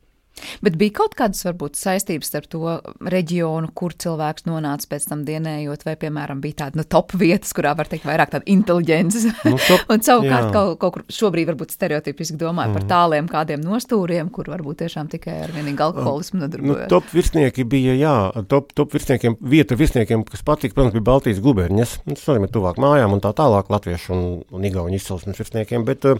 Bet 0.63 0.77
bija 0.79 0.95
kaut 1.01 1.15
kādas 1.17 1.43
varbūt 1.45 1.77
saistības 1.77 2.31
starp 2.31 2.47
to 2.51 2.75
reģionu, 3.13 3.71
kur 3.77 3.93
cilvēks 3.93 4.47
nonāca 4.47 4.89
pēc 4.93 5.07
tam 5.11 5.23
dienējot, 5.27 5.85
vai, 5.85 5.95
piemēram, 6.01 6.41
bija 6.43 6.63
tāda 6.63 6.81
nu, 6.81 6.85
top 6.87 7.13
vietas, 7.19 7.53
kurā 7.55 7.73
var 7.77 7.89
teikt 7.91 8.07
vairāk 8.09 8.33
tāda 8.33 8.47
inteliģences. 8.49 9.27
Nu, 9.45 9.57
top, 9.59 9.85
un 9.93 10.05
savukārt 10.05 10.47
jā. 10.47 10.53
kaut, 10.55 10.73
kaut 10.81 10.97
kur 10.97 11.05
šobrīd 11.13 11.51
varbūt 11.51 11.75
stereotipiski 11.75 12.39
domāju 12.41 12.71
mm. 12.71 12.79
par 12.79 12.87
tāliem 12.89 13.29
kādiem 13.31 13.63
nostūriem, 13.65 14.31
kur 14.33 14.49
varbūt 14.51 14.81
tiešām 14.85 15.11
tikai 15.11 15.37
ar 15.45 15.55
vienīgu 15.55 15.87
alkoholismu 15.89 16.41
Nu, 16.41 16.45
nodarbojas. 16.45 16.87
top 16.89 17.09
virsnieki 17.11 17.65
bija, 17.67 17.93
jā, 17.97 18.15
top, 18.49 18.71
top 18.77 18.95
virsniekiem, 18.95 19.35
vieta 19.51 19.75
virsniekiem, 19.77 20.23
kas 20.27 20.43
patika, 20.47 20.77
protams, 20.77 20.95
bija 20.95 21.07
Baltijas 21.11 21.41
guberņas. 21.43 21.95
Nu, 22.07 22.17
Tas 22.21 22.27
nozīmē 22.29 22.51
tuvāk 22.53 22.77
mājām 22.81 23.15
un 23.15 23.21
tā 23.23 23.31
tālāk 23.33 23.71
latviešu 23.73 24.13
un, 24.13 24.21
un 24.53 24.67
igauņu 24.67 24.97
izcelsmes 24.99 25.39
virsniekiem, 25.41 25.85
bet 25.87 26.05
uh, 26.05 26.19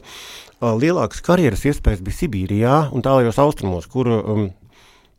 lielākas 0.81 1.21
karjeras 1.25 1.63
iespējas 1.69 2.01
bija 2.05 2.17
Sibīrijā 2.19 2.77
un 2.95 3.05
tālajos 3.05 3.39
austrumos, 3.41 3.87
kur 3.91 4.00
um, 4.09 4.47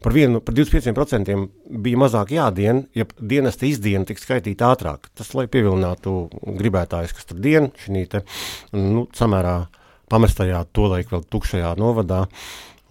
par, 0.02 0.14
vienu, 0.16 0.40
par 0.44 0.56
25% 0.56 1.36
bija 1.84 2.00
mazāk 2.00 2.34
jādien, 2.34 2.86
ja 2.98 3.06
dienesta 3.18 3.68
izdiena 3.68 4.08
tik 4.08 4.20
skaitīta 4.22 4.72
ātrāk. 4.72 5.08
Tas, 5.18 5.30
lai 5.38 5.46
pievilinātu 5.50 6.16
gribētājus, 6.58 7.14
kas 7.16 7.30
tur 7.30 7.40
dien, 7.42 7.70
šī 7.84 8.04
te, 8.10 8.24
nu, 8.74 9.06
samērā 9.16 9.56
pamestajā, 10.12 10.66
tolaik 10.76 11.12
vēl 11.12 11.24
tukšajā 11.32 11.72
novadā. 11.80 12.26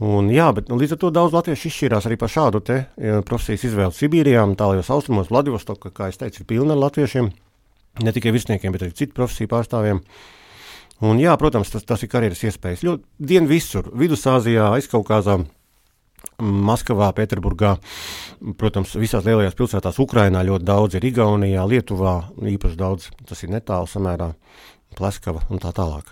Un, 0.02 0.32
jā, 0.34 0.48
bet 0.58 0.72
nu, 0.72 0.80
līdz 0.82 0.96
ar 0.96 1.00
to 1.04 1.12
daudz 1.14 1.36
latviešu 1.36 1.70
izšķīrās 1.70 2.08
arī 2.10 2.18
par 2.18 2.32
šādu 2.34 2.64
te, 2.66 2.80
ja, 2.98 3.20
profesijas 3.26 3.68
izvēli 3.68 3.94
Sibīrijā, 3.94 4.48
tālākajos 4.58 4.90
austrumos, 4.96 5.30
Vladivostokā, 5.30 5.92
kā 5.94 6.08
es 6.10 6.18
teicu, 6.18 6.42
ir 6.42 6.48
pilna 6.50 6.74
ar 6.74 6.82
latviešiem, 6.88 7.30
ne 8.02 8.14
tikai 8.16 8.34
virsniekiem, 8.34 8.74
bet 8.74 8.88
arī 8.88 8.96
citu 8.98 9.14
profesiju 9.20 9.52
pārstāvjiem. 9.52 10.02
Un, 11.06 11.22
jā, 11.22 11.36
protams, 11.38 11.70
tas, 11.74 11.86
tas 11.86 12.02
ir 12.02 12.10
karjeras 12.10 12.42
iespējas. 12.50 12.82
Ļoti 12.86 13.30
dien 13.30 13.46
visur, 13.50 13.92
Vidusāzijā, 13.98 14.72
Aizkaukāzā, 14.80 15.38
Maskavā, 16.42 17.12
Pēterburgā, 17.18 17.76
protams, 18.58 18.96
visās 18.98 19.26
lielajās 19.28 19.58
pilsētās, 19.58 20.00
Ukrainā 20.02 20.42
ļoti 20.48 20.66
daudz 20.66 20.98
ir 20.98 21.06
Igaunijā, 21.12 21.68
Lietuvā, 21.70 22.16
īpaši 22.56 22.80
daudz, 22.80 23.12
tas 23.30 23.46
ir 23.46 23.54
netālu 23.54 23.90
samērā, 23.90 24.32
Pleskava 24.98 25.46
un 25.54 25.62
tā 25.62 25.70
tālāk. 25.76 26.10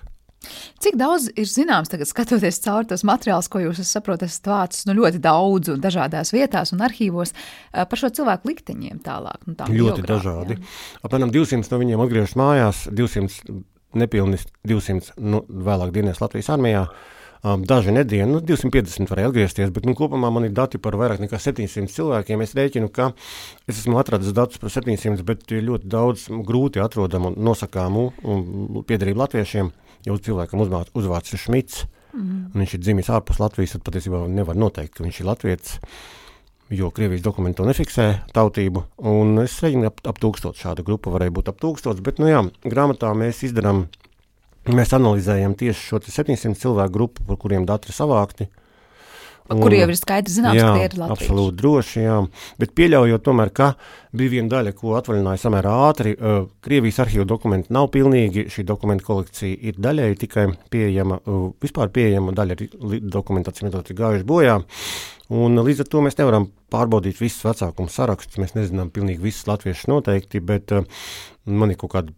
Cik 0.79 0.95
daudz 0.95 1.25
ir 1.35 1.47
zināms, 1.51 1.89
tagad 1.91 2.07
skatoties 2.07 2.61
cauri 2.63 2.87
tos 2.87 3.03
materiālus, 3.07 3.49
ko 3.51 3.59
jūs 3.59 3.81
saprotat, 3.89 4.31
esat 4.31 4.47
vācis 4.47 4.85
nu, 4.87 4.95
ļoti 5.01 5.19
daudz 5.23 5.73
un 5.73 5.81
dažādās 5.83 6.31
vietās 6.31 6.71
un 6.71 6.85
arhīvos 6.85 7.33
par 7.73 7.99
šo 7.99 8.11
cilvēku 8.21 8.47
likteņiem 8.53 9.01
tālāk? 9.03 9.43
Nu, 9.49 9.57
Ļoti 9.81 10.05
dažādi. 10.07 10.59
Apmēram 11.03 11.33
200 11.35 11.73
no 11.73 11.81
viņiem 11.81 12.05
atgriežas 12.05 12.37
mājās, 12.39 12.85
200 12.87 13.59
nepilni 13.99 14.39
200 14.69 15.19
nu, 15.19 15.43
vēlāk 15.49 15.91
dienas 15.95 16.21
Latvijas 16.23 16.51
armijā. 16.55 16.87
Um, 17.39 17.61
daži 17.63 17.93
nedēļas, 17.95 18.27
nu, 18.27 18.41
250 18.43 19.07
varēja 19.07 19.29
atgriezties, 19.29 19.69
bet 19.71 19.85
nu, 19.87 19.93
kopumā 19.95 20.27
man 20.35 20.49
ir 20.49 20.51
dati 20.55 20.79
par 20.81 20.97
vairāk 20.99 21.21
nekā 21.23 21.39
700 21.39 21.87
cilvēkiem. 21.93 22.43
Es 22.43 22.55
rēķinu, 22.57 22.89
ka 22.91 23.13
es 23.63 23.77
esmu 23.77 23.95
atradis 24.01 24.35
datus 24.35 24.59
par 24.59 24.73
700, 24.73 25.23
bet 25.27 25.47
ir 25.55 25.63
ļoti 25.69 25.87
daudz 25.87 26.27
grūti 26.47 26.83
atrodamu 26.83 27.31
un 27.31 27.39
nosakāmu 27.47 28.09
un 28.27 28.83
piederību 28.89 29.23
latviešiem. 29.23 29.71
Jau 30.07 30.19
cilvēkam 30.27 30.65
uzvārds, 30.67 31.31
ir 31.31 31.39
Šmits, 31.39 31.85
mm. 32.11 32.35
un 32.51 32.63
viņš 32.63 32.75
ir 32.75 32.83
dzimis 32.83 33.11
ārpus 33.15 33.39
Latvijas, 33.39 33.77
tad 33.77 33.87
patiesībā 33.87 34.25
nevar 34.31 34.59
noteikt, 34.59 34.97
ka 34.97 35.07
viņš 35.07 35.21
ir 35.23 35.31
latvietis 35.31 35.79
jo 36.69 36.91
Krievijas 36.93 37.23
dokumenti 37.25 37.57
to 37.57 37.65
nefiksē 37.65 38.05
tautību. 38.35 38.83
Un 39.09 39.41
es 39.43 39.57
rēķinu, 39.63 39.89
ap, 39.89 40.03
ap 40.11 40.19
tūkstošu 40.21 40.67
šādu 40.67 40.85
grupu 40.85 41.13
varēja 41.13 41.33
būt 41.33 41.49
ap 41.51 41.63
tūkstošu, 41.63 42.03
bet, 42.05 42.21
nu 42.21 42.29
jā, 42.29 42.43
grāmatā 42.67 43.09
mēs 43.17 43.41
izdarām, 43.47 43.87
mēs 44.75 44.93
analizējam 44.97 45.55
tieši 45.59 45.85
šo 45.91 45.99
te 46.03 46.11
700 46.13 46.55
cilvēku 46.61 46.93
grupu, 46.95 47.25
par 47.27 47.37
kuriem 47.41 47.65
dati 47.69 47.89
ir 47.91 47.97
savākti. 47.97 48.49
Kur 49.49 49.73
jau 49.73 49.87
ir 49.89 49.97
skaidrs, 49.97 50.35
zināms, 50.37 50.59
jā, 50.59 50.65
ka 50.67 50.73
tie 50.77 50.83
ir 50.85 50.95
Latvijas. 50.99 51.23
absolūti 51.23 51.57
droši, 51.57 52.01
jā. 52.03 52.17
Bet 52.61 52.73
pieļaujot 52.77 53.23
tomēr, 53.25 53.49
ka 53.49 53.69
bija 54.13 54.33
viena 54.35 54.51
daļa, 54.51 54.73
ko 54.77 54.91
atvaļināja 54.99 55.41
samērā 55.41 55.71
ātri, 55.87 56.11
uh, 56.13 56.43
Krievijas 56.61 56.99
arhīvu 57.01 57.25
dokumenti 57.31 57.73
nav 57.73 57.87
pilnīgi, 57.95 58.43
šī 58.53 58.61
dokumentu 58.69 59.07
kolekcija 59.07 59.57
ir 59.71 59.79
daļēji 59.81 60.19
tikai 60.21 60.45
pieejama, 60.69 61.17
uh, 61.25 61.47
vispār 61.65 61.89
pieejama 61.95 62.35
daļa 62.37 62.59
li- 62.61 63.01
dokumentācija 63.01 63.65
metodi 63.71 63.95
ir 63.95 63.99
gājuši 64.03 64.29
bojā. 64.29 64.59
Un 65.33 65.57
līdz 65.65 65.81
ar 65.81 65.89
to 65.95 66.05
mēs 66.05 66.21
nevaram 66.21 66.45
pārbaudīt 66.73 67.17
visus 67.17 67.41
vecākumu 67.49 67.89
sarakstus, 67.89 68.37
mēs 68.37 68.53
nezinām 68.53 68.93
pilnīgi 68.93 69.25
visus 69.25 69.49
latviešus 69.49 69.89
noteikti, 69.89 70.45
bet 70.45 70.77
uh, 70.77 70.85
man 71.49 71.73
ir 71.73 71.81
kaut 71.81 71.95
kādi 71.97 72.13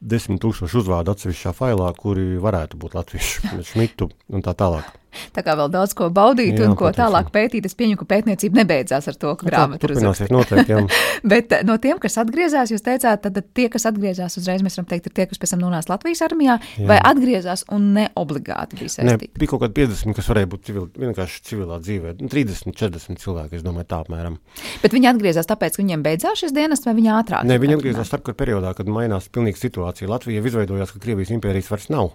desmit 0.00 0.40
tūkstoši 0.42 0.80
uzvārdu 0.82 1.14
atsevišķā 1.14 1.52
failā, 1.56 1.90
kuri 1.98 2.38
varētu 2.42 2.78
būt 2.80 2.96
latviešu, 2.98 3.52
šmitu 3.72 4.10
un 4.32 4.44
tā 4.44 4.54
tālāk. 4.58 4.90
Tā 5.34 5.42
kā 5.44 5.54
vēl 5.58 5.70
daudz 5.72 5.94
ko 5.96 6.08
baudīt 6.14 6.58
Jā, 6.58 6.68
un 6.68 6.76
ko 6.76 6.88
protams, 6.88 6.98
tālāk 7.00 7.30
pētīt, 7.34 7.66
es 7.68 7.76
pieņemu, 7.78 7.98
ka 8.02 8.06
pētniecība 8.10 8.60
nebeidzās 8.60 9.08
ar 9.10 9.16
to, 9.16 9.32
ka 9.40 9.46
Nu, 9.46 9.50
tā 9.50 9.56
grāmatu 9.56 9.88
ir 9.88 10.68
jā. 10.68 10.82
Bet 11.32 11.54
eh, 11.56 11.64
no 11.66 11.78
tiem, 11.82 12.00
kas 12.02 12.18
atgriezās, 12.20 12.72
jūs 12.72 12.84
teicāt, 12.84 13.24
tad 13.24 13.40
tie, 13.56 13.68
kas 13.72 13.88
atgriezās, 13.88 14.36
uzreiz 14.40 14.64
mēs 14.64 14.78
varam 14.78 14.88
teikt, 14.90 15.08
ir 15.08 15.16
tie, 15.16 15.26
kas 15.30 15.40
pēc 15.40 15.54
tam 15.54 15.64
nonāca 15.64 15.92
Latvijas 15.94 16.22
armijā, 16.26 16.58
Jā. 16.76 16.86
vai 16.90 16.98
atgriezās 17.10 17.64
un 17.74 17.90
ne 17.96 18.06
obligāti 18.20 18.78
bija 18.80 18.94
saistīti. 18.98 19.32
bija 19.40 19.52
kaut 19.54 19.64
kādi 19.64 19.78
50, 19.80 20.16
kas 20.18 20.30
varēja 20.32 20.50
būt 20.52 20.68
civil, 20.68 20.88
vienkārši 20.98 21.42
civilā 21.48 21.80
dzīvē. 21.82 22.14
Nu, 22.20 22.30
30, 22.32 22.76
40 22.78 23.22
cilvēki, 23.24 23.58
es 23.58 23.66
domāju, 23.66 23.88
tā 23.88 24.02
apmēram. 24.04 24.38
Bet 24.84 24.96
viņi 24.96 25.10
atgriezās 25.12 25.48
tāpēc, 25.48 25.78
ka 25.78 25.84
viņiem 25.84 26.04
beidzās 26.04 26.44
šis 26.44 26.54
dienests, 26.56 26.88
vai 26.88 26.96
viņi 26.98 27.14
ātrāk? 27.16 27.48
Nē, 27.48 27.58
viņi 27.62 27.78
atgriezās 27.78 28.10
starpkara 28.12 28.38
periodā, 28.38 28.74
kad 28.76 28.90
mainās 28.90 29.30
pilnīgi 29.32 29.60
situācija. 29.62 30.10
Latvija 30.10 30.44
izveidojās, 30.44 30.92
ka 30.94 31.02
Krievijas 31.02 31.32
impērijas 31.34 31.70
vairs 31.72 31.88
nav. 31.92 32.12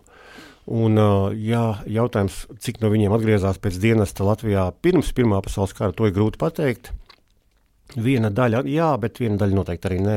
Un, 0.72 0.96
jā, 1.44 1.64
jautājums, 1.92 2.46
cik 2.64 2.80
no 2.80 2.88
viņiem 2.94 3.12
atgriezās 3.12 3.58
pēc 3.60 3.82
dienesta 3.84 4.24
Latvijā 4.24 4.70
pirms 4.84 5.10
Pirmā 5.16 5.42
pasaules 5.44 5.76
kara, 5.76 5.92
to 5.92 6.08
ir 6.08 6.16
grūti 6.16 6.40
pateikt. 6.40 6.94
Viena 8.00 8.32
daļa, 8.34 8.64
jā, 8.72 8.88
bet 8.98 9.20
viena 9.20 9.36
daļa 9.42 9.58
noteikti 9.58 9.90
arī 9.90 9.98
nē. 10.02 10.16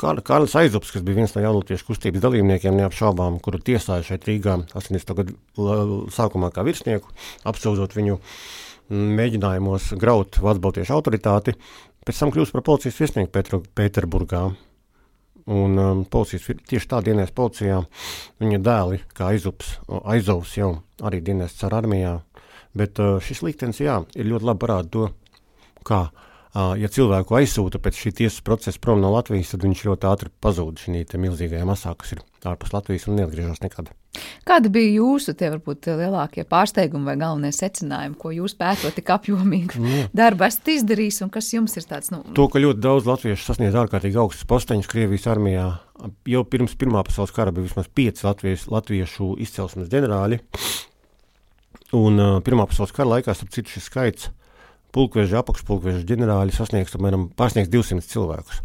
Kār- 0.00 0.22
Kārlis 0.24 0.56
Aizups, 0.56 0.90
kas 0.94 1.04
bija 1.04 1.20
viens 1.20 1.34
no 1.36 1.44
jaunatiešu 1.44 1.86
kustības 1.90 2.24
dalībniekiem, 2.24 2.80
neapšaubām, 2.80 3.36
kuru 3.44 3.60
tiesāja 3.62 4.06
šeit 4.08 4.24
Rīgā 4.26 4.56
80. 4.72 5.14
gadu 5.20 6.00
sākumā 6.10 6.50
kā 6.54 6.64
virsnieku, 6.66 7.12
apsūdzot 7.46 7.94
viņu 7.94 8.18
mēģinājumos 8.90 9.92
graut 10.00 10.40
Vācu 10.42 10.64
Baltiešu 10.64 10.96
autoritāti, 10.96 11.54
pēc 12.08 12.24
tam 12.24 12.32
kļūst 12.34 12.56
par 12.56 12.64
policijas 12.66 12.98
virsnieku 13.04 13.30
Petru, 13.36 13.62
Pēterburgā. 13.76 14.48
Un 15.50 15.78
um, 15.80 16.02
policijas, 16.04 16.48
tieši 16.68 16.88
tā 16.90 17.00
dienēs 17.06 17.32
policijā 17.36 17.80
viņa 18.42 18.58
dēli, 18.66 19.00
kā 19.16 19.30
aizups, 19.34 19.76
aizovs 20.02 20.56
jau 20.58 20.72
arī 21.06 21.22
dienēs 21.24 21.56
ar 21.68 21.78
armijā. 21.80 22.16
Bet 22.76 23.00
uh, 23.02 23.18
šis 23.24 23.44
liktenis, 23.46 23.80
jā, 23.82 24.00
ir 24.14 24.28
ļoti 24.30 24.50
labi 24.50 24.64
parāda 24.66 24.92
to, 24.94 25.06
kā 25.86 26.04
ja 26.50 26.88
cilvēku 26.90 27.36
aizsūta 27.38 27.78
pēc 27.78 27.98
šī 28.04 28.12
tiesas 28.22 28.42
procesa 28.42 28.80
prom 28.82 28.98
no 29.02 29.12
Latvijas, 29.14 29.52
tad 29.54 29.62
viņš 29.62 29.84
ļoti 29.86 30.08
ātri 30.10 30.32
pazūd 30.42 30.82
šī 30.82 31.04
milzīgajā 31.22 31.66
masā, 31.68 31.94
kas 31.94 32.16
ir 32.16 32.24
ārpus 32.48 32.72
Latvijas 32.74 33.06
un 33.08 33.18
neatgriežas 33.18 33.60
nekad. 33.64 33.90
Kādi 34.48 34.70
bija 34.72 34.90
jūsu 34.96 35.34
tie 35.38 35.50
varbūt 35.52 35.86
lielākie 35.98 36.42
pārsteigumi 36.48 37.06
vai 37.06 37.16
galvenie 37.20 37.52
secinājumi, 37.54 38.16
ko 38.18 38.32
jūs 38.34 38.56
pētot 38.58 38.96
tik 38.96 39.12
apjomīgu 39.14 39.78
mm. 39.78 40.08
darbu 40.16 40.46
esat 40.48 40.72
izdarījis 40.74 41.20
un 41.26 41.30
kas 41.34 41.52
jums 41.54 41.76
ir 41.78 41.86
tāds? 41.90 42.10
Nu... 42.14 42.22
To, 42.36 42.48
ka 42.50 42.62
ļoti 42.62 42.82
daudz 42.82 43.06
latviešu 43.10 43.46
sasniedz 43.46 43.78
ārkārtīgi 43.78 44.18
augstus 44.20 44.48
posteņus 44.50 44.90
Krievijas 44.90 45.28
armijā. 45.30 45.68
Jau 46.28 46.42
pirms 46.48 46.74
Pirmā 46.80 47.04
pasaules 47.06 47.34
kara 47.36 47.54
bija 47.54 47.68
vismaz 47.68 47.90
pieci 47.92 48.26
latviešu, 48.26 48.72
latviešu 48.72 49.30
izcelsmes 49.44 49.92
ģenerāļi. 49.92 50.40
Un 52.00 52.22
uh, 52.22 52.36
Pirmā 52.46 52.66
pasaules 52.70 52.94
kara 52.96 53.16
laikā, 53.16 53.36
starp 53.36 53.54
citu, 53.54 53.76
šis 53.76 53.90
skaits 53.90 54.30
pulkveža, 54.94 55.40
apakšpulkveža 55.44 56.02
ģenerāļi 56.08 56.54
sasniegs 56.54 56.96
apmēram 56.96 57.28
pārsniegs 57.38 57.70
200 57.72 58.10
cilvēkus. 58.10 58.62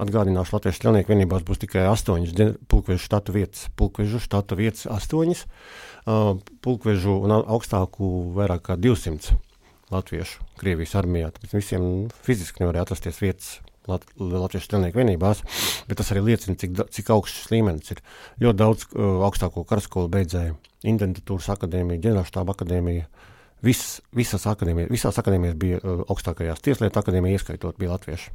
Atgādināšu, 0.00 0.54
Latvijas 0.56 0.78
strelnieku 0.78 1.12
vienībās 1.12 1.42
būs 1.44 1.60
tikai 1.60 1.82
astoņas 1.90 2.54
pulkvežu 2.72 3.02
štatu 3.04 3.34
vietas. 3.34 3.66
Pulkvežu 3.76 4.22
štatu 4.24 4.56
vietas 4.56 4.86
astoņas, 4.88 5.42
uh, 5.44 6.38
pulkvežu 6.64 7.18
un 7.26 7.34
augstāku 7.36 8.08
vairāk 8.36 8.64
kā 8.70 8.78
200 8.80 9.36
latviešu 9.92 10.46
Krievijas 10.60 10.96
armijā. 10.96 11.28
Tāpēc 11.34 11.52
visiem 11.58 11.84
fiziski 12.24 12.64
nevarēja 12.64 12.88
atrasties 12.88 13.20
vietas 13.20 13.52
Lat 13.90 14.04
Latvijas 14.16 14.68
strelnieku 14.68 15.00
vienībās, 15.00 15.42
bet 15.88 15.98
tas 15.98 16.12
arī 16.14 16.22
liecina, 16.28 16.54
cik, 16.56 16.84
cik 16.94 17.08
augsts 17.10 17.40
šis 17.42 17.50
līmenis 17.50 17.92
ir. 17.92 18.00
Ļoti 18.44 18.60
daudz 18.60 18.86
uh, 18.86 19.24
augstāko 19.26 19.66
karaskolu 19.68 20.08
beidzēju, 20.12 20.56
Indentatūras 20.88 21.50
akadēmija, 21.56 22.00
ģenerālštāba 22.06 22.56
akadēmija, 22.56 23.10
Vis, 23.62 24.00
visas 24.10 24.42
akadēmijas, 24.50 24.88
visās 24.90 25.18
akadēmijās 25.22 25.54
bija 25.54 25.76
uh, 25.78 26.00
augstākajās 26.10 26.64
tieslietu 26.66 26.98
akadēmija, 26.98 27.38
ieskaitot 27.38 27.76
bija 27.78 27.92
latvieši. 27.92 28.32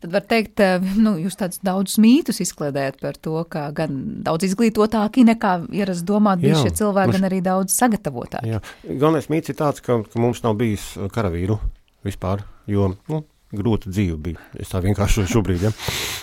Tad 0.00 0.12
var 0.12 0.24
teikt, 0.28 0.60
uh, 0.60 0.92
nu, 1.04 1.14
jūs 1.20 1.38
tādus 1.40 1.62
daudzus 1.64 1.98
mītus 2.02 2.42
izkliedējat 2.44 3.00
par 3.02 3.18
to, 3.20 3.36
ka 3.50 3.68
gan 3.76 4.22
daudz 4.26 4.48
izglītotāki 4.50 5.24
nekā 5.28 5.56
ierast 5.76 6.06
domāt 6.08 6.42
bija 6.44 6.60
šie 6.60 6.74
cilvēki, 6.80 7.16
gan 7.16 7.28
arī 7.30 7.42
daudz 7.44 7.76
sagatavotāki. 7.76 8.54
Jā. 8.54 8.62
Galvenais 8.88 9.30
mīts 9.32 9.52
ir 9.52 9.58
tāds, 9.60 9.84
ka, 9.84 10.02
ka 10.04 10.22
mums 10.22 10.42
nav 10.46 10.58
bijis 10.60 10.92
uh, 10.98 11.08
karavīru 11.12 11.58
vispār, 12.06 12.44
jo, 12.70 12.92
nu, 13.12 13.22
grūta 13.56 13.90
dzīve 13.90 14.18
bija. 14.24 14.50
Es 14.60 14.72
tā 14.72 14.82
vienkārši 14.84 15.26
šobrīd, 15.34 15.68
ja. 15.68 15.72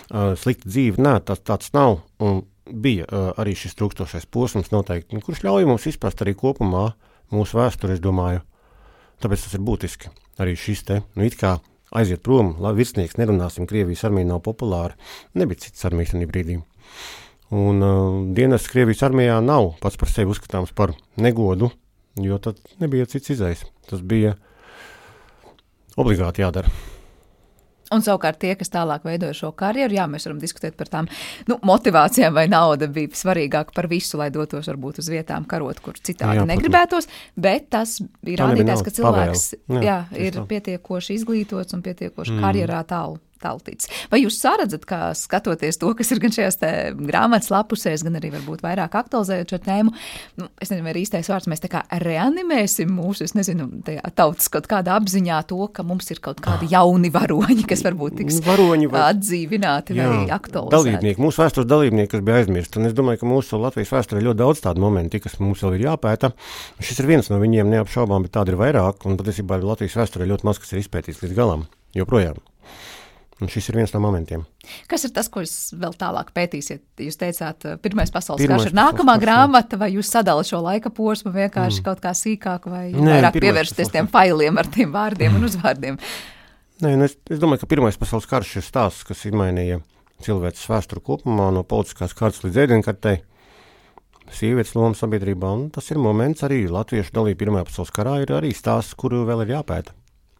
Uh, 0.08 0.36
slikta 0.40 0.70
dzīve, 0.70 1.02
nē, 1.04 1.18
tas 1.28 1.44
tāds 1.46 1.74
nav. 1.78 2.02
Un 2.24 2.44
bija 2.68 3.08
uh, 3.08 3.32
arī 3.40 3.56
šis 3.56 3.78
trūkstošais 3.80 4.28
posms 4.32 4.74
noteikti, 4.74 5.16
nu, 5.16 5.24
kurš 5.24 5.46
ļauj 5.46 5.68
mums 5.70 5.88
izprast 5.90 6.24
arī 6.24 6.36
kopumā 6.38 6.90
mūsu 7.34 7.60
vēsturi, 7.60 7.98
es 7.98 8.04
domāju. 8.04 8.44
Tāpēc 9.24 9.46
tas 9.46 9.56
ir 9.58 9.64
būtiski. 9.66 10.12
Arī 10.38 10.54
šis 10.60 10.84
te, 10.86 11.00
nu, 11.16 11.26
it 11.26 11.38
kā 11.40 11.56
aiziet 11.96 12.24
prom, 12.26 12.56
lai 12.64 12.74
virsnieks 12.78 13.18
nerunāsim, 13.20 13.68
Krievijas 13.70 14.06
armija 14.08 14.28
nav 14.32 14.42
populāra. 14.46 14.98
Nebija 15.38 15.68
citas 15.68 15.88
armijas 15.88 16.14
tajā 16.16 16.30
brīdī. 16.30 16.60
Un 17.56 17.86
uh, 17.86 18.18
dienas 18.36 18.68
Krievijas 18.72 19.06
armijā 19.08 19.40
nav 19.44 19.76
pats 19.84 20.00
par 20.00 20.12
sevi 20.12 20.34
uzskatāms 20.34 20.74
par 20.76 20.96
negodu, 21.16 21.72
jo 22.20 22.40
tad 22.44 22.60
nebija 22.82 23.08
cits 23.08 23.38
izējas. 23.38 23.64
Tas 23.88 24.04
bija 24.04 24.36
obligāti 25.98 26.44
jādara. 26.44 26.74
Un 27.96 28.04
savukārt 28.04 28.40
tie, 28.42 28.52
kas 28.60 28.72
tālāk 28.74 29.06
veidoja 29.08 29.36
šo 29.38 29.54
karjeru, 29.56 29.96
jā, 29.96 30.08
mēs 30.12 30.28
varam 30.28 30.42
diskutēt 30.42 30.76
par 30.80 30.90
tām 30.92 31.08
nu, 31.48 31.56
motivācijām, 31.68 32.34
vai 32.36 32.48
nauda 32.52 32.90
bija 32.92 33.14
svarīgāka 33.16 33.76
par 33.76 33.88
visu, 33.92 34.20
lai 34.20 34.28
dotos 34.34 34.68
varbūt 34.68 35.00
uz 35.04 35.08
vietām 35.12 35.48
karot, 35.48 35.80
kur 35.84 35.96
citādi 35.96 36.42
jā, 36.42 36.48
negribētos, 36.50 37.08
bet 37.40 37.70
tas 37.72 38.00
ir 38.02 38.44
rādītājs, 38.44 38.84
ka 38.84 38.96
cilvēks 39.00 39.46
jā, 39.78 39.86
jā, 39.88 40.02
ir 40.28 40.42
pietiekoši 40.50 41.22
izglītots 41.22 41.78
un 41.78 41.86
pietiekoši 41.86 42.36
mm. 42.36 42.44
karjerā 42.44 42.84
tālu 42.90 43.22
taltīts. 43.42 43.90
Vai 44.12 44.22
jūs 44.24 44.40
saredzat, 44.42 44.86
kā 44.88 45.12
skatoties 45.18 45.80
to, 45.82 45.92
kas 45.98 46.12
ir 46.14 46.22
gan 46.24 46.34
šajās 46.36 46.60
grāmatas 46.98 47.52
lapusēs, 47.54 48.06
gan 48.06 48.20
arī 48.20 48.32
varbūt 48.36 48.64
vairāk 48.66 48.98
aktualizējot 49.00 49.54
šo 49.54 49.60
tēmu, 49.66 49.94
nu, 50.42 50.50
es 50.62 50.72
nezinu, 50.72 50.86
vai 50.86 50.94
ir 50.96 51.02
īstais 51.04 51.30
vārds, 51.32 51.50
mēs 51.52 51.64
tā 51.64 51.72
kā 51.72 51.84
reanimēsim 52.04 52.92
mūsu, 52.94 53.28
es 53.28 53.36
nezinu, 53.38 53.70
tautas 54.18 54.50
kaut 54.54 54.70
kādā 54.70 54.98
apziņā 54.98 55.42
to, 55.50 55.60
ka 55.74 55.86
mums 55.88 56.10
ir 56.14 56.22
kaut 56.24 56.42
kādi 56.44 56.70
jauni 56.72 57.12
varoņi, 57.14 57.66
kas 57.70 57.84
varbūt 57.88 58.20
tiks 58.22 58.42
varoņi 58.46 58.90
vai... 58.92 59.06
atdzīvināti 59.14 59.98
jā, 59.98 60.10
vai 60.12 60.26
aktualizēti. 60.36 60.76
Dalībnieki, 60.76 61.24
mūsu 61.24 61.44
vēstures 61.44 61.70
dalībnieki, 61.70 62.12
kas 62.16 62.26
bija 62.26 62.42
aizmirsti, 62.42 62.82
un 62.82 62.90
es 62.90 62.98
domāju, 62.98 63.22
ka 63.24 63.32
mūsu 63.32 63.62
Latvijas 63.62 63.94
vēsturē 63.96 64.24
ļoti 64.26 64.42
daudz 64.42 64.64
tādu 64.66 64.84
momentu, 64.84 65.22
kas 65.24 65.40
mums 65.44 65.64
vēl 65.66 65.78
ir 65.78 65.88
jāpēta. 65.88 66.34
Šis 66.82 67.02
ir 67.04 67.10
viens 67.10 67.32
no 67.32 67.40
viņiem 67.42 67.72
neapšaubām, 67.74 68.28
bet 68.28 68.36
tādi 68.38 68.54
ir 68.54 68.62
vairāk, 68.62 69.08
un 69.08 69.18
patiesībā 69.20 69.60
Latvijas 69.64 69.98
vēsturē 70.02 70.30
ļoti 70.34 70.48
maz 70.48 70.62
kas 70.62 70.74
ir 70.74 70.84
izpētīts 70.84 71.24
līdz 71.24 71.38
galam, 71.38 71.68
joprojām. 71.98 72.40
Un 73.38 73.52
šis 73.54 73.68
ir 73.70 73.78
viens 73.78 73.92
no 73.94 74.00
momentiem. 74.02 74.44
Kas 74.90 75.04
ir 75.06 75.12
tas, 75.14 75.28
ko 75.30 75.44
jūs 75.44 75.76
vēl 75.78 75.94
tālāk 76.00 76.32
pētīsiet? 76.34 76.82
Jūs 77.06 77.20
teicāt, 77.22 77.68
Pirmais 77.84 78.10
pasaules 78.14 78.42
Pirmais 78.42 78.64
karš 78.64 78.72
ir 78.72 78.78
nākamā 78.78 79.14
pasaules, 79.14 79.26
grāmata, 79.28 79.78
vai 79.78 79.92
jūs 79.94 80.10
sadalāt 80.10 80.50
šo 80.50 80.64
laika 80.66 80.90
posmu 80.90 81.36
vienkārši 81.36 81.84
mm. 81.84 81.86
kaut 81.86 82.02
kā 82.02 82.16
sīkāk, 82.18 82.66
vai 82.72 82.88
Nē, 82.96 83.20
vairāk 83.20 83.38
pievērsties 83.38 83.94
tiem 83.94 84.10
failiem 84.10 84.58
ar 84.58 84.72
tiem 84.74 84.90
vārdiem 84.96 85.36
mm. 85.36 85.38
un 85.38 85.50
uzvārdiem? 85.52 86.02
Nē, 86.82 86.96
nu 86.98 87.06
es, 87.06 87.14
es 87.30 87.44
domāju, 87.44 87.62
ka 87.62 87.72
Pirmais 87.76 88.02
pasaules 88.02 88.26
karš 88.30 88.58
ir 88.58 88.66
stāsts, 88.66 89.06
kas 89.06 89.22
izmainīja 89.30 89.84
cilvēces 90.26 90.66
vēsturi 90.74 91.06
kopumā, 91.06 91.52
no 91.54 91.62
politiskās 91.62 92.18
kārtas 92.18 92.42
līdz 92.42 92.62
ēdienkartei, 92.66 93.20
sievietes 94.34 94.74
loma 94.74 94.98
sabiedrībā, 94.98 95.54
un 95.54 95.70
tas 95.78 95.94
ir 95.94 96.02
moments 96.02 96.42
arī 96.48 96.64
latviešu 96.74 97.14
dalība 97.22 97.46
Pirmajā 97.46 97.70
pasaules 97.70 97.94
karā 98.02 98.18
ir 98.26 98.34
arī 98.42 98.54
stāsts, 98.58 98.98
kuru 98.98 99.28
vēl 99.30 99.46
ir 99.46 99.60
jāpēta. 99.60 99.94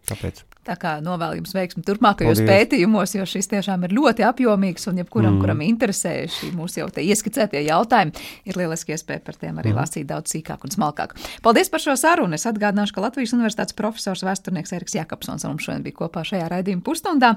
Tāpēc. 0.10 0.47
Tā 0.68 0.76
kā 0.80 0.98
novēlu 1.04 1.40
jums 1.40 1.54
veiksmi 1.56 1.84
turpmākajos 1.88 2.42
Paldies. 2.42 2.50
pētījumos, 2.50 3.14
jo 3.16 3.26
šis 3.30 3.48
tiešām 3.54 3.86
ir 3.88 3.94
ļoti 3.96 4.26
apjomīgs 4.28 4.90
un 4.92 5.00
jebkuram, 5.00 5.38
mm. 5.38 5.44
kuram 5.44 5.62
interesē 5.64 6.12
šī 6.32 6.50
mūsu 6.58 6.82
jau 6.82 6.88
te 6.92 7.06
ieskicētie 7.08 7.62
jautājumi, 7.70 8.26
ir 8.50 8.60
lieliski 8.60 8.92
iespēja 8.96 9.24
par 9.24 9.40
tiem 9.40 9.62
arī 9.62 9.72
mm. 9.72 9.80
lasīt 9.80 10.10
daudz 10.10 10.34
sīkāk 10.36 10.66
un 10.68 10.76
smalkāk. 10.76 11.16
Paldies 11.46 11.72
par 11.72 11.84
šo 11.84 11.96
sarunu. 12.00 12.36
Es 12.36 12.44
atgādināšu, 12.50 12.98
ka 12.98 13.06
Latvijas 13.06 13.36
Universitātes 13.38 13.78
profesors 13.78 14.26
vēsturnieks 14.28 14.76
Eriks 14.76 14.98
Jakobsons 14.98 15.48
mums 15.48 15.64
šodien 15.64 15.88
bija 15.88 16.02
kopā 16.02 16.26
šajā 16.28 16.52
raidījuma 16.52 16.84
pusstundā. 16.84 17.34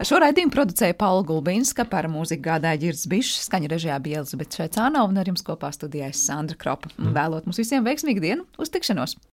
Šo 0.00 0.22
raidījumu 0.24 0.54
producēja 0.54 0.96
Paula 0.96 1.26
Gulbinska, 1.28 1.84
par 1.90 2.08
mūziku 2.08 2.46
gādāja 2.48 2.80
Girds 2.86 3.04
Bišs, 3.12 3.44
skaņa 3.50 3.74
režijā 3.74 4.00
bija 4.00 4.24
Elizabete 4.24 4.56
Šveicāna 4.56 5.04
un 5.04 5.20
ar 5.20 5.28
jums 5.28 5.44
kopā 5.44 5.68
studijā 5.76 6.08
es 6.14 6.24
Sandra 6.24 6.56
Kropa. 6.56 6.88
Mm. 6.96 7.12
Vēlot 7.18 7.50
mums 7.50 7.60
visiem 7.60 7.84
veiksmīgu 7.84 8.24
dienu, 8.24 8.48
uz 8.56 8.72
tikšanos! 8.72 9.20